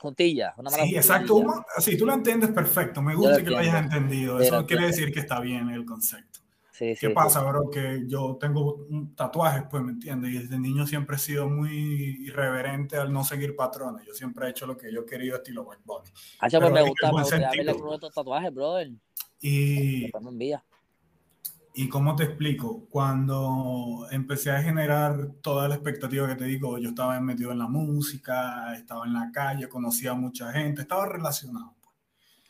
Juntilla, 0.00 0.52
una 0.56 0.70
mala 0.70 0.84
Sí, 0.84 0.96
exacto. 0.96 1.64
sí, 1.78 1.96
tú 1.96 2.04
lo 2.04 2.12
entiendes 2.12 2.50
perfecto. 2.50 3.00
Me 3.00 3.14
gusta 3.14 3.42
que 3.42 3.50
lo 3.50 3.58
hayas 3.58 3.82
entendido. 3.82 4.40
Eso 4.40 4.66
quiere 4.66 4.86
decir 4.86 5.12
que 5.12 5.20
está 5.20 5.38
bien 5.38 5.70
el 5.70 5.84
concepto. 5.84 6.43
Sí, 6.74 6.92
¿Qué 6.98 7.10
pasa, 7.10 7.40
bro? 7.44 7.70
Que 7.70 8.02
yo 8.08 8.36
tengo 8.40 8.88
tatuajes, 9.14 9.62
pues, 9.70 9.80
¿me 9.84 9.92
entiendes? 9.92 10.32
Y 10.32 10.38
desde 10.38 10.58
niño 10.58 10.88
siempre 10.88 11.14
he 11.14 11.18
sido 11.20 11.48
muy 11.48 11.70
irreverente 12.26 12.96
al 12.96 13.12
no 13.12 13.22
seguir 13.22 13.54
patrones. 13.54 14.04
Yo 14.04 14.12
siempre 14.12 14.48
he 14.48 14.50
hecho 14.50 14.66
lo 14.66 14.76
que 14.76 14.92
yo 14.92 15.02
he 15.02 15.06
querido 15.06 15.36
estilo 15.36 15.62
White 15.62 15.82
Bunny. 15.84 16.10
Ah, 16.40 16.48
pues 16.50 16.72
me 16.72 16.82
gusta, 16.82 17.12
me 17.12 17.20
gusta 17.20 17.38
verle 17.38 17.70
estos 17.70 18.12
tatuajes, 18.12 18.52
brother. 18.52 18.90
Y... 19.40 20.10
¿Y 21.76 21.88
cómo 21.88 22.16
te 22.16 22.24
explico? 22.24 22.86
Cuando 22.90 24.08
empecé 24.10 24.50
a 24.50 24.60
generar 24.60 25.28
toda 25.42 25.68
la 25.68 25.76
expectativa 25.76 26.26
que 26.26 26.34
te 26.34 26.44
digo, 26.44 26.78
yo 26.78 26.88
estaba 26.88 27.20
metido 27.20 27.52
en 27.52 27.58
la 27.60 27.68
música, 27.68 28.74
estaba 28.74 29.06
en 29.06 29.12
la 29.12 29.30
calle, 29.32 29.68
conocía 29.68 30.10
a 30.10 30.14
mucha 30.14 30.50
gente, 30.50 30.82
estaba 30.82 31.06
relacionado. 31.06 31.72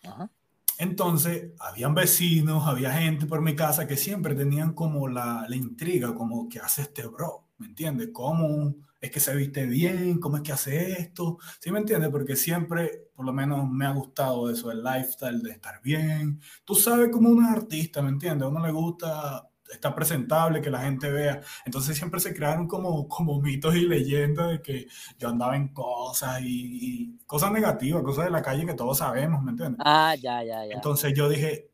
Pues. 0.02 0.30
Entonces, 0.78 1.52
habían 1.60 1.94
vecinos, 1.94 2.66
había 2.66 2.92
gente 2.92 3.26
por 3.26 3.40
mi 3.42 3.54
casa 3.54 3.86
que 3.86 3.96
siempre 3.96 4.34
tenían 4.34 4.72
como 4.74 5.08
la, 5.08 5.46
la 5.48 5.56
intriga, 5.56 6.14
como, 6.14 6.48
¿qué 6.48 6.58
hace 6.58 6.82
este 6.82 7.06
bro? 7.06 7.46
¿Me 7.58 7.66
entiendes? 7.66 8.10
¿Cómo 8.12 8.74
es 9.00 9.10
que 9.10 9.20
se 9.20 9.34
viste 9.36 9.66
bien? 9.66 10.18
¿Cómo 10.18 10.36
es 10.36 10.42
que 10.42 10.52
hace 10.52 10.92
esto? 10.92 11.38
¿Sí 11.60 11.70
me 11.70 11.78
entiendes? 11.78 12.10
Porque 12.10 12.36
siempre, 12.36 13.08
por 13.14 13.24
lo 13.24 13.32
menos, 13.32 13.68
me 13.70 13.86
ha 13.86 13.92
gustado 13.92 14.50
eso, 14.50 14.70
el 14.72 14.82
lifestyle 14.82 15.42
de 15.42 15.52
estar 15.52 15.80
bien. 15.82 16.40
Tú 16.64 16.74
sabes 16.74 17.10
como 17.10 17.28
un 17.28 17.44
artista, 17.44 18.02
¿me 18.02 18.08
entiendes? 18.08 18.46
A 18.46 18.48
uno 18.48 18.64
le 18.66 18.72
gusta 18.72 19.48
estar 19.72 19.94
presentable, 19.94 20.60
que 20.60 20.70
la 20.70 20.82
gente 20.82 21.10
vea. 21.10 21.40
Entonces 21.64 21.96
siempre 21.96 22.20
se 22.20 22.34
crearon 22.34 22.66
como, 22.66 23.08
como 23.08 23.40
mitos 23.40 23.74
y 23.74 23.86
leyendas 23.86 24.50
de 24.50 24.62
que 24.62 24.86
yo 25.18 25.28
andaba 25.28 25.56
en 25.56 25.68
cosas 25.68 26.40
y, 26.42 27.18
cosas 27.26 27.52
negativas, 27.52 28.02
cosas 28.02 28.26
de 28.26 28.30
la 28.30 28.42
calle 28.42 28.66
que 28.66 28.74
todos 28.74 28.98
sabemos, 28.98 29.42
¿me 29.42 29.52
entiendes? 29.52 29.80
Ah, 29.84 30.14
ya, 30.14 30.42
ya, 30.42 30.66
ya. 30.66 30.74
Entonces 30.74 31.12
yo 31.14 31.28
dije, 31.28 31.70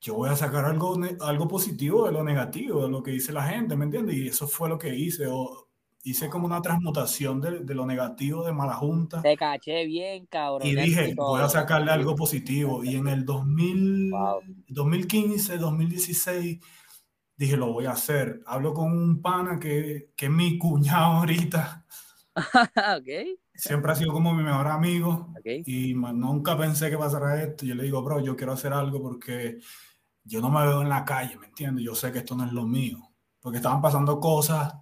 yo 0.00 0.14
voy 0.14 0.30
a 0.30 0.36
sacar 0.36 0.64
algo, 0.64 0.98
algo 1.20 1.48
positivo 1.48 2.06
de 2.06 2.12
lo 2.12 2.24
negativo, 2.24 2.84
de 2.84 2.90
lo 2.90 3.02
que 3.02 3.10
dice 3.12 3.32
la 3.32 3.44
gente, 3.44 3.76
¿me 3.76 3.84
entiendes? 3.84 4.16
Y 4.16 4.28
eso 4.28 4.46
fue 4.46 4.68
lo 4.68 4.78
que 4.78 4.94
hice. 4.94 5.26
O, 5.26 5.70
hice 6.02 6.30
como 6.30 6.46
una 6.46 6.62
transmutación 6.62 7.40
de, 7.40 7.60
de, 7.60 7.74
lo 7.74 7.84
negativo 7.84 8.44
de 8.44 8.52
mala 8.52 8.74
junta. 8.74 9.20
Te 9.20 9.36
caché 9.36 9.84
bien, 9.84 10.26
cabrón. 10.26 10.66
Y 10.66 10.74
dije, 10.74 11.14
voy 11.14 11.42
a 11.42 11.48
sacarle 11.48 11.90
algo 11.90 12.16
positivo. 12.16 12.82
Y 12.84 12.96
en 12.96 13.08
el 13.08 13.24
2000, 13.24 14.12
2015, 14.68 15.58
2016, 15.58 16.58
dije, 17.40 17.56
lo 17.56 17.72
voy 17.72 17.86
a 17.86 17.92
hacer. 17.92 18.42
Hablo 18.46 18.74
con 18.74 18.92
un 18.92 19.22
pana 19.22 19.58
que, 19.58 20.12
que 20.14 20.26
es 20.26 20.30
mi 20.30 20.58
cuñado 20.58 21.16
ahorita. 21.20 21.86
Siempre 23.54 23.92
ha 23.92 23.94
sido 23.94 24.12
como 24.12 24.34
mi 24.34 24.42
mejor 24.42 24.66
amigo. 24.68 25.32
Y 25.44 25.94
nunca 25.94 26.56
pensé 26.58 26.90
que 26.90 26.98
pasara 26.98 27.42
esto. 27.42 27.64
Yo 27.64 27.74
le 27.74 27.84
digo, 27.84 28.02
bro, 28.02 28.20
yo 28.20 28.36
quiero 28.36 28.52
hacer 28.52 28.74
algo 28.74 29.00
porque 29.00 29.58
yo 30.22 30.40
no 30.42 30.50
me 30.50 30.66
veo 30.66 30.82
en 30.82 30.90
la 30.90 31.04
calle, 31.04 31.38
¿me 31.38 31.46
entiendes? 31.46 31.82
Yo 31.84 31.94
sé 31.94 32.12
que 32.12 32.18
esto 32.18 32.36
no 32.36 32.44
es 32.44 32.52
lo 32.52 32.66
mío. 32.66 32.98
Porque 33.40 33.56
estaban 33.56 33.80
pasando 33.80 34.20
cosas 34.20 34.74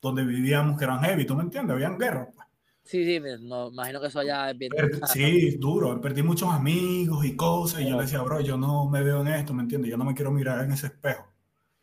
donde 0.00 0.24
vivíamos 0.24 0.78
que 0.78 0.84
eran 0.84 1.00
heavy, 1.02 1.26
¿tú 1.26 1.36
me 1.36 1.42
entiendes? 1.42 1.74
Habían 1.74 1.98
guerras. 1.98 2.28
pues. 2.34 2.46
Sí, 2.82 3.04
sí, 3.04 3.20
me 3.20 3.36
no, 3.40 3.68
imagino 3.68 4.00
que 4.00 4.06
eso 4.06 4.20
allá 4.20 4.50
es 4.50 4.56
bien. 4.56 4.72
Sí, 5.12 5.56
duro. 5.58 6.00
Perdí 6.00 6.22
muchos 6.22 6.48
amigos 6.50 7.26
y 7.26 7.36
cosas. 7.36 7.82
Y 7.82 7.88
yo 7.90 7.96
le 7.96 8.02
decía, 8.02 8.22
bro, 8.22 8.40
yo 8.40 8.56
no 8.56 8.88
me 8.88 9.02
veo 9.02 9.20
en 9.20 9.28
esto, 9.28 9.52
¿me 9.52 9.62
entiendes? 9.62 9.90
Yo 9.90 9.98
no 9.98 10.04
me 10.04 10.14
quiero 10.14 10.30
mirar 10.30 10.64
en 10.64 10.72
ese 10.72 10.86
espejo. 10.86 11.35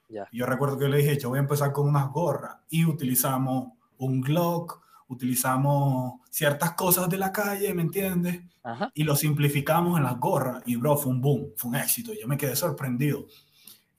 Ya. 0.09 0.27
Y 0.31 0.39
yo 0.39 0.45
recuerdo 0.45 0.77
que 0.77 0.87
le 0.87 0.97
dije, 0.97 1.17
yo 1.17 1.29
voy 1.29 1.37
a 1.39 1.41
empezar 1.41 1.71
con 1.71 1.87
unas 1.87 2.11
gorras. 2.11 2.57
Y 2.69 2.85
utilizamos 2.85 3.73
un 3.97 4.21
Glock, 4.21 4.81
utilizamos 5.07 6.21
ciertas 6.29 6.73
cosas 6.73 7.09
de 7.09 7.17
la 7.17 7.31
calle, 7.31 7.73
¿me 7.73 7.83
entiendes? 7.83 8.41
Ajá. 8.65 8.89
y 8.93 9.03
lo 9.03 9.17
simplificamos 9.17 9.97
en 9.97 10.05
las 10.05 10.17
gorras 10.17 10.63
y 10.65 10.77
bro, 10.77 10.95
fue 10.95 11.11
un 11.11 11.19
boom, 11.19 11.51
fue 11.57 11.71
un 11.71 11.75
éxito, 11.75 12.13
yo 12.13 12.27
me 12.27 12.37
quedé 12.37 12.55
sorprendido. 12.55 13.25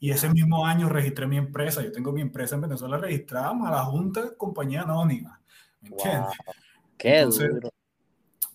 Y 0.01 0.11
ese 0.11 0.31
mismo 0.31 0.67
año 0.67 0.89
registré 0.89 1.27
mi 1.27 1.37
empresa, 1.37 1.83
yo 1.83 1.93
tengo 1.93 2.13
mi 2.13 2.23
empresa 2.23 2.55
en 2.55 2.63
Venezuela 2.63 2.97
registrada 2.97 3.51
a 3.51 3.71
la 3.71 3.85
Junta 3.85 4.35
Compañía 4.37 4.83
Anónima, 4.83 5.39
¿me 5.83 5.91
entiendes? 5.91 6.35
Wow. 6.47 6.55
Qué 6.97 7.19
Entonces, 7.19 7.51
duro. 7.51 7.71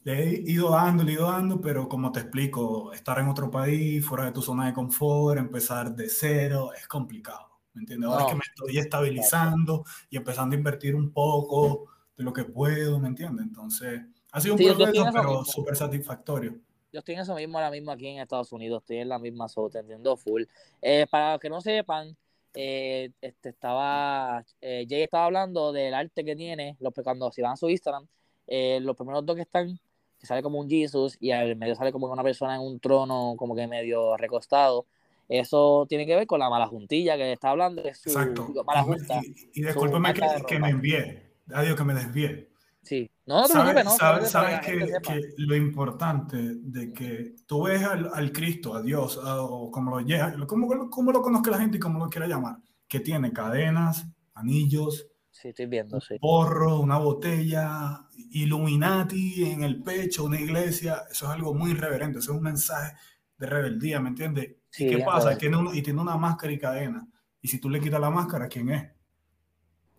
Le 0.04 0.24
he 0.24 0.42
ido 0.52 0.72
dando, 0.72 1.04
le 1.04 1.12
he 1.12 1.16
ido 1.16 1.30
dando, 1.30 1.60
pero 1.60 1.88
como 1.90 2.12
te 2.12 2.22
explico, 2.22 2.94
estar 2.94 3.20
en 3.20 3.28
otro 3.28 3.52
país, 3.52 4.06
fuera 4.06 4.26
de 4.26 4.32
tu 4.32 4.42
zona 4.42 4.68
de 4.68 4.74
confort, 4.74 5.38
empezar 5.40 5.94
de 5.94 6.10
cero, 6.10 6.72
es 6.74 6.88
complicado, 6.88 7.50
¿me 7.74 7.82
entiendes? 7.82 8.10
Ahora 8.10 8.22
No. 8.22 8.28
es 8.28 8.32
que 8.34 8.38
me 8.38 8.44
estoy 8.48 8.78
estabilizando 8.78 9.84
y 10.10 10.18
empezando 10.18 10.56
a 10.56 10.58
invertir 10.58 10.96
un 10.96 11.12
poco 11.12 11.86
de 12.18 12.24
lo 12.24 12.32
que 12.34 12.46
puedo, 12.46 13.00
¿me 13.00 13.10
entiendes? 13.10 13.46
Entonces, 13.46 14.02
ha 14.32 14.40
sido 14.40 14.56
un 14.56 14.60
Sí, 14.60 14.66
proceso, 14.66 15.06
pero 15.14 15.46
súper 15.46 15.76
satisfactorio. 15.76 16.56
Yo 16.92 17.00
estoy 17.00 17.16
en 17.16 17.22
eso 17.22 17.36
mismo 17.36 17.58
ahora 17.58 17.70
mismo 17.70 17.92
aquí 17.92 18.08
en 18.08 18.20
Estados 18.20 18.52
Unidos, 18.52 18.82
estoy 18.82 18.98
en 18.98 19.10
la 19.10 19.20
misma 19.20 19.48
te 19.72 19.80
entiendo 19.80 20.18
full. 20.18 20.44
Eh, 20.82 21.06
para 21.12 21.34
los 21.34 21.40
que 21.40 21.50
no 21.50 21.62
sepan, 21.62 22.16
eh, 22.54 23.12
este 23.22 23.50
estaba, 23.50 24.44
eh, 24.62 24.88
Jay 24.90 25.04
estaba 25.04 25.26
hablando 25.26 25.72
del 25.72 25.94
arte 25.94 26.26
que 26.26 26.36
tiene, 26.36 26.78
los, 26.80 26.94
cuando 27.04 27.32
si 27.32 27.42
van 27.42 27.52
a 27.54 27.58
su 27.58 27.70
Instagram, 27.70 28.08
eh, 28.48 28.80
los 28.82 28.96
primeros 28.96 29.24
dos 29.26 29.36
que 29.36 29.44
están, 29.44 29.80
que 30.20 30.28
sale 30.28 30.44
como 30.44 30.60
un 30.60 30.70
Jesus 30.70 31.18
y 31.20 31.32
al 31.32 31.56
medio 31.56 31.76
sale 31.76 31.92
como 31.92 32.12
una 32.12 32.24
persona 32.24 32.56
en 32.56 32.62
un 32.62 32.80
trono, 32.80 33.36
como 33.38 33.56
que 33.56 33.68
medio 33.68 34.18
recostado. 34.18 34.86
Eso 35.28 35.86
tiene 35.88 36.06
que 36.06 36.16
ver 36.16 36.28
con 36.28 36.40
la 36.40 36.50
mala 36.50 36.68
juntilla 36.68 37.16
que 37.16 37.32
está 37.32 37.52
hablando, 37.52 37.84
es 37.84 38.00
su 38.00 38.10
Exacto. 38.10 38.52
mala 38.66 38.84
junta. 38.84 39.22
Y, 39.24 39.62
y 39.62 39.64
discúlpame 39.64 40.14
que, 40.14 40.22
que 40.48 40.60
me 40.60 40.70
envié. 40.70 41.30
Adiós, 41.54 41.76
que 41.76 41.84
me 41.84 41.94
desvié. 41.94 42.50
Sí, 42.82 43.10
no, 43.26 43.42
no 43.42 43.48
te 43.48 43.54
¿Sabes, 43.54 43.86
no, 43.86 43.92
sabes- 43.92 44.30
sabes 44.30 44.60
que 44.62 44.80
que, 45.02 45.22
lo 45.38 45.56
importante 45.56 46.38
de 46.56 46.92
que 46.94 47.36
tú 47.46 47.64
ves 47.64 47.84
al, 47.84 48.10
al 48.14 48.32
Cristo, 48.32 48.74
a 48.74 48.82
Dios, 48.82 49.20
a- 49.24 49.42
o 49.44 49.70
como 49.70 50.00
lo, 50.00 50.48
como, 50.48 50.90
como 50.90 51.12
lo 51.12 51.22
conozca 51.22 51.52
la 51.52 51.60
gente 51.60 51.78
y 51.78 51.80
como 51.80 52.00
lo 52.04 52.10
quiera 52.10 52.28
llamar, 52.28 52.58
que 52.88 53.00
tiene 53.00 53.32
cadenas, 53.32 54.08
anillos, 54.34 55.08
Sí, 55.32 55.50
estoy 55.50 55.68
viendo, 55.68 56.02
sí. 56.02 56.18
porro, 56.20 56.80
una 56.80 56.98
botella, 56.98 58.08
Illuminati 58.32 59.44
en 59.52 59.64
el 59.64 59.82
pecho, 59.84 60.26
una 60.26 60.40
iglesia, 60.40 61.04
eso 61.12 61.26
es 61.26 61.32
algo 61.32 61.54
muy 61.54 61.72
irreverente, 61.72 62.20
eso 62.20 62.32
es 62.32 62.38
un 62.38 62.44
mensaje 62.44 62.96
de 63.38 63.46
rebeldía, 63.48 64.00
¿me 64.00 64.10
entiendes? 64.10 64.56
Sí, 64.70 64.86
¿Y 64.86 64.90
qué 64.90 65.00
pasa? 65.00 65.38
Tiene 65.38 65.58
uno- 65.58 65.74
y 65.74 65.82
tiene 65.82 66.02
una 66.02 66.18
máscara 66.18 66.54
y 66.54 66.60
cadena. 66.60 67.08
Y 67.42 67.48
si 67.48 67.60
tú 67.60 67.70
le 67.70 67.80
quitas 67.80 68.00
la 68.00 68.10
máscara, 68.10 68.48
¿quién 68.48 68.70
es? 68.70 68.92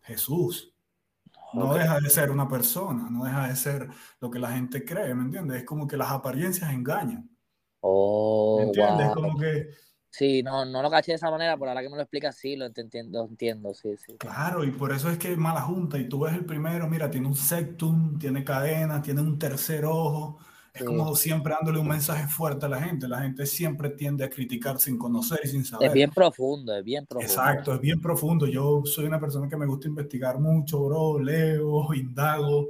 Jesús. 0.02 0.74
No 1.54 1.66
Ok. 1.66 1.78
deja 1.78 2.00
de 2.00 2.10
ser 2.10 2.30
una 2.30 2.48
persona, 2.48 3.08
no 3.10 3.24
deja 3.24 3.48
de 3.48 3.56
ser 3.56 3.88
lo 4.20 4.30
que 4.30 4.38
la 4.38 4.52
gente 4.52 4.84
cree, 4.84 5.14
¿me 5.14 5.22
entiendes? 5.24 5.58
Es 5.58 5.64
como 5.64 5.86
que 5.86 5.96
las 5.96 6.10
apariencias 6.12 6.70
engañan, 6.72 7.28
Oh, 7.82 8.56
¿me 8.58 8.64
entiendes? 8.64 9.06
wow. 9.06 9.14
Como 9.14 9.38
que, 9.38 9.68
Sí, 10.10 10.42
no, 10.42 10.64
no 10.64 10.82
lo 10.82 10.90
caché 10.90 11.12
de 11.12 11.16
esa 11.16 11.30
manera, 11.30 11.56
pero 11.56 11.70
ahora 11.70 11.82
que 11.82 11.88
me 11.88 11.96
lo 11.96 12.02
explicas, 12.02 12.36
sí, 12.36 12.56
lo 12.56 12.66
ent- 12.66 12.78
entiendo, 12.78 13.20
lo 13.22 13.28
entiendo, 13.28 13.74
sí, 13.74 13.96
sí. 13.96 14.18
claro, 14.18 14.64
y 14.64 14.70
por 14.70 14.92
eso 14.92 15.10
es 15.10 15.18
que 15.18 15.32
es 15.32 15.38
mala 15.38 15.62
junta. 15.62 15.98
Y 15.98 16.08
tú 16.08 16.20
ves 16.20 16.34
el 16.34 16.44
primero, 16.44 16.88
mira, 16.88 17.10
tiene 17.10 17.26
un 17.28 17.34
septum, 17.36 18.18
tiene 18.18 18.44
cadenas, 18.44 19.02
tiene 19.02 19.20
un 19.20 19.38
tercer 19.38 19.84
ojo. 19.84 20.38
Es 20.72 20.84
Sí. 20.84 20.84
como 20.84 21.14
siempre 21.16 21.54
dándole 21.54 21.78
un 21.80 21.88
mensaje 21.88 22.28
fuerte 22.28 22.66
a 22.66 22.68
la 22.68 22.80
gente. 22.82 23.08
La 23.08 23.22
gente 23.22 23.46
siempre 23.46 23.90
tiende 23.90 24.24
a 24.24 24.30
criticar 24.30 24.78
sin 24.78 24.98
conocer 24.98 25.40
y 25.44 25.48
sin 25.48 25.64
Es 25.80 25.90
saber. 25.90 25.92
bien 25.92 26.12
profundo, 26.12 26.76
es 26.76 26.84
bien 26.84 27.06
profundo. 27.06 27.58
Exacto, 27.58 27.74
es 27.74 27.80
bien 27.80 28.00
profundo. 28.00 28.46
Yo 28.46 28.82
soy 28.84 29.04
una 29.06 29.20
persona 29.20 29.48
que 29.48 29.56
me 29.56 29.66
gusta 29.66 29.88
investigar 29.88 30.38
mucho, 30.38 30.82
bro, 30.84 31.18
leo, 31.20 31.92
indago, 31.94 32.68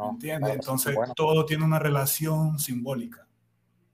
¿me 0.00 0.06
No, 0.06 0.08
entiendes? 0.08 0.54
claro, 0.54 0.56
Entonces, 0.56 0.94
bueno. 0.94 1.14
todo 1.14 1.44
tiene 1.46 1.64
una 1.64 1.78
relación 1.78 2.58
simbólica, 2.58 3.26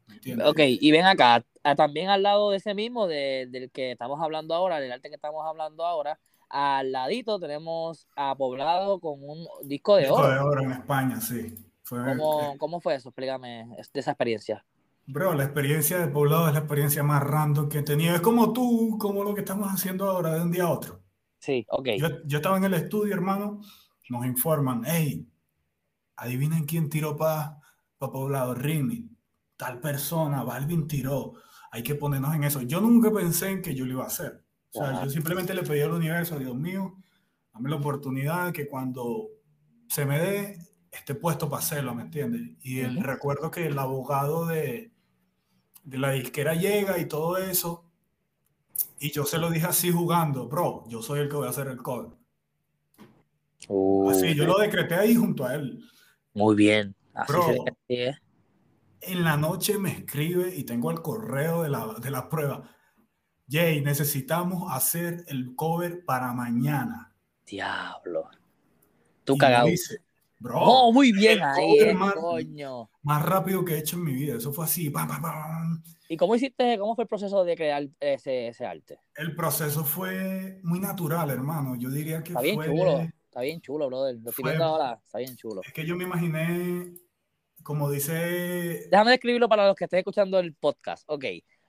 ¿me 0.09 0.17
entiendes? 0.17 0.51
Ok, 0.51 0.61
y 0.61 0.91
ven 0.93 1.05
acá, 1.07 1.45
ah, 1.65 1.75
también 1.75 2.09
al 2.09 2.23
lado 2.23 2.51
de 2.51 2.57
ese 2.59 2.75
mismo, 2.75 3.07
de- 3.07 3.47
del 3.51 3.71
que 3.71 3.93
estamos 3.93 4.21
hablando 4.23 4.55
ahora, 4.55 4.81
del 4.81 4.93
arte 4.93 5.09
que 5.09 5.15
estamos 5.17 5.45
hablando 5.47 5.85
ahora, 5.85 6.19
al 6.49 6.93
ladito 6.93 7.39
tenemos 7.39 8.09
a 8.17 8.35
Poblado 8.37 9.01
con 9.01 9.23
un 9.23 9.47
disco 9.65 9.97
de 9.97 10.03
Disco 10.03 10.17
oro. 10.17 10.31
de 10.31 10.39
oro 10.39 10.63
en 10.63 10.73
España, 10.73 11.21
sí. 11.21 11.55
Fue, 11.83 11.99
¿Cómo, 12.05 12.57
cómo 12.59 12.81
fue 12.81 12.95
eso? 12.95 13.09
Explícame 13.11 13.67
de 13.93 14.01
esa 14.01 14.11
experiencia. 14.13 14.65
Bro, 15.07 15.33
la 15.35 15.45
experiencia 15.45 15.99
de 15.99 16.09
poblado 16.09 16.49
es 16.49 16.53
la 16.53 16.59
experiencia 16.61 17.03
más 17.03 17.23
random 17.23 17.69
que 17.71 17.79
he 17.79 17.83
tenido. 17.83 18.15
Es 18.15 18.21
como 18.21 18.53
tú, 18.53 18.99
como 19.01 19.25
lo 19.25 19.35
que 19.35 19.41
estamos 19.41 19.69
haciendo 19.71 20.11
ahora 20.11 20.35
de 20.35 20.43
un 20.43 20.51
día 20.53 20.65
a 20.65 20.71
otro. 20.71 21.01
Sí, 21.39 21.65
ok. 21.71 21.89
Yo, 21.97 22.09
yo 22.27 22.39
estaba 22.39 22.59
en 22.59 22.65
el 22.65 22.75
estudio, 22.75 23.15
hermano, 23.15 23.61
nos 24.11 24.27
informan, 24.27 24.83
hey, 24.85 25.27
adivinen 26.17 26.65
quién 26.67 26.91
tiró 26.91 27.17
para 27.17 27.59
pa 27.97 28.11
poblado, 28.13 28.55
Rini, 28.55 29.09
tal 29.57 29.81
persona, 29.81 30.43
Balvin 30.45 30.87
tiró, 30.87 31.33
hay 31.71 31.83
que 31.83 31.95
ponernos 31.95 32.35
en 32.35 32.45
eso. 32.45 32.63
Yo 32.63 32.81
nunca 32.81 33.11
pensé 33.13 33.51
en 33.51 33.63
que 33.63 33.75
yo 33.75 33.85
lo 33.85 33.93
iba 33.93 34.05
a 34.05 34.09
hacer. 34.09 34.45
O 34.73 34.79
sea, 34.79 34.93
Wow. 34.93 35.05
yo 35.05 35.11
simplemente 35.11 35.55
le 35.55 35.63
pedí 35.63 35.81
al 35.81 35.93
universo, 35.93 36.39
Dios 36.39 36.55
mío, 36.55 36.97
dame 37.53 37.71
la 37.71 37.77
oportunidad 37.77 38.53
que 38.53 38.69
cuando 38.69 39.29
se 39.89 40.05
me 40.05 40.19
dé, 40.19 40.59
esté 40.91 41.15
puesto 41.15 41.49
para 41.49 41.61
hacerlo, 41.63 41.95
¿me 41.95 42.03
entiendes? 42.03 42.57
Y 42.63 42.81
el, 42.81 43.03
recuerdo 43.03 43.51
que 43.51 43.67
el 43.67 43.79
abogado 43.79 44.47
de, 44.47 44.93
de 45.85 45.99
la 45.99 46.11
disquera 46.13 46.55
llega 46.55 46.99
y 46.99 47.07
todo 47.07 47.37
eso, 47.39 47.85
y 49.01 49.11
yo 49.13 49.25
se 49.25 49.39
lo 49.39 49.51
dije 49.51 49.67
así 49.67 49.91
jugando, 49.91 50.49
bro, 50.49 50.85
yo 50.89 51.03
soy 51.03 51.21
el 51.21 51.29
que 51.29 51.37
voy 51.37 51.47
a 51.47 51.51
hacer 51.51 51.69
el 51.69 51.79
cover. 51.79 52.13
Uh, 53.69 54.11
Así, 54.11 54.35
yo 54.35 54.45
lo 54.47 54.59
decreté 54.59 54.95
ahí 54.95 55.15
junto 55.15 55.45
a 55.45 55.55
él. 55.55 55.85
Muy 56.35 56.55
bien. 56.57 56.95
Así 57.15 57.33
Bro. 57.33 57.43
se 57.43 57.71
hacer. 57.71 58.23
En 59.01 59.25
la 59.25 59.37
noche 59.37 59.79
me 59.79 59.91
escribe 59.93 60.55
y 60.55 60.65
tengo 60.65 60.91
el 60.91 61.01
correo 61.03 61.63
de 61.63 61.69
la, 61.69 61.95
de 62.01 62.11
la 62.11 62.29
prueba. 62.29 62.63
Jay, 63.49 63.81
necesitamos 63.81 64.71
hacer 64.73 65.25
el 65.29 65.55
cover 65.55 66.05
para 66.05 66.33
mañana. 66.33 67.15
Diablo. 67.47 68.29
Tú 69.25 69.35
Y 69.35 69.37
me 69.37 69.41
cagado. 69.41 69.67
dice, 69.69 70.03
bro, 70.39 70.59
Oh, 70.61 70.93
muy 70.93 71.13
bien 71.13 71.41
ahí, 71.43 71.79
eh, 71.81 71.95
más, 71.95 72.15
coño. 72.15 72.91
más 73.03 73.25
rápido 73.25 73.65
que 73.65 73.75
he 73.75 73.79
hecho 73.79 73.97
en 73.97 74.05
mi 74.05 74.13
vida. 74.13 74.37
Eso 74.37 74.53
fue 74.53 74.65
así. 74.65 74.91
pam, 74.91 75.09
pam, 75.09 75.23
pam. 75.23 75.83
¿Y 76.11 76.17
cómo 76.17 76.35
hiciste, 76.35 76.79
cómo 76.79 76.95
fue 76.95 77.05
el 77.05 77.09
proceso 77.09 77.45
de 77.45 77.55
crear 77.57 77.87
ese, 78.01 78.49
ese 78.49 78.67
arte? 78.67 78.99
El 79.15 79.35
proceso 79.37 79.85
fue 79.85 80.61
muy 80.63 80.81
natural, 80.81 81.31
hermano. 81.31 81.75
Yo 81.77 81.91
diría 81.91 82.23
que 82.23 82.31
Está 82.33 82.41
bien 82.43 82.55
fue... 82.57 82.67
chulo, 82.67 83.01
está 83.25 83.41
bien 83.43 83.61
chulo, 83.61 83.87
brother. 83.87 84.17
Lo 84.23 84.33
fue- 84.33 84.57
ahora, 84.57 85.01
está 85.05 85.19
bien 85.19 85.37
chulo. 85.37 85.63
Es 85.63 85.73
que 85.73 85.87
yo 85.87 85.97
me 85.97 86.05
imaginé, 86.05 86.95
como 87.69 87.91
dice... 87.91 88.89
Déjame 88.91 89.11
describirlo 89.11 89.47
para 89.47 89.67
los 89.67 89.77
que 89.77 89.85
estén 89.85 89.99
escuchando 89.99 90.39
el 90.39 90.55
podcast. 90.55 91.05
Ok, 91.07 91.27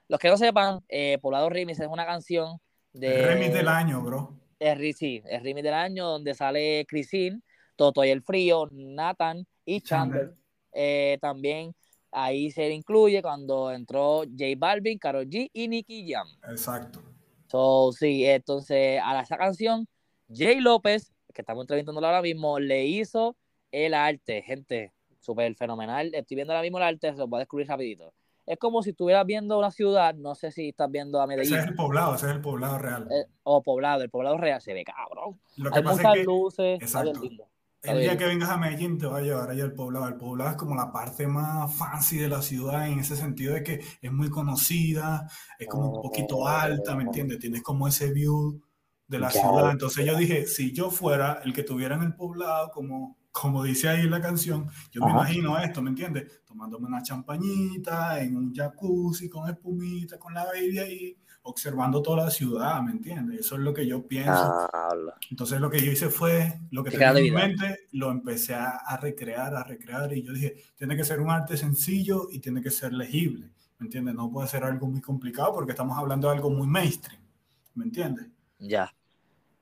los 0.08 0.18
que 0.18 0.30
no 0.30 0.38
sepan, 0.38 0.80
eh, 0.88 1.18
Poblado 1.22 1.50
Remix 1.50 1.78
es 1.78 1.90
una 1.90 2.06
canción 2.06 2.58
de... 2.94 3.16
El 3.16 3.26
remix 3.26 3.54
del 3.54 3.68
año, 3.68 4.02
bro. 4.02 4.34
Ri- 4.62 4.94
sí, 4.94 5.22
es 5.26 5.44
remix 5.44 5.62
del 5.62 5.74
año 5.74 6.06
donde 6.08 6.34
sale 6.36 6.86
Christine, 6.88 7.42
Toto 7.76 8.06
y 8.06 8.12
el 8.12 8.22
Frío, 8.22 8.70
Nathan 8.72 9.46
y 9.66 9.82
Chandler. 9.82 10.36
Eh, 10.72 11.18
también 11.20 11.76
ahí 12.14 12.50
se 12.50 12.70
incluye 12.70 13.22
cuando 13.22 13.70
entró 13.70 14.20
J 14.20 14.46
Balvin, 14.58 14.98
Karol 14.98 15.28
G 15.28 15.50
y 15.52 15.68
Nicky 15.68 16.10
Jam. 16.10 16.30
Exacto. 16.50 17.04
So, 17.48 17.92
sí, 17.92 18.26
entonces 18.26 19.02
a 19.04 19.20
esa 19.20 19.36
canción, 19.36 19.86
Jay 20.34 20.62
López, 20.62 21.12
que 21.34 21.42
estamos 21.42 21.64
entrevistándolo 21.64 22.08
ahora 22.08 22.22
mismo, 22.22 22.58
le 22.58 22.86
hizo 22.86 23.36
el 23.74 23.94
arte, 23.94 24.42
gente, 24.44 24.94
súper 25.20 25.56
fenomenal. 25.56 26.12
Estoy 26.14 26.36
viendo 26.36 26.54
ahora 26.54 26.64
mismo 26.64 26.78
el 26.78 26.84
arte, 26.84 27.12
se 27.12 27.18
lo 27.18 27.28
voy 27.28 27.38
a 27.38 27.40
descubrir 27.40 27.68
rapidito. 27.68 28.14
Es 28.46 28.58
como 28.58 28.82
si 28.82 28.92
estuvieras 28.92 29.26
viendo 29.28 29.60
una 29.60 29.70
ciudad, 29.70 30.16
no 30.16 30.34
sé 30.34 30.52
si 30.52 30.70
estás 30.70 30.90
viendo 30.90 31.22
a 31.22 31.26
Ese 31.26 31.36
Medellín 31.36 31.58
es 31.60 31.66
el 31.68 31.76
poblado, 31.76 32.16
ese 32.16 32.26
es 32.26 32.32
el 32.32 32.42
poblado 32.42 32.80
real. 32.80 33.08
eh, 33.12 33.26
o 33.44 33.62
Poblado, 33.62 34.02
el 34.02 34.10
Poblado 34.10 34.38
Real 34.38 34.60
se 34.60 34.74
ve 34.74 34.84
cabrón. 34.84 35.40
Lo 35.58 35.70
que 35.70 35.78
Hay 35.78 35.84
pasa 35.84 35.96
muchas 35.98 36.14
es 36.16 36.20
que 36.20 36.24
luces, 36.26 36.82
exacto. 36.82 37.22
el 37.84 38.00
día 38.02 38.18
que 38.18 38.26
vengas 38.26 38.50
a 38.50 38.58
Medellín 38.58 38.98
te 38.98 39.06
va 39.06 39.20
a 39.20 39.22
llevar 39.22 39.52
allá 39.52 39.64
al 39.66 39.74
poblado. 39.74 40.08
El 40.08 40.16
poblado 40.16 40.50
es 40.50 40.56
como 40.58 40.74
la 40.74 40.92
parte 40.92 41.28
más 41.28 41.72
fancy 41.76 42.18
de 42.18 42.28
la 42.28 42.42
ciudad 42.42 42.88
en 42.88 42.98
ese 43.00 43.16
sentido 43.16 43.54
de 43.54 43.62
que 43.64 43.82
es 44.02 44.12
muy 44.12 44.32
conocida, 44.32 45.30
es 45.60 45.68
como 45.68 45.92
un 45.92 46.02
poquito 46.02 46.48
alta, 46.48 46.96
¿me 46.96 47.04
entiendes? 47.04 47.38
Tienes 47.38 47.62
como 47.62 47.88
ese 47.88 48.12
view 48.12 48.60
de 49.08 49.20
la 49.20 49.30
ciudad. 49.30 49.70
Entonces 49.70 50.06
yo 50.08 50.16
dije, 50.18 50.48
si 50.48 50.74
yo 50.74 50.90
fuera 50.90 51.40
el 51.46 51.54
que 51.54 51.62
tuviera 51.62 51.94
en 51.96 52.02
el 52.02 52.16
poblado 52.16 52.72
como 52.72 53.19
como 53.32 53.64
dice 53.64 53.90
ahí 53.90 54.08
la 54.08 54.22
canción, 54.22 54.70
yo 54.92 55.06
me 55.06 55.12
imagino 55.12 55.58
esto, 55.60 55.82
¿me 55.82 55.90
entiendes? 55.90 56.42
Tomándome 56.46 56.88
una 56.88 57.02
champañita 57.02 58.22
en 58.22 58.36
un 58.36 58.54
jacuzzi 58.54 59.30
con 59.30 59.50
espumita, 59.50 60.18
con 60.18 60.34
la 60.34 60.46
baby 60.46 60.80
ahí, 60.80 61.18
observando 61.44 62.02
toda 62.02 62.26
la 62.26 62.32
ciudad, 62.32 62.82
¿me 62.82 62.92
entiendes? 62.92 63.42
Eso 63.42 63.56
es 63.56 63.62
lo 63.62 63.74
que 63.74 63.86
yo 63.86 64.06
pienso. 64.06 64.32
Ah, 64.34 64.90
Entonces 65.30 65.60
lo 65.60 65.70
que 65.70 65.80
yo 65.80 65.92
hice 65.92 66.10
fue, 66.10 66.60
lo 66.72 66.84
que 66.84 66.92
tenía 66.92 67.12
en 67.12 67.34
mente, 67.34 67.88
lo 67.92 68.12
empecé 68.12 68.56
a, 68.56 68.70
a, 68.70 68.98
recrear, 68.98 69.56
a 69.56 69.64
recrear, 69.64 70.12
y 70.14 70.24
yo 70.24 70.34
dije, 70.34 70.56
tiene 70.76 70.98
que 70.98 71.04
ser 71.04 71.20
un 71.22 71.30
arte 71.30 71.56
sencillo 71.56 72.28
y 72.32 72.40
tiene 72.40 72.62
que 72.62 72.72
ser 72.72 72.94
legible, 72.94 73.52
¿me 73.78 73.86
entiendes? 73.86 74.16
No 74.16 74.32
puede 74.32 74.48
ser 74.48 74.64
algo 74.64 74.88
muy 74.88 75.02
complicado 75.02 75.54
porque 75.54 75.72
estamos 75.72 75.98
hablando 75.98 76.28
de 76.28 76.36
algo 76.36 76.50
muy 76.50 76.68
mainstream, 76.68 77.22
¿me 77.76 77.86
entiendes? 77.86 78.28
Ya. 78.58 78.94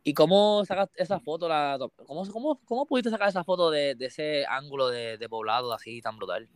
¿Y 0.08 0.14
cómo 0.14 0.64
sacaste 0.64 1.04
esa 1.04 1.20
foto? 1.20 1.50
La, 1.50 1.78
cómo, 2.06 2.26
cómo, 2.32 2.62
cómo 2.64 2.86
pudiste 2.86 3.10
sacar 3.10 3.28
esa 3.28 3.44
foto 3.44 3.70
de, 3.70 3.94
de 3.94 4.06
ese 4.06 4.46
ángulo 4.46 4.88
de, 4.88 5.18
de, 5.18 5.28
poblado 5.28 5.74
así 5.74 6.02
tan 6.02 6.16
brutal? 6.16 6.48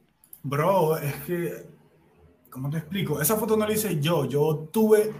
Bro, 0.42 0.98
es 0.98 1.16
que, 1.26 1.66
¿cómo 2.50 2.70
te 2.70 2.78
explico? 2.78 3.22
Esa 3.22 3.36
foto 3.36 3.58
no 3.58 3.68
la 3.68 3.74
hice 3.74 4.00
yo, 4.00 4.24
yo 4.24 4.70
tuve 4.72 5.12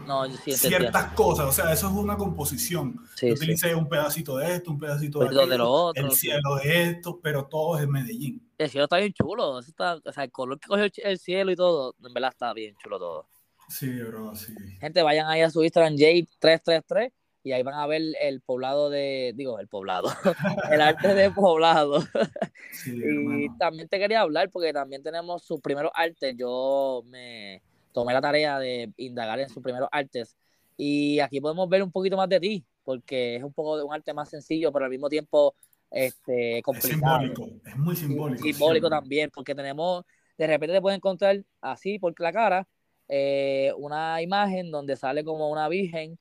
ciertas 0.48 1.12
cosas, 1.12 1.46
o 1.48 1.52
sea, 1.52 1.74
eso 1.74 1.88
es 1.88 1.94
una 1.94 2.16
composición. 2.16 3.06
yo 3.22 3.34
utilicé 3.34 3.76
un 3.76 3.90
pedacito 3.90 4.38
de 4.38 4.56
esto, 4.56 4.72
un 4.72 4.80
pedacito 4.80 5.20
de, 5.20 5.26
aquello, 5.26 5.48
de 5.48 5.58
lo 5.58 5.70
otro, 5.70 6.06
el 6.06 6.14
cielo 6.14 6.56
de 6.64 6.84
esto, 6.84 7.20
pero 7.22 7.48
todo 7.48 7.80
es 7.80 7.84
en 7.84 7.92
Medellín. 7.92 8.50
El 8.58 8.70
cielo 8.70 8.86
está 8.86 8.96
bien 8.96 9.12
chulo, 9.12 9.60
está, 9.60 10.00
o 10.06 10.12
sea, 10.14 10.24
el 10.24 10.32
color 10.32 10.58
que 10.58 10.70
cogió 10.70 10.88
el 11.04 11.20
cielo 11.20 11.52
y 11.52 11.58
todo, 11.58 11.96
en 12.02 12.14
verdad 12.14 12.30
está 12.32 12.54
bien 12.54 12.78
chulo 12.82 12.98
todo. 12.98 13.28
Sí, 13.68 13.90
bro, 13.90 14.34
sí. 14.36 14.54
Gente, 14.80 15.02
vayan 15.02 15.28
ahí 15.28 15.42
a 15.42 15.50
su 15.50 15.62
Instagram, 15.62 15.96
J333 15.96 17.12
y 17.44 17.52
ahí 17.54 17.64
van 17.64 17.74
a 17.74 17.88
ver 17.88 18.02
el 18.22 18.42
poblado 18.42 18.90
de, 18.90 19.34
digo, 19.36 19.60
el 19.60 19.68
poblado, 19.68 20.10
el 20.72 20.82
arte 20.82 21.14
de 21.14 21.32
poblado. 21.32 22.04
y 22.86 23.50
también 23.58 23.88
te 23.88 24.00
quería 24.00 24.22
hablar 24.22 24.50
porque 24.52 24.74
también 24.74 25.02
tenemos 25.02 25.44
sus 25.44 25.60
primeros 25.62 25.92
artes. 25.94 26.36
Yo 26.38 27.04
me 27.08 27.62
tomé 27.92 28.14
la 28.14 28.22
tarea 28.22 28.60
de 28.60 28.92
indagar 28.98 29.40
en 29.40 29.50
sus 29.50 29.64
primeros 29.64 29.90
artes 29.92 30.36
y 30.78 31.20
aquí 31.20 31.42
podemos 31.42 31.68
ver 31.68 31.84
un 31.84 31.92
poquito 31.92 32.18
más 32.18 32.30
de 32.30 32.40
ti 32.40 32.66
porque 32.84 33.36
es 33.36 33.44
un 33.44 33.54
poco 33.54 33.78
de 33.78 33.84
un 33.84 33.94
arte 33.94 34.14
más 34.14 34.30
sencillo, 34.30 34.72
pero 34.72 34.86
al 34.86 34.92
mismo 34.92 35.10
tiempo 35.10 35.56
este, 35.90 36.62
complicado. 36.64 37.22
Es 37.22 37.30
simbólico, 37.30 37.62
es 37.66 37.78
muy 37.78 37.96
simbólico. 37.96 38.44
simbólico 38.44 38.90
también 38.90 39.30
porque 39.34 39.54
tenemos, 39.56 40.06
de 40.38 40.48
repente 40.48 40.74
te 40.74 40.82
puedes 40.82 40.98
encontrar 40.98 41.44
así 41.62 42.00
por 42.00 42.18
la 42.20 42.32
cara 42.32 42.68
eh, 43.08 43.74
una 43.78 44.22
imagen 44.22 44.72
donde 44.72 44.96
sale 44.96 45.24
como 45.24 45.50
una 45.50 45.68
virgen 45.68 46.18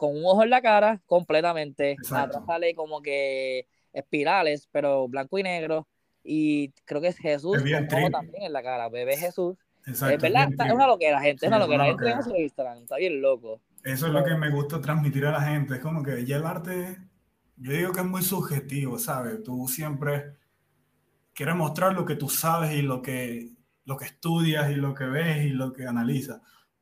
con 0.00 0.16
un 0.16 0.24
ojo 0.24 0.42
en 0.42 0.48
la 0.48 0.62
cara 0.62 0.98
completamente. 1.04 1.98
Atrás 2.10 2.42
sale 2.46 2.74
como 2.74 3.02
que 3.02 3.66
espirales, 3.92 4.66
pero 4.72 5.06
blanco 5.08 5.38
y 5.38 5.42
negro. 5.42 5.86
Y 6.24 6.70
creo 6.86 7.02
que 7.02 7.08
es 7.08 7.18
Jesús 7.18 7.58
con 7.58 8.10
también 8.10 8.44
en 8.44 8.52
la 8.54 8.62
cara. 8.62 8.88
Bebé 8.88 9.18
Jesús. 9.18 9.58
Exacto, 9.84 10.14
es 10.14 10.22
verdad, 10.22 10.48
es 10.66 10.72
una 10.72 10.86
loquera, 10.86 11.20
gente. 11.20 11.44
es 11.44 11.48
una 11.48 11.58
loquera. 11.58 11.84
Gente 11.84 12.08
en 12.08 12.22
su 12.22 12.34
Instagram. 12.34 12.78
Está 12.78 12.96
bien 12.96 13.20
loco. 13.20 13.60
Eso 13.84 14.06
es 14.06 14.12
lo 14.14 14.24
que 14.24 14.34
me 14.36 14.48
gusta 14.48 14.80
transmitir 14.80 15.26
a 15.26 15.32
la 15.32 15.42
gente. 15.42 15.74
Es 15.74 15.80
como 15.80 16.02
que 16.02 16.24
ya 16.24 16.38
el 16.38 16.46
arte, 16.46 16.96
yo 17.58 17.72
digo 17.72 17.92
que 17.92 18.00
es 18.00 18.06
muy 18.06 18.22
subjetivo, 18.22 18.98
¿sabes? 18.98 19.42
Tú 19.42 19.68
siempre 19.68 20.32
quieres 21.34 21.56
mostrar 21.56 21.92
lo 21.92 22.06
que 22.06 22.16
tú 22.16 22.30
sabes 22.30 22.72
y 22.72 22.80
lo 22.80 23.02
que, 23.02 23.50
lo 23.84 23.98
que 23.98 24.06
estudias 24.06 24.70
y 24.70 24.76
lo 24.76 24.94
que 24.94 25.04
ves 25.04 25.44
y 25.44 25.50
lo 25.50 25.74
que 25.74 25.86
analizas. 25.86 26.40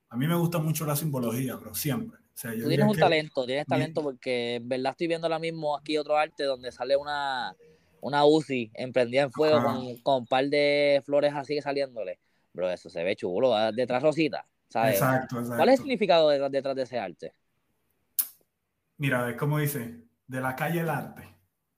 A 0.09 0.17
mí 0.17 0.29
me 0.29 0.37
gusta 0.37 0.59
mucho 0.59 0.87
la 0.87 0.95
simbología, 0.95 1.59
pero 1.59 1.75
siempre. 1.75 2.21
Tú 2.41 2.69
tienes 2.69 2.87
un 2.87 2.97
talento, 2.97 3.47
tienes 3.47 3.67
talento 3.67 4.03
porque 4.03 4.57
en 4.57 4.69
verdad 4.69 4.93
estoy 4.93 5.09
viendo 5.09 5.27
ahora 5.27 5.39
mismo 5.39 5.77
aquí 5.77 5.99
otro 5.99 6.17
arte 6.17 6.45
donde 6.45 6.71
sale 6.71 6.97
una, 6.97 7.55
una 8.01 8.25
UCI 8.25 8.71
emprendida 8.75 9.23
en 9.23 9.33
fuego 9.33 9.63
con, 9.63 9.97
con, 9.99 10.15
un 10.19 10.27
par 10.27 10.45
de 10.47 11.03
flores 11.05 11.35
así 11.35 11.61
saliéndole. 11.61 12.19
Bro, 12.53 12.71
eso 12.71 12.89
se 12.91 13.03
ve 13.03 13.17
chulo, 13.17 13.55
detrás 13.73 14.03
rosita. 14.03 14.47
¿sabes? 14.69 14.95
Exacto, 14.95 15.37
exacto. 15.37 15.57
¿Cuál 15.57 15.69
es 15.69 15.73
el 15.75 15.79
significado 15.79 16.29
detrás, 16.29 16.51
detrás 16.51 16.77
de 16.77 16.83
ese 16.83 16.99
arte? 16.99 17.35
Mira, 18.99 19.29
es 19.31 19.37
como 19.37 19.59
dice, 19.59 20.03
de 20.27 20.41
la 20.41 20.57
calle 20.57 20.81
el 20.81 20.89
arte. 20.89 21.23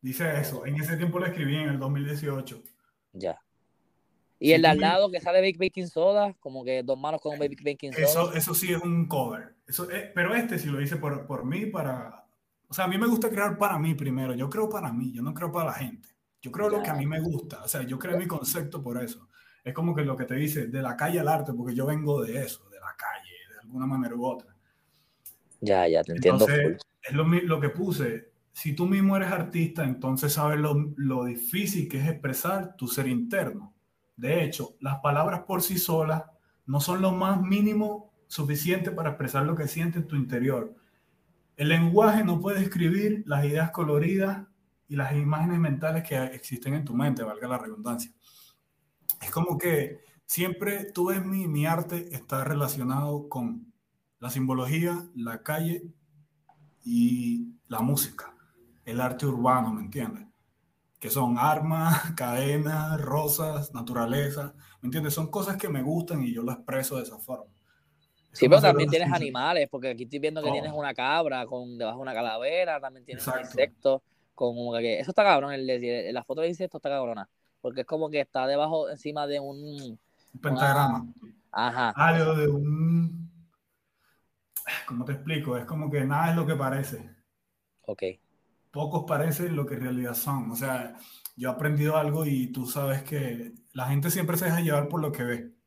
Dice 0.00 0.40
eso. 0.40 0.64
En 0.64 0.76
ese 0.76 0.96
tiempo 0.96 1.18
lo 1.18 1.26
escribí 1.26 1.56
en 1.56 1.68
el 1.68 1.78
2018. 1.78 2.62
Ya. 3.12 3.38
Y 4.42 4.52
el 4.52 4.62
de 4.62 4.68
al 4.68 4.80
lado 4.80 5.10
que 5.10 5.20
sale 5.20 5.42
Big 5.42 5.58
Baking 5.58 5.86
Soda, 5.86 6.34
como 6.40 6.64
que 6.64 6.82
dos 6.82 6.98
manos 6.98 7.20
con 7.20 7.38
Big 7.38 7.62
Baking 7.62 7.92
Soda. 7.92 8.04
Eso, 8.04 8.32
eso 8.32 8.54
sí 8.54 8.72
es 8.72 8.82
un 8.82 9.06
cover. 9.06 9.54
Eso, 9.68 9.86
pero 10.14 10.34
este 10.34 10.58
sí 10.58 10.68
lo 10.68 10.80
hice 10.80 10.96
por, 10.96 11.26
por 11.26 11.44
mí, 11.44 11.66
para... 11.66 12.24
O 12.66 12.72
sea, 12.72 12.86
a 12.86 12.88
mí 12.88 12.96
me 12.96 13.06
gusta 13.06 13.28
crear 13.28 13.58
para 13.58 13.78
mí 13.78 13.94
primero. 13.94 14.34
Yo 14.34 14.48
creo 14.48 14.70
para 14.70 14.92
mí, 14.92 15.12
yo 15.12 15.22
no 15.22 15.34
creo 15.34 15.52
para 15.52 15.66
la 15.66 15.74
gente. 15.74 16.08
Yo 16.40 16.50
creo 16.50 16.70
lo 16.70 16.82
que 16.82 16.88
a 16.88 16.94
mí 16.94 17.04
me 17.04 17.20
gusta. 17.20 17.62
O 17.62 17.68
sea, 17.68 17.82
yo 17.82 17.98
creo 17.98 18.16
mi 18.16 18.26
concepto 18.26 18.82
por 18.82 19.02
eso. 19.02 19.28
Es 19.62 19.74
como 19.74 19.94
que 19.94 20.04
lo 20.04 20.16
que 20.16 20.24
te 20.24 20.36
dice, 20.36 20.68
de 20.68 20.80
la 20.80 20.96
calle 20.96 21.20
al 21.20 21.28
arte, 21.28 21.52
porque 21.52 21.74
yo 21.74 21.84
vengo 21.84 22.22
de 22.22 22.42
eso, 22.42 22.66
de 22.70 22.80
la 22.80 22.96
calle, 22.96 23.30
de 23.52 23.60
alguna 23.60 23.84
manera 23.84 24.14
u 24.14 24.24
otra. 24.24 24.56
Ya, 25.60 25.86
ya, 25.86 26.02
te 26.02 26.12
entiendo. 26.12 26.46
Entonces, 26.48 26.82
es 27.02 27.12
lo, 27.12 27.24
lo, 27.24 27.60
que 27.60 27.68
puse. 27.68 28.32
Si 28.52 28.74
tú 28.74 28.86
mismo 28.86 29.16
eres 29.16 29.30
artista, 29.30 29.84
entonces 29.84 30.32
sabes 30.32 30.58
lo, 30.58 30.94
lo 30.96 31.24
difícil 31.24 31.88
que 31.88 31.98
es 31.98 32.08
expresar 32.08 32.74
tu 32.76 32.88
ser 32.88 33.06
interno. 33.06 33.74
De 34.20 34.44
hecho, 34.44 34.76
las 34.80 34.98
palabras 35.00 35.44
por 35.46 35.62
sí 35.62 35.78
solas 35.78 36.24
no 36.66 36.78
son 36.80 37.00
lo 37.00 37.12
más 37.12 37.40
mínimo 37.40 38.12
suficiente 38.26 38.90
para 38.90 39.10
expresar 39.10 39.46
lo 39.46 39.56
que 39.56 39.66
siente 39.66 39.98
en 39.98 40.06
tu 40.06 40.14
interior. 40.14 40.76
El 41.56 41.70
lenguaje 41.70 42.22
no 42.22 42.38
puede 42.38 42.60
escribir 42.60 43.22
las 43.26 43.46
ideas 43.46 43.70
coloridas 43.70 44.46
y 44.88 44.96
las 44.96 45.14
imágenes 45.14 45.58
mentales 45.58 46.06
que 46.06 46.22
existen 46.22 46.74
en 46.74 46.84
tu 46.84 46.94
mente, 46.94 47.22
valga 47.22 47.48
la 47.48 47.56
redundancia. 47.56 48.12
Es 49.22 49.30
como 49.30 49.56
que 49.56 50.00
siempre 50.26 50.92
tú 50.92 51.06
ves 51.06 51.24
mi, 51.24 51.48
mi 51.48 51.64
arte 51.64 52.14
está 52.14 52.44
relacionado 52.44 53.26
con 53.28 53.72
la 54.18 54.28
simbología, 54.28 55.02
la 55.14 55.42
calle 55.42 55.82
y 56.84 57.54
la 57.68 57.80
música, 57.80 58.34
el 58.84 59.00
arte 59.00 59.24
urbano, 59.24 59.72
¿me 59.72 59.80
entiendes? 59.80 60.29
Que 61.00 61.10
son 61.10 61.36
armas, 61.38 62.12
cadenas, 62.16 63.00
rosas, 63.00 63.74
naturaleza, 63.74 64.54
¿me 64.80 64.86
entiendes? 64.86 65.14
Son 65.14 65.28
cosas 65.28 65.56
que 65.56 65.68
me 65.68 65.82
gustan 65.82 66.22
y 66.22 66.32
yo 66.32 66.42
lo 66.42 66.52
expreso 66.52 66.96
de 66.98 67.02
esa 67.02 67.18
forma. 67.18 67.50
Sí, 68.32 68.48
pero 68.48 68.60
también 68.60 68.88
tienes 68.88 69.12
animales, 69.12 69.68
porque 69.68 69.88
aquí 69.88 70.04
estoy 70.04 70.20
viendo 70.20 70.40
que 70.40 70.52
tienes 70.52 70.72
una 70.72 70.94
cabra 70.94 71.44
con 71.46 71.76
debajo 71.76 71.98
de 71.98 72.02
una 72.02 72.14
calavera, 72.14 72.80
también 72.80 73.04
tienes 73.04 73.26
un 73.26 73.40
insecto, 73.40 74.04
con 74.36 74.54
que 74.78 75.00
eso 75.00 75.10
está 75.10 75.24
cabrón, 75.24 75.52
el, 75.52 76.14
la 76.14 76.22
foto 76.22 76.42
de 76.42 76.48
insecto 76.48 76.76
está 76.76 76.90
cabrona, 76.90 77.28
porque 77.60 77.80
es 77.80 77.86
como 77.86 78.08
que 78.08 78.20
está 78.20 78.46
debajo, 78.46 78.88
encima 78.88 79.26
de 79.26 79.40
un, 79.40 79.98
un 80.32 80.40
pentagrama. 80.40 81.06
Ajá. 81.50 81.90
Algo 81.96 82.36
de 82.36 82.46
un, 82.46 83.30
¿cómo 84.86 85.04
te 85.04 85.12
explico? 85.12 85.56
Es 85.56 85.64
como 85.64 85.90
que 85.90 86.04
nada 86.04 86.30
es 86.30 86.36
lo 86.36 86.46
que 86.46 86.54
parece. 86.54 87.10
Ok. 87.86 88.02
Pocos 88.70 89.04
parecen 89.06 89.56
lo 89.56 89.66
que 89.66 89.74
en 89.74 89.80
realidad 89.80 90.14
son. 90.14 90.50
O 90.50 90.56
sea, 90.56 90.96
yo 91.36 91.48
he 91.48 91.52
aprendido 91.52 91.96
algo 91.96 92.26
y 92.26 92.48
tú 92.48 92.66
sabes 92.66 93.02
que 93.02 93.52
la 93.72 93.86
gente 93.86 94.10
siempre 94.10 94.36
se 94.36 94.46
deja 94.46 94.60
llevar 94.60 94.88
por 94.88 95.00
lo 95.00 95.12
que 95.12 95.24
ve 95.24 95.60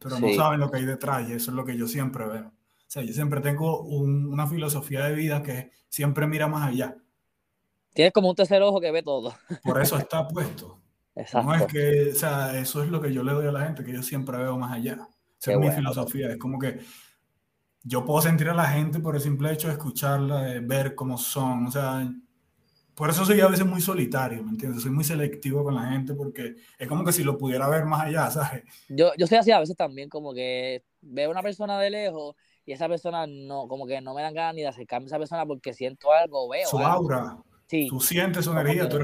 pero 0.00 0.18
no 0.18 0.34
saben 0.34 0.60
lo 0.60 0.70
que 0.70 0.78
hay 0.78 0.86
detrás 0.86 1.28
y 1.28 1.34
eso 1.34 1.50
es 1.50 1.54
lo 1.54 1.64
que 1.64 1.76
yo 1.76 1.86
siempre 1.86 2.26
veo. 2.26 2.46
O 2.46 2.92
sea, 2.92 3.02
yo 3.02 3.12
siempre 3.12 3.40
tengo 3.40 3.82
una 3.82 4.46
filosofía 4.46 5.04
de 5.04 5.14
vida 5.14 5.42
que 5.42 5.70
siempre 5.88 6.26
mira 6.26 6.48
más 6.48 6.68
allá. 6.68 6.96
Tienes 7.92 8.12
como 8.12 8.30
un 8.30 8.34
tercer 8.34 8.62
ojo 8.62 8.80
que 8.80 8.90
ve 8.90 9.02
todo. 9.02 9.34
Por 9.62 9.80
eso 9.80 9.96
está 9.98 10.26
puesto. 10.26 10.80
Exacto. 11.14 11.48
No 11.48 11.54
es 11.54 11.66
que, 11.66 12.10
o 12.12 12.14
sea, 12.14 12.58
eso 12.58 12.82
es 12.82 12.90
lo 12.90 13.00
que 13.00 13.12
yo 13.12 13.22
le 13.22 13.32
doy 13.32 13.46
a 13.46 13.52
la 13.52 13.66
gente, 13.66 13.84
que 13.84 13.92
yo 13.92 14.02
siempre 14.02 14.38
veo 14.38 14.56
más 14.56 14.72
allá. 14.72 15.06
Esa 15.38 15.52
es 15.52 15.58
mi 15.58 15.70
filosofía. 15.70 16.30
Es 16.30 16.38
como 16.38 16.58
que 16.58 16.80
yo 17.82 18.04
puedo 18.04 18.20
sentir 18.20 18.48
a 18.48 18.54
la 18.54 18.66
gente 18.66 19.00
por 19.00 19.14
el 19.14 19.20
simple 19.20 19.52
hecho 19.52 19.68
de 19.68 19.74
escucharla, 19.74 20.42
de 20.42 20.60
ver 20.60 20.94
cómo 20.94 21.16
son. 21.16 21.66
O 21.66 21.70
sea, 21.70 22.08
por 22.94 23.08
eso 23.08 23.24
soy 23.24 23.40
a 23.40 23.46
veces 23.46 23.64
muy 23.64 23.80
solitario, 23.80 24.42
¿me 24.44 24.50
entiendes? 24.50 24.82
Soy 24.82 24.90
muy 24.90 25.04
selectivo 25.04 25.64
con 25.64 25.74
la 25.74 25.86
gente 25.86 26.14
porque 26.14 26.56
es 26.78 26.88
como 26.88 27.04
que 27.04 27.12
si 27.12 27.24
lo 27.24 27.38
pudiera 27.38 27.68
ver 27.68 27.86
más 27.86 28.02
allá, 28.02 28.30
¿sabes? 28.30 28.64
Yo, 28.88 29.12
yo 29.16 29.26
soy 29.26 29.38
así 29.38 29.50
a 29.50 29.60
veces 29.60 29.76
también, 29.76 30.08
como 30.08 30.34
que 30.34 30.84
veo 31.00 31.30
una 31.30 31.42
persona 31.42 31.78
de 31.78 31.90
lejos 31.90 32.36
y 32.66 32.72
esa 32.72 32.88
persona 32.88 33.26
no, 33.26 33.66
como 33.68 33.86
que 33.86 34.00
no 34.00 34.14
me 34.14 34.22
dan 34.22 34.34
ganas 34.34 34.54
ni 34.54 34.62
de 34.62 34.68
acercarme 34.68 35.06
a 35.06 35.08
esa 35.08 35.18
persona 35.18 35.46
porque 35.46 35.72
siento 35.72 36.12
algo, 36.12 36.48
veo. 36.48 36.68
Su 36.68 36.78
aura. 36.78 37.38
Sí. 37.66 37.86
Tú 37.88 38.00
sientes 38.00 38.44
su 38.44 38.52
energía, 38.52 38.88
tú, 38.88 38.98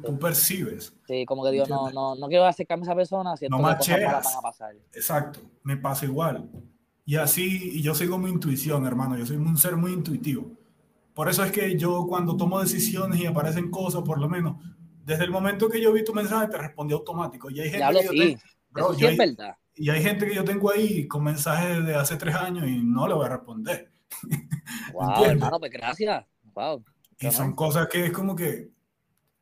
tú, 0.00 0.18
percibes. 0.18 0.94
Sí, 1.04 1.26
como 1.26 1.44
que 1.44 1.50
digo, 1.50 1.66
no, 1.66 1.90
no, 1.90 2.14
no 2.14 2.28
quiero 2.28 2.46
acercarme 2.46 2.82
a 2.82 2.86
esa 2.86 2.94
persona, 2.94 3.36
siento 3.36 3.58
no 3.58 3.76
que 3.76 3.92
van 3.92 4.14
a 4.14 4.40
pasar. 4.40 4.74
Exacto, 4.94 5.40
me 5.64 5.76
pasa 5.76 6.06
igual. 6.06 6.48
Y 7.04 7.16
así, 7.16 7.70
y 7.74 7.82
yo 7.82 7.94
sigo 7.94 8.18
mi 8.18 8.30
intuición, 8.30 8.86
hermano, 8.86 9.16
yo 9.16 9.26
soy 9.26 9.36
un 9.36 9.58
ser 9.58 9.76
muy 9.76 9.92
intuitivo. 9.92 10.50
Por 11.14 11.28
eso 11.28 11.44
es 11.44 11.52
que 11.52 11.76
yo 11.76 12.06
cuando 12.08 12.36
tomo 12.36 12.60
decisiones 12.60 13.20
y 13.20 13.26
aparecen 13.26 13.70
cosas, 13.70 14.02
por 14.02 14.18
lo 14.18 14.28
menos, 14.28 14.56
desde 15.04 15.24
el 15.24 15.30
momento 15.30 15.68
que 15.68 15.80
yo 15.80 15.92
vi 15.92 16.04
tu 16.04 16.14
mensaje 16.14 16.48
te 16.48 16.58
respondí 16.58 16.94
automático. 16.94 17.50
Y 17.50 17.60
hay 17.60 17.70
gente 17.70 18.00
que 18.00 18.08
sí. 18.08 18.36
Tengo, 18.72 18.94
sí 18.94 19.04
es 19.04 19.16
verdad. 19.18 19.56
Y 19.74 19.90
hay 19.90 20.02
gente 20.02 20.26
que 20.26 20.34
yo 20.34 20.44
tengo 20.44 20.70
ahí 20.70 21.06
con 21.08 21.24
mensajes 21.24 21.84
de 21.84 21.94
hace 21.94 22.16
tres 22.16 22.34
años 22.34 22.68
y 22.68 22.78
no 22.82 23.08
le 23.08 23.14
voy 23.14 23.26
a 23.26 23.30
responder. 23.30 23.92
Wow, 24.92 25.24
hermano, 25.24 25.58
pues 25.58 25.72
gracias. 25.72 26.24
Wow. 26.54 26.84
Y 27.18 27.30
son 27.30 27.54
cosas 27.54 27.88
que 27.88 28.06
es 28.06 28.12
como 28.12 28.36
que 28.36 28.70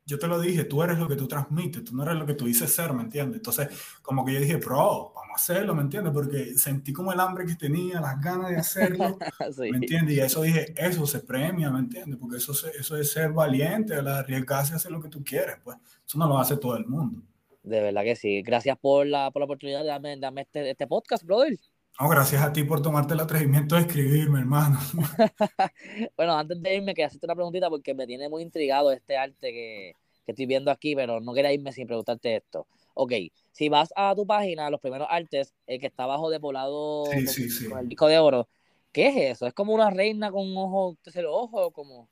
yo 0.05 0.19
te 0.19 0.27
lo 0.27 0.39
dije, 0.39 0.65
tú 0.65 0.81
eres 0.83 0.97
lo 0.97 1.07
que 1.07 1.15
tú 1.15 1.27
transmites, 1.27 1.83
tú 1.83 1.95
no 1.95 2.03
eres 2.03 2.15
lo 2.15 2.25
que 2.25 2.33
tú 2.33 2.45
dices 2.45 2.73
ser, 2.73 2.93
¿me 2.93 3.03
entiendes? 3.03 3.37
Entonces, 3.37 3.69
como 4.01 4.25
que 4.25 4.33
yo 4.33 4.39
dije, 4.39 4.57
bro, 4.57 5.13
vamos 5.15 5.31
a 5.31 5.35
hacerlo, 5.35 5.75
¿me 5.75 5.83
entiendes? 5.83 6.13
Porque 6.13 6.57
sentí 6.57 6.91
como 6.91 7.13
el 7.13 7.19
hambre 7.19 7.45
que 7.45 7.55
tenía, 7.55 8.01
las 8.01 8.19
ganas 8.19 8.49
de 8.49 8.57
hacerlo, 8.57 9.17
¿me 9.59 9.77
entiendes? 9.77 10.15
Y 10.15 10.19
eso 10.19 10.41
dije, 10.41 10.73
eso 10.75 11.05
se 11.05 11.19
premia, 11.19 11.69
¿me 11.69 11.79
entiendes? 11.79 12.17
Porque 12.19 12.37
eso, 12.37 12.51
eso 12.51 12.97
es 12.97 13.11
ser 13.11 13.31
valiente, 13.31 13.93
arriesgarse 13.95 14.73
a 14.73 14.77
hacer 14.77 14.91
lo 14.91 15.01
que 15.01 15.09
tú 15.09 15.23
quieres, 15.23 15.57
pues 15.63 15.77
eso 16.05 16.17
no 16.17 16.27
lo 16.27 16.37
hace 16.37 16.57
todo 16.57 16.75
el 16.77 16.85
mundo. 16.85 17.21
De 17.63 17.79
verdad 17.79 18.03
que 18.03 18.15
sí. 18.15 18.41
Gracias 18.41 18.77
por 18.77 19.05
la, 19.05 19.29
por 19.31 19.41
la 19.41 19.45
oportunidad 19.45 19.81
de 19.81 19.87
darme, 19.87 20.17
darme 20.17 20.41
este, 20.41 20.71
este 20.71 20.87
podcast, 20.87 21.23
brother. 21.23 21.57
No, 22.01 22.09
gracias 22.09 22.41
a 22.41 22.51
ti 22.51 22.63
por 22.63 22.81
tomarte 22.81 23.13
el 23.13 23.19
atrevimiento 23.19 23.75
de 23.75 23.81
escribirme, 23.81 24.39
hermano. 24.39 24.79
bueno, 26.17 26.35
antes 26.35 26.59
de 26.59 26.77
irme, 26.77 26.95
quería 26.95 27.05
hacerte 27.05 27.27
una 27.27 27.35
preguntita 27.35 27.69
porque 27.69 27.93
me 27.93 28.07
tiene 28.07 28.27
muy 28.27 28.41
intrigado 28.41 28.91
este 28.91 29.17
arte 29.17 29.51
que, 29.51 29.93
que 30.25 30.31
estoy 30.31 30.47
viendo 30.47 30.71
aquí, 30.71 30.95
pero 30.95 31.19
no 31.21 31.31
quería 31.31 31.53
irme 31.53 31.71
sin 31.71 31.85
preguntarte 31.85 32.37
esto. 32.37 32.65
Ok, 32.95 33.11
si 33.51 33.69
vas 33.69 33.93
a 33.95 34.15
tu 34.15 34.25
página, 34.25 34.71
los 34.71 34.81
primeros 34.81 35.07
artes, 35.11 35.53
el 35.67 35.79
que 35.79 35.85
está 35.85 36.05
abajo 36.05 36.31
de 36.31 36.39
volado 36.39 37.03
con, 37.03 37.79
el 37.79 37.87
disco 37.87 38.07
de 38.07 38.17
oro, 38.17 38.49
¿qué 38.91 39.09
es 39.09 39.35
eso? 39.35 39.45
¿Es 39.45 39.53
como 39.53 39.71
una 39.71 39.91
reina 39.91 40.31
con 40.31 40.49
un 40.49 40.57
ojo, 40.57 40.97
tercer 41.03 41.27
ojo 41.27 41.67
o 41.67 41.71
como? 41.71 42.09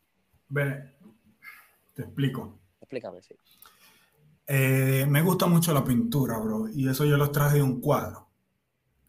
Ve, 0.50 0.84
te 1.96 2.04
explico. 2.04 2.60
Explícame, 2.80 3.24
sí. 3.24 3.34
Eh, 4.46 5.08
me 5.10 5.24
gusta 5.24 5.48
mucho 5.48 5.74
la 5.74 5.84
pintura, 5.84 6.38
bro, 6.38 6.70
y 6.70 6.88
eso 6.88 7.06
yo 7.06 7.18
los 7.18 7.32
traje 7.32 7.56
de 7.56 7.64
un 7.64 7.82
cuadro 7.82 8.29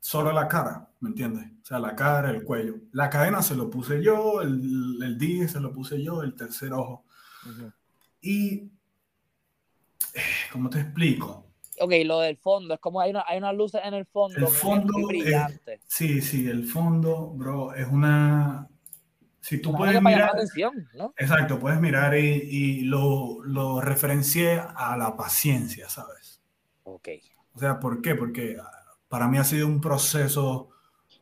solo 0.00 0.32
la 0.32 0.48
cara, 0.48 0.88
¿me 1.00 1.10
entiendes? 1.10 1.46
O 1.62 1.64
sea, 1.64 1.78
la 1.78 1.94
cara, 1.94 2.30
el 2.30 2.42
cuello. 2.42 2.76
La 2.92 3.10
cadena 3.10 3.42
se 3.42 3.54
lo 3.54 3.70
puse 3.70 4.02
yo, 4.02 4.40
el, 4.40 4.98
el 5.02 5.18
dije 5.18 5.46
se 5.46 5.60
lo 5.60 5.72
puse 5.72 6.02
yo, 6.02 6.22
el 6.22 6.34
tercer 6.34 6.72
ojo. 6.72 7.04
Y, 8.20 8.70
¿cómo 10.52 10.68
te 10.70 10.80
explico? 10.80 11.46
Ok, 11.78 11.92
lo 12.04 12.20
del 12.20 12.36
fondo, 12.36 12.74
es 12.74 12.80
como 12.80 13.00
hay, 13.00 13.10
una, 13.10 13.24
hay 13.26 13.38
unas 13.38 13.54
luces 13.54 13.80
en 13.84 13.94
el 13.94 14.04
fondo. 14.06 14.38
El 14.38 14.48
fondo 14.48 14.98
es 14.98 15.06
brillante. 15.06 15.80
sí, 15.86 16.20
sí, 16.20 16.48
el 16.48 16.66
fondo, 16.66 17.30
bro, 17.30 17.74
es 17.74 17.86
una... 17.86 18.68
Si 19.40 19.58
tú 19.58 19.72
puedes 19.72 20.02
mirar... 20.02 20.30
Atención, 20.30 20.88
¿no? 20.92 21.14
Exacto, 21.16 21.58
puedes 21.58 21.80
mirar 21.80 22.14
y, 22.18 22.26
y 22.26 22.80
lo, 22.82 23.42
lo 23.42 23.80
referencié 23.80 24.60
a 24.60 24.96
la 24.98 25.16
paciencia, 25.16 25.88
¿sabes? 25.88 26.42
Ok. 26.82 27.08
O 27.54 27.58
sea, 27.58 27.80
¿por 27.80 28.02
qué? 28.02 28.14
Porque 28.14 28.58
para 29.10 29.26
mí 29.26 29.38
ha 29.38 29.44
sido 29.44 29.66
un 29.66 29.80
proceso 29.80 30.68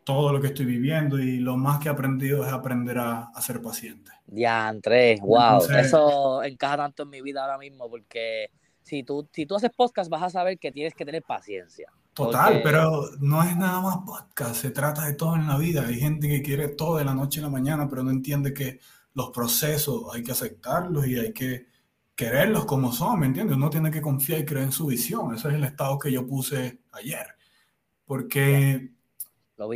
todo 0.04 0.30
lo 0.30 0.40
que 0.42 0.48
estoy 0.48 0.66
viviendo 0.66 1.18
y 1.18 1.38
lo 1.38 1.56
más 1.56 1.78
que 1.78 1.88
he 1.88 1.90
aprendido 1.90 2.46
es 2.46 2.52
aprender 2.52 2.98
a, 2.98 3.30
ser 3.40 3.62
paciente. 3.62 4.12
Ya, 4.26 4.68
Andrés, 4.68 5.20
wow, 5.22 5.62
eso 5.70 6.42
encaja 6.42 6.76
tanto 6.76 7.04
en 7.04 7.08
mi 7.08 7.22
vida 7.22 7.42
ahora 7.42 7.56
mismo 7.56 7.88
porque 7.88 8.50
si 8.82 9.02
tú, 9.02 9.26
si 9.32 9.46
tú 9.46 9.56
haces 9.56 9.70
podcast 9.74 10.10
vas 10.10 10.22
a 10.22 10.28
saber 10.28 10.58
que 10.58 10.70
tienes 10.70 10.94
que 10.94 11.06
tener 11.06 11.22
paciencia. 11.22 11.90
Total, 12.12 12.60
pero 12.62 13.08
no 13.20 13.42
es 13.42 13.56
nada 13.56 13.80
más 13.80 13.96
podcast, 14.04 14.56
se 14.56 14.70
trata 14.70 15.06
de 15.06 15.14
todo 15.14 15.34
en 15.36 15.46
la 15.46 15.56
vida. 15.56 15.86
Hay 15.86 15.98
gente 15.98 16.28
que 16.28 16.42
quiere 16.42 16.68
todo 16.68 16.98
de 16.98 17.06
la 17.06 17.14
noche 17.14 17.40
a 17.40 17.44
la 17.44 17.48
mañana, 17.48 17.88
pero 17.88 18.02
no 18.02 18.10
entiende 18.10 18.52
que 18.52 18.80
los 19.14 19.30
procesos 19.30 20.14
hay 20.14 20.22
que 20.22 20.32
aceptarlos 20.32 21.06
y 21.06 21.18
hay 21.18 21.32
que 21.32 21.68
quererlos 22.14 22.66
como 22.66 22.92
son, 22.92 23.20
¿me 23.20 23.26
entiendes? 23.26 23.56
Uno 23.56 23.70
tiene 23.70 23.90
que 23.90 24.02
confiar 24.02 24.40
y 24.40 24.44
creer 24.44 24.64
en 24.64 24.72
su 24.72 24.86
visión. 24.86 25.34
Ese 25.34 25.48
es 25.48 25.54
el 25.54 25.64
estado 25.64 25.98
que 25.98 26.12
yo 26.12 26.26
puse 26.26 26.80
ayer 26.92 27.37
porque 28.08 28.90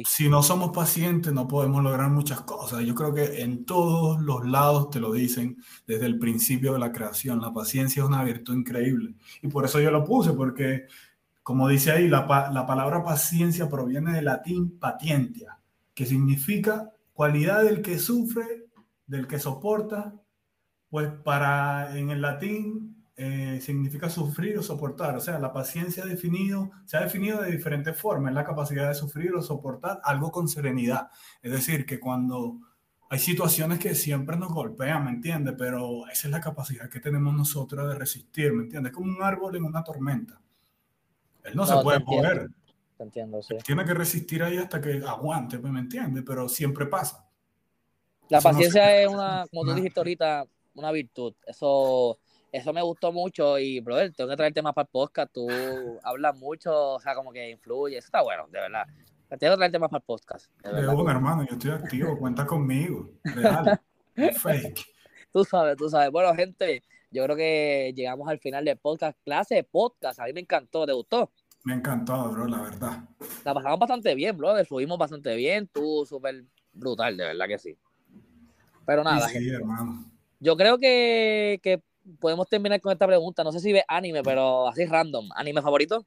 si 0.06 0.30
no 0.30 0.42
somos 0.42 0.70
pacientes 0.70 1.32
no 1.34 1.46
podemos 1.46 1.84
lograr 1.84 2.08
muchas 2.08 2.40
cosas. 2.40 2.82
Yo 2.82 2.94
creo 2.94 3.12
que 3.12 3.42
en 3.42 3.66
todos 3.66 4.20
los 4.22 4.48
lados 4.48 4.88
te 4.88 5.00
lo 5.00 5.12
dicen 5.12 5.58
desde 5.86 6.06
el 6.06 6.18
principio 6.18 6.72
de 6.72 6.78
la 6.78 6.92
creación. 6.92 7.42
La 7.42 7.52
paciencia 7.52 8.02
es 8.02 8.08
una 8.08 8.24
virtud 8.24 8.54
increíble. 8.54 9.14
Y 9.42 9.48
por 9.48 9.66
eso 9.66 9.80
yo 9.80 9.90
lo 9.90 10.02
puse, 10.02 10.32
porque 10.32 10.86
como 11.42 11.68
dice 11.68 11.92
ahí, 11.92 12.08
la, 12.08 12.50
la 12.52 12.66
palabra 12.66 13.04
paciencia 13.04 13.68
proviene 13.68 14.14
del 14.14 14.24
latín 14.24 14.78
patientia, 14.78 15.58
que 15.92 16.06
significa 16.06 16.90
cualidad 17.12 17.64
del 17.64 17.82
que 17.82 17.98
sufre, 17.98 18.64
del 19.06 19.26
que 19.26 19.38
soporta. 19.38 20.14
Pues 20.88 21.10
para 21.22 21.98
en 21.98 22.10
el 22.10 22.22
latín 22.22 22.91
eh, 23.14 23.58
significa 23.60 24.08
sufrir 24.08 24.58
o 24.58 24.62
soportar. 24.62 25.16
O 25.16 25.20
sea, 25.20 25.38
la 25.38 25.52
paciencia 25.52 26.04
definido, 26.04 26.70
se 26.86 26.96
ha 26.96 27.00
definido 27.00 27.42
de 27.42 27.50
diferentes 27.50 27.96
formas. 27.96 28.30
Es 28.30 28.34
la 28.34 28.44
capacidad 28.44 28.88
de 28.88 28.94
sufrir 28.94 29.34
o 29.34 29.42
soportar 29.42 30.00
algo 30.04 30.30
con 30.30 30.48
serenidad. 30.48 31.08
Es 31.42 31.52
decir, 31.52 31.84
que 31.84 32.00
cuando 32.00 32.58
hay 33.10 33.18
situaciones 33.18 33.78
que 33.78 33.94
siempre 33.94 34.36
nos 34.38 34.52
golpean, 34.52 35.04
¿me 35.04 35.10
entiendes? 35.10 35.54
Pero 35.58 36.08
esa 36.08 36.28
es 36.28 36.32
la 36.32 36.40
capacidad 36.40 36.88
que 36.88 37.00
tenemos 37.00 37.34
nosotros 37.34 37.86
de 37.86 37.94
resistir, 37.94 38.52
¿me 38.54 38.62
entiendes? 38.62 38.92
Como 38.92 39.14
un 39.14 39.22
árbol 39.22 39.54
en 39.56 39.64
una 39.64 39.84
tormenta. 39.84 40.40
Él 41.44 41.54
no, 41.54 41.66
se 41.66 41.76
puede 41.82 42.00
mover. 42.00 42.48
entiendo, 42.98 43.42
sí. 43.42 43.56
Tiene 43.66 43.84
que 43.84 43.92
resistir 43.92 44.42
ahí 44.42 44.56
hasta 44.56 44.80
que 44.80 45.02
aguante, 45.06 45.58
¿me 45.58 45.80
entiendes? 45.80 46.24
Pero 46.26 46.48
siempre 46.48 46.86
pasa. 46.86 47.28
La 48.30 48.40
paciencia 48.40 49.02
es 49.02 49.08
una, 49.08 49.44
como 49.50 49.64
tú 49.64 49.74
dijiste 49.74 50.00
ahorita, 50.00 50.46
una 50.74 50.90
virtud. 50.90 51.34
Eso 51.46 52.18
eso 52.52 52.72
me 52.74 52.82
gustó 52.82 53.12
mucho 53.12 53.58
y, 53.58 53.80
brother, 53.80 54.12
tengo 54.12 54.28
que 54.28 54.36
traerte 54.36 54.60
más 54.60 54.74
para 54.74 54.84
el 54.84 54.90
podcast. 54.90 55.32
Tú 55.32 55.48
hablas 56.04 56.36
mucho, 56.36 56.92
o 56.92 57.00
sea, 57.00 57.14
como 57.14 57.32
que 57.32 57.50
influye. 57.50 57.96
Eso 57.96 58.06
está 58.06 58.22
bueno, 58.22 58.46
de 58.48 58.60
verdad. 58.60 58.86
Tengo 59.38 59.54
que 59.54 59.56
traerte 59.56 59.78
más 59.78 59.88
para 59.88 60.00
el 60.00 60.04
podcast. 60.04 60.46
De, 60.62 60.70
de 60.70 61.10
hermano, 61.10 61.46
yo 61.48 61.54
estoy 61.54 61.70
activo, 61.70 62.18
cuenta 62.18 62.46
conmigo. 62.46 63.10
Real, 63.24 63.80
fake. 64.14 64.84
Tú 65.32 65.42
sabes, 65.44 65.78
tú 65.78 65.88
sabes. 65.88 66.10
Bueno, 66.10 66.34
gente, 66.34 66.82
yo 67.10 67.24
creo 67.24 67.36
que 67.36 67.94
llegamos 67.96 68.28
al 68.28 68.38
final 68.38 68.66
del 68.66 68.76
podcast. 68.76 69.18
Clase 69.24 69.54
de 69.54 69.64
podcast, 69.64 70.20
a 70.20 70.24
mí 70.24 70.34
me 70.34 70.40
encantó, 70.40 70.84
¿te 70.84 70.92
gustó? 70.92 71.32
Me 71.64 71.72
encantó, 71.72 72.30
bro, 72.30 72.46
la 72.46 72.60
verdad. 72.60 73.04
La 73.44 73.54
pasamos 73.54 73.78
bastante 73.78 74.14
bien, 74.14 74.36
bro, 74.36 74.62
subimos 74.64 74.98
bastante 74.98 75.34
bien, 75.36 75.68
tú 75.68 76.04
súper 76.06 76.44
brutal, 76.72 77.16
de 77.16 77.24
verdad 77.24 77.46
que 77.46 77.58
sí. 77.58 77.78
Pero 78.84 79.04
nada, 79.04 79.28
sí, 79.28 79.48
hermano. 79.48 80.10
Yo 80.40 80.56
creo 80.56 80.76
que, 80.76 81.60
que 81.62 81.82
podemos 82.20 82.48
terminar 82.48 82.80
con 82.80 82.92
esta 82.92 83.06
pregunta. 83.06 83.44
No 83.44 83.52
sé 83.52 83.60
si 83.60 83.72
ves 83.72 83.84
anime, 83.88 84.22
pero 84.22 84.68
así 84.68 84.84
random. 84.86 85.28
¿Anime 85.34 85.62
favorito? 85.62 86.06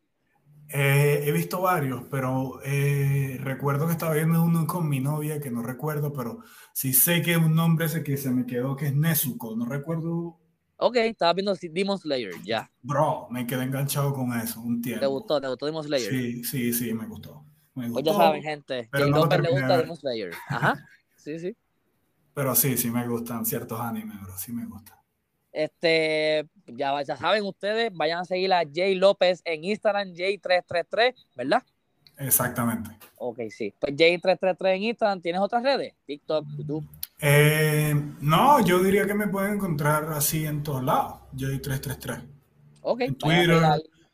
Eh, 0.70 1.24
he 1.26 1.32
visto 1.32 1.62
varios, 1.62 2.04
pero 2.10 2.60
eh, 2.64 3.38
recuerdo 3.40 3.86
que 3.86 3.94
estaba 3.94 4.14
viendo 4.14 4.44
uno 4.44 4.66
con 4.66 4.90
mi 4.90 5.00
novia, 5.00 5.40
que 5.40 5.52
no 5.52 5.62
recuerdo, 5.62 6.12
pero 6.12 6.40
sí 6.74 6.92
sé 6.92 7.22
que 7.22 7.38
un 7.38 7.56
nombre 7.56 7.86
ese 7.86 8.04
que 8.04 8.18
se 8.18 8.32
me 8.32 8.46
quedó, 8.46 8.76
que 8.76 8.88
es 8.88 8.96
Nezuko, 8.96 9.56
no 9.56 9.66
recuerdo. 9.66 10.40
Ok, 10.78 10.96
estaba 10.98 11.34
viendo 11.34 11.54
Demon 11.62 11.98
Slayer, 11.98 12.34
ya. 12.44 12.70
Bro, 12.82 13.28
me 13.30 13.46
quedé 13.46 13.64
enganchado 13.64 14.14
con 14.14 14.34
eso 14.38 14.60
un 14.60 14.82
tiempo. 14.82 15.02
¿Te 15.02 15.08
gustó? 15.08 15.40
¿Te 15.40 15.48
gustó 15.48 15.66
Demon 15.68 15.84
Slayer? 15.84 16.12
Sí, 16.12 16.44
sí, 16.44 16.74
sí, 16.74 16.94
me 16.94 17.06
gustó. 17.06 17.46
Me 17.76 17.90
Pues 17.90 18.04
ya 18.04 18.14
saben, 18.14 18.42
gente, 18.42 18.90
que 18.92 19.06
no 19.06 19.26
le 19.28 19.50
gusta 19.52 19.78
Demon 19.78 19.98
Slayer. 19.98 20.34
Ajá, 20.50 20.84
sí, 21.16 21.40
sí. 21.40 21.56
Pero 22.34 22.56
sí, 22.56 22.76
sí 22.76 22.90
me 22.90 23.08
gustan 23.08 23.46
ciertos 23.46 23.80
animes, 23.80 24.22
bro, 24.22 24.38
sí 24.38 24.52
me 24.52 24.66
gustan. 24.66 24.98
Este, 25.56 26.50
ya, 26.68 27.02
ya 27.02 27.16
saben 27.16 27.46
ustedes, 27.46 27.90
vayan 27.94 28.20
a 28.20 28.26
seguir 28.26 28.52
a 28.52 28.64
Jay 28.72 28.94
López 28.96 29.42
en 29.46 29.64
Instagram, 29.64 30.10
Jay333, 30.10 31.16
¿verdad? 31.34 31.64
Exactamente. 32.18 32.92
Ok, 33.16 33.40
sí. 33.50 33.74
Pues 33.80 33.94
Jay333 33.94 34.76
en 34.76 34.84
Instagram, 34.84 35.22
¿tienes 35.22 35.40
otras 35.40 35.64
redes? 35.64 35.94
TikTok, 36.06 36.46
YouTube. 36.58 36.86
Eh, 37.22 37.96
no, 38.20 38.66
yo 38.66 38.84
diría 38.84 39.08
que 39.08 39.14
me 39.14 39.30
pueden 39.30 39.54
encontrar 39.54 40.12
así 40.12 40.46
en 40.46 40.62
todos 40.62 40.84
lados, 40.84 41.22
Jay333. 41.38 42.22
Ok. 42.82 43.02
En 43.02 43.16
Twitter. 43.16 43.64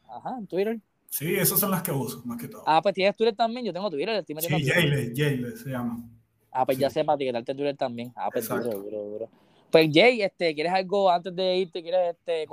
Ajá, 0.07 0.35
en 0.37 0.45
Twitter. 0.45 0.79
Sí, 1.07 1.33
esas 1.33 1.59
son 1.59 1.71
las 1.71 1.81
que 1.81 1.91
uso, 1.91 2.21
más 2.23 2.39
que 2.39 2.49
todo. 2.49 2.63
Ah, 2.67 2.83
pues 2.83 2.93
tienes 2.93 3.15
Twitter 3.15 3.35
también, 3.35 3.65
yo 3.65 3.73
tengo 3.73 3.89
Twitter. 3.89 4.23
sí, 4.27 4.67
Jayle, 4.67 5.11
Jayle 5.15 5.57
se 5.57 5.71
llama. 5.71 6.07
Ah, 6.51 6.67
pues 6.67 6.77
ya 6.77 6.91
sé 6.91 7.03
para 7.03 7.15
etiquetarte 7.15 7.55
Twitter 7.55 7.75
también. 7.75 8.13
Ah, 8.15 8.29
pues 8.31 8.47
duro, 8.47 8.63
duro, 8.63 9.03
duro. 9.05 9.29
Pues 9.71 9.89
Jay, 9.93 10.21
este, 10.21 10.53
¿quieres 10.53 10.73
algo 10.73 11.09
antes 11.09 11.33
de 11.33 11.55
irte? 11.55 11.81
¿Quieres 11.81 12.15
este, 12.17 12.45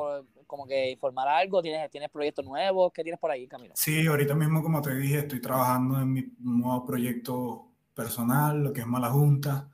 como, 0.46 0.66
que 0.66 0.92
informar 0.92 1.26
algo? 1.26 1.60
¿Tienes, 1.60 1.90
¿Tienes 1.90 2.10
proyectos 2.10 2.44
nuevos? 2.44 2.92
¿Qué 2.92 3.02
tienes 3.02 3.18
por 3.18 3.32
ahí, 3.32 3.48
Camilo? 3.48 3.74
Sí, 3.76 4.06
ahorita 4.06 4.36
mismo, 4.36 4.62
como 4.62 4.80
te 4.80 4.94
dije, 4.94 5.18
estoy 5.18 5.40
trabajando 5.40 6.00
en 6.00 6.12
mi 6.12 6.32
nuevo 6.38 6.86
proyecto 6.86 7.66
personal, 7.92 8.62
lo 8.62 8.72
que 8.72 8.82
es 8.82 8.86
Mala 8.86 9.10
Junta, 9.10 9.68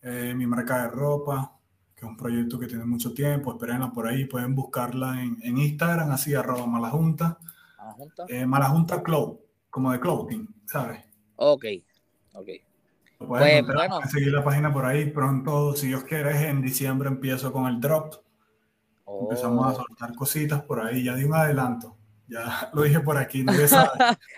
eh, 0.00 0.32
mi 0.36 0.46
marca 0.46 0.82
de 0.82 0.88
ropa, 0.88 1.58
que 1.96 2.04
es 2.04 2.08
un 2.08 2.16
proyecto 2.16 2.56
que 2.56 2.68
tiene 2.68 2.84
mucho 2.84 3.12
tiempo, 3.12 3.50
espérenla 3.50 3.90
por 3.90 4.06
ahí, 4.06 4.26
pueden 4.26 4.54
buscarla 4.54 5.20
en, 5.20 5.38
en 5.42 5.58
Instagram, 5.58 6.12
así, 6.12 6.34
arroba 6.34 6.66
Mala 6.66 6.90
Junta. 6.90 7.38
Mala 7.78 7.92
Junta. 7.94 8.24
Eh, 8.28 8.46
Mala 8.46 8.68
Junta 8.68 9.02
Cloud, 9.02 9.38
como 9.70 9.90
de 9.90 9.98
clothing, 9.98 10.46
¿sabes? 10.66 11.04
Ok, 11.34 11.64
ok. 12.34 12.48
Pues, 13.18 13.64
bueno. 13.66 14.00
seguir 14.10 14.32
la 14.32 14.44
página 14.44 14.72
por 14.72 14.84
ahí 14.84 15.10
pronto, 15.10 15.74
si 15.74 15.88
Dios 15.88 16.04
quiere, 16.04 16.48
en 16.48 16.60
diciembre 16.60 17.08
empiezo 17.08 17.52
con 17.52 17.66
el 17.66 17.80
drop. 17.80 18.14
Empezamos 19.22 19.66
a 19.66 19.70
oh. 19.70 19.86
soltar 19.86 20.14
cositas 20.14 20.62
por 20.62 20.80
ahí, 20.80 21.04
ya 21.04 21.14
di 21.14 21.24
un 21.24 21.34
adelanto. 21.34 21.96
Ya 22.28 22.70
lo 22.74 22.82
dije 22.82 23.00
por 23.00 23.16
aquí, 23.16 23.42
gracias, 23.44 23.90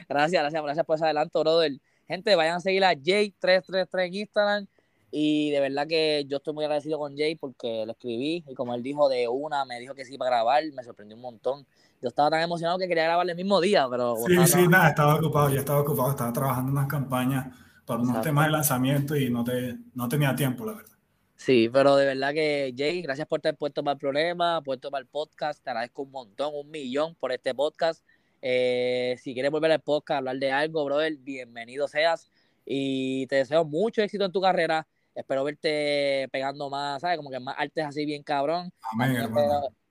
gracias, 0.08 0.62
gracias 0.62 0.86
por 0.86 0.96
ese 0.96 1.04
adelanto, 1.04 1.40
brother. 1.40 1.72
Gente, 2.06 2.34
vayan 2.36 2.56
a 2.56 2.60
seguir 2.60 2.84
a 2.84 2.92
J333 2.92 4.06
en 4.06 4.14
Instagram. 4.14 4.66
Y 5.10 5.50
de 5.50 5.60
verdad 5.60 5.86
que 5.86 6.26
yo 6.28 6.36
estoy 6.36 6.52
muy 6.52 6.64
agradecido 6.64 6.98
con 6.98 7.16
Jay 7.16 7.34
porque 7.34 7.84
lo 7.86 7.92
escribí 7.92 8.44
y 8.46 8.54
como 8.54 8.74
él 8.74 8.82
dijo 8.82 9.08
de 9.08 9.26
una, 9.26 9.64
me 9.64 9.80
dijo 9.80 9.94
que 9.94 10.04
sí 10.04 10.18
para 10.18 10.30
grabar, 10.30 10.62
me 10.74 10.84
sorprendió 10.84 11.16
un 11.16 11.22
montón. 11.22 11.66
Yo 12.02 12.08
estaba 12.08 12.28
tan 12.28 12.42
emocionado 12.42 12.78
que 12.78 12.86
quería 12.86 13.04
grabar 13.04 13.28
el 13.28 13.34
mismo 13.34 13.58
día, 13.58 13.86
pero... 13.90 14.16
Sí, 14.26 14.46
sí, 14.46 14.68
nada, 14.68 14.90
estaba 14.90 15.14
ocupado, 15.14 15.48
ya 15.48 15.60
estaba 15.60 15.80
ocupado, 15.80 16.10
estaba 16.10 16.32
trabajando 16.32 16.70
en 16.70 16.76
unas 16.76 16.88
campañas 16.88 17.46
para 17.88 18.00
unos 18.02 18.20
temas 18.20 18.46
de 18.46 18.52
lanzamiento 18.52 19.16
y 19.16 19.30
no, 19.30 19.42
te, 19.42 19.76
no 19.94 20.08
tenía 20.08 20.34
tiempo, 20.34 20.64
la 20.64 20.74
verdad. 20.74 20.96
Sí, 21.34 21.70
pero 21.72 21.96
de 21.96 22.06
verdad 22.06 22.32
que 22.32 22.74
Jay, 22.76 23.00
gracias 23.02 23.26
por 23.26 23.38
estar 23.38 23.56
puesto 23.56 23.82
para 23.82 23.94
el 23.94 23.98
problema, 23.98 24.60
puesto 24.62 24.90
para 24.90 25.00
el 25.00 25.08
podcast, 25.08 25.62
te 25.64 25.70
agradezco 25.70 26.02
un 26.02 26.10
montón, 26.10 26.52
un 26.54 26.70
millón 26.70 27.14
por 27.14 27.32
este 27.32 27.54
podcast. 27.54 28.04
Eh, 28.42 29.16
si 29.22 29.34
quieres 29.34 29.50
volver 29.50 29.72
al 29.72 29.80
podcast, 29.80 30.18
hablar 30.18 30.36
de 30.36 30.52
algo, 30.52 30.84
brother, 30.84 31.16
bienvenido 31.16 31.88
seas 31.88 32.30
y 32.64 33.26
te 33.28 33.36
deseo 33.36 33.64
mucho 33.64 34.02
éxito 34.02 34.24
en 34.24 34.32
tu 34.32 34.40
carrera 34.40 34.86
espero 35.18 35.42
verte 35.42 36.28
pegando 36.30 36.70
más, 36.70 37.00
¿sabes? 37.00 37.16
Como 37.16 37.30
que 37.30 37.40
más 37.40 37.56
artes 37.58 37.84
así 37.84 38.04
bien 38.04 38.22
cabrón. 38.22 38.72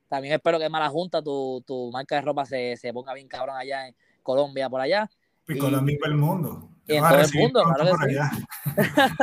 también, 0.07 0.33
espero, 0.33 0.57
que 0.57 0.69
Mala 0.69 0.87
Junta, 0.87 1.21
tu, 1.21 1.61
tu 1.67 1.91
marca 1.91 2.15
de 2.15 2.21
ropa, 2.21 2.45
se, 2.45 2.77
se, 2.77 2.93
ponga 2.93 3.13
bien 3.13 3.27
cabrón 3.27 3.57
allá 3.57 3.87
en 3.87 3.95
Colombia, 4.23 4.69
por 4.69 4.79
allá. 4.79 5.09
Y, 5.47 5.57
Colombia 5.57 5.97
el 6.05 6.15
mundo. 6.15 6.69
Y 6.85 6.93
en 6.95 7.03
todo 7.03 7.19
el 7.19 7.33
mundo, 7.33 7.63
claro 7.63 7.97
que 7.97 8.13
sí. 8.13 8.43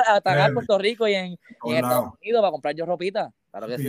Hasta 0.07 0.33
acá 0.33 0.47
en 0.47 0.55
Puerto 0.55 0.79
Rico 0.79 1.09
y 1.09 1.15
en, 1.15 1.39
Estados 1.65 2.15
Unidos 2.21 2.41
para 2.41 2.51
comprar 2.51 2.75
yo 2.75 2.87
ropita. 2.87 3.33
Claro 3.51 3.67
que 3.69 3.79
sí. 3.79 3.89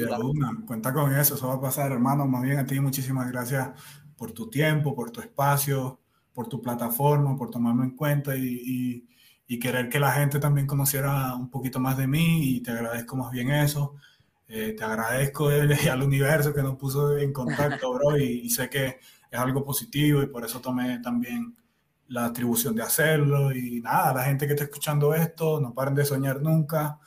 Cuenta 0.66 0.94
con 0.94 1.16
eso, 1.16 1.36
eso 1.36 1.48
va 1.48 1.56
a 1.56 1.62
pasar, 1.62 1.92
hermano. 1.92 2.26
Más 2.26 2.44
bien 2.44 2.60
a 2.60 2.66
ti, 2.66 2.80
muchísimas 2.80 3.32
gracias 3.32 3.70
por 4.18 4.32
tu 4.32 4.50
tiempo, 4.50 4.96
por 4.96 5.12
tu 5.12 5.22
espacio, 5.22 6.00
por 6.34 6.48
tu 6.48 6.62
plataforma, 6.62 7.36
por 7.38 7.50
tomarme 7.50 7.86
en 7.86 7.96
cuenta 7.96 8.36
y 8.36 9.08
y 9.48 9.60
querer 9.60 9.90
que 9.90 10.00
la 10.00 10.12
gente 10.12 10.40
también 10.40 10.68
conociera 10.68 11.36
un 11.36 11.50
poquito 11.50 11.80
más 11.80 11.98
de 11.98 12.08
mí 12.08 12.56
y 12.56 12.62
te 12.62 12.72
agradezco 12.72 13.16
más 13.16 13.32
bien 13.32 13.52
eso. 13.52 13.96
Eh, 14.48 14.74
te 14.78 14.84
agradezco 14.84 15.50
al 15.92 16.04
universo 16.04 16.54
que 16.54 16.64
nos 16.64 16.76
puso 16.76 17.18
en 17.18 17.32
contacto, 17.34 17.94
bro, 17.94 18.18
y, 18.18 18.50
sé 18.50 18.70
que 18.70 19.00
es 19.32 19.40
algo 19.40 19.64
positivo 19.64 20.22
y 20.24 20.28
por 20.28 20.46
eso 20.46 20.62
tomé 20.62 21.00
también 21.00 21.56
la 22.08 22.26
atribución 22.26 22.76
de 22.76 22.84
hacerlo. 22.84 23.51
Y 23.51 23.82
nada, 23.82 24.14
la 24.14 24.24
gente 24.24 24.47
que 24.47 24.53
está 24.53 24.66
escuchando 24.66 25.14
esto, 25.14 25.60
no 25.60 25.74
paren 25.74 25.95
de 25.95 26.06
soñar 26.06 26.41
nunca, 26.41 26.99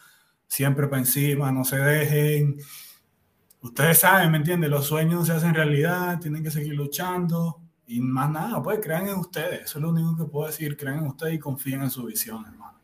siempre 0.47 0.87
para 0.89 1.01
encima, 1.01 1.53
no 1.53 1.65
se 1.65 1.79
dejen. 1.79 2.59
Ustedes 3.61 3.99
saben, 3.99 4.31
¿me 4.31 4.39
entienden? 4.39 4.71
Los 4.71 4.87
sueños 4.87 5.27
se 5.27 5.33
hacen 5.33 5.55
realidad, 5.55 6.21
tienen 6.21 6.43
que 6.43 6.51
seguir 6.51 6.75
luchando 6.75 7.61
y 7.87 8.01
más 8.01 8.31
nada, 8.31 8.63
pues 8.63 8.81
crean 8.83 9.09
en 9.09 9.17
ustedes. 9.17 9.63
Eso 9.63 9.79
es 9.79 9.83
lo 9.83 9.91
único 9.91 10.17
que 10.17 10.25
puedo 10.25 10.47
decir. 10.47 10.77
Crean 10.77 10.99
en 10.99 11.07
ustedes 11.07 11.35
y 11.35 11.39
confíen 11.39 11.83
en 11.83 11.91
su 11.91 12.05
visión, 12.05 12.45
hermano. 12.45 12.79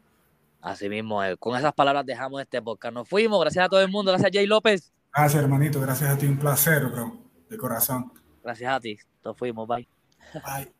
Así 0.62 0.88
mismo, 0.88 1.22
eh. 1.22 1.36
con 1.36 1.56
esas 1.58 1.74
palabras 1.74 2.06
dejamos 2.06 2.40
este 2.40 2.62
podcast. 2.62 2.94
Nos 2.94 3.06
fuimos. 3.06 3.38
Gracias 3.38 3.66
a 3.66 3.68
todo 3.68 3.82
el 3.82 3.90
mundo. 3.90 4.12
Gracias 4.12 4.30
a 4.30 4.32
Jay 4.32 4.46
López. 4.46 4.94
Gracias, 5.14 5.42
hermanito. 5.42 5.78
Gracias 5.78 6.10
a 6.10 6.16
ti. 6.16 6.26
Un 6.26 6.38
placer, 6.38 6.86
bro. 6.86 7.18
De 7.50 7.58
corazón. 7.58 8.12
Gracias 8.42 8.72
a 8.72 8.80
ti. 8.80 8.98
Nos 9.22 9.36
fuimos. 9.36 9.68
Bye. 9.68 9.86
Bye. 10.32 10.73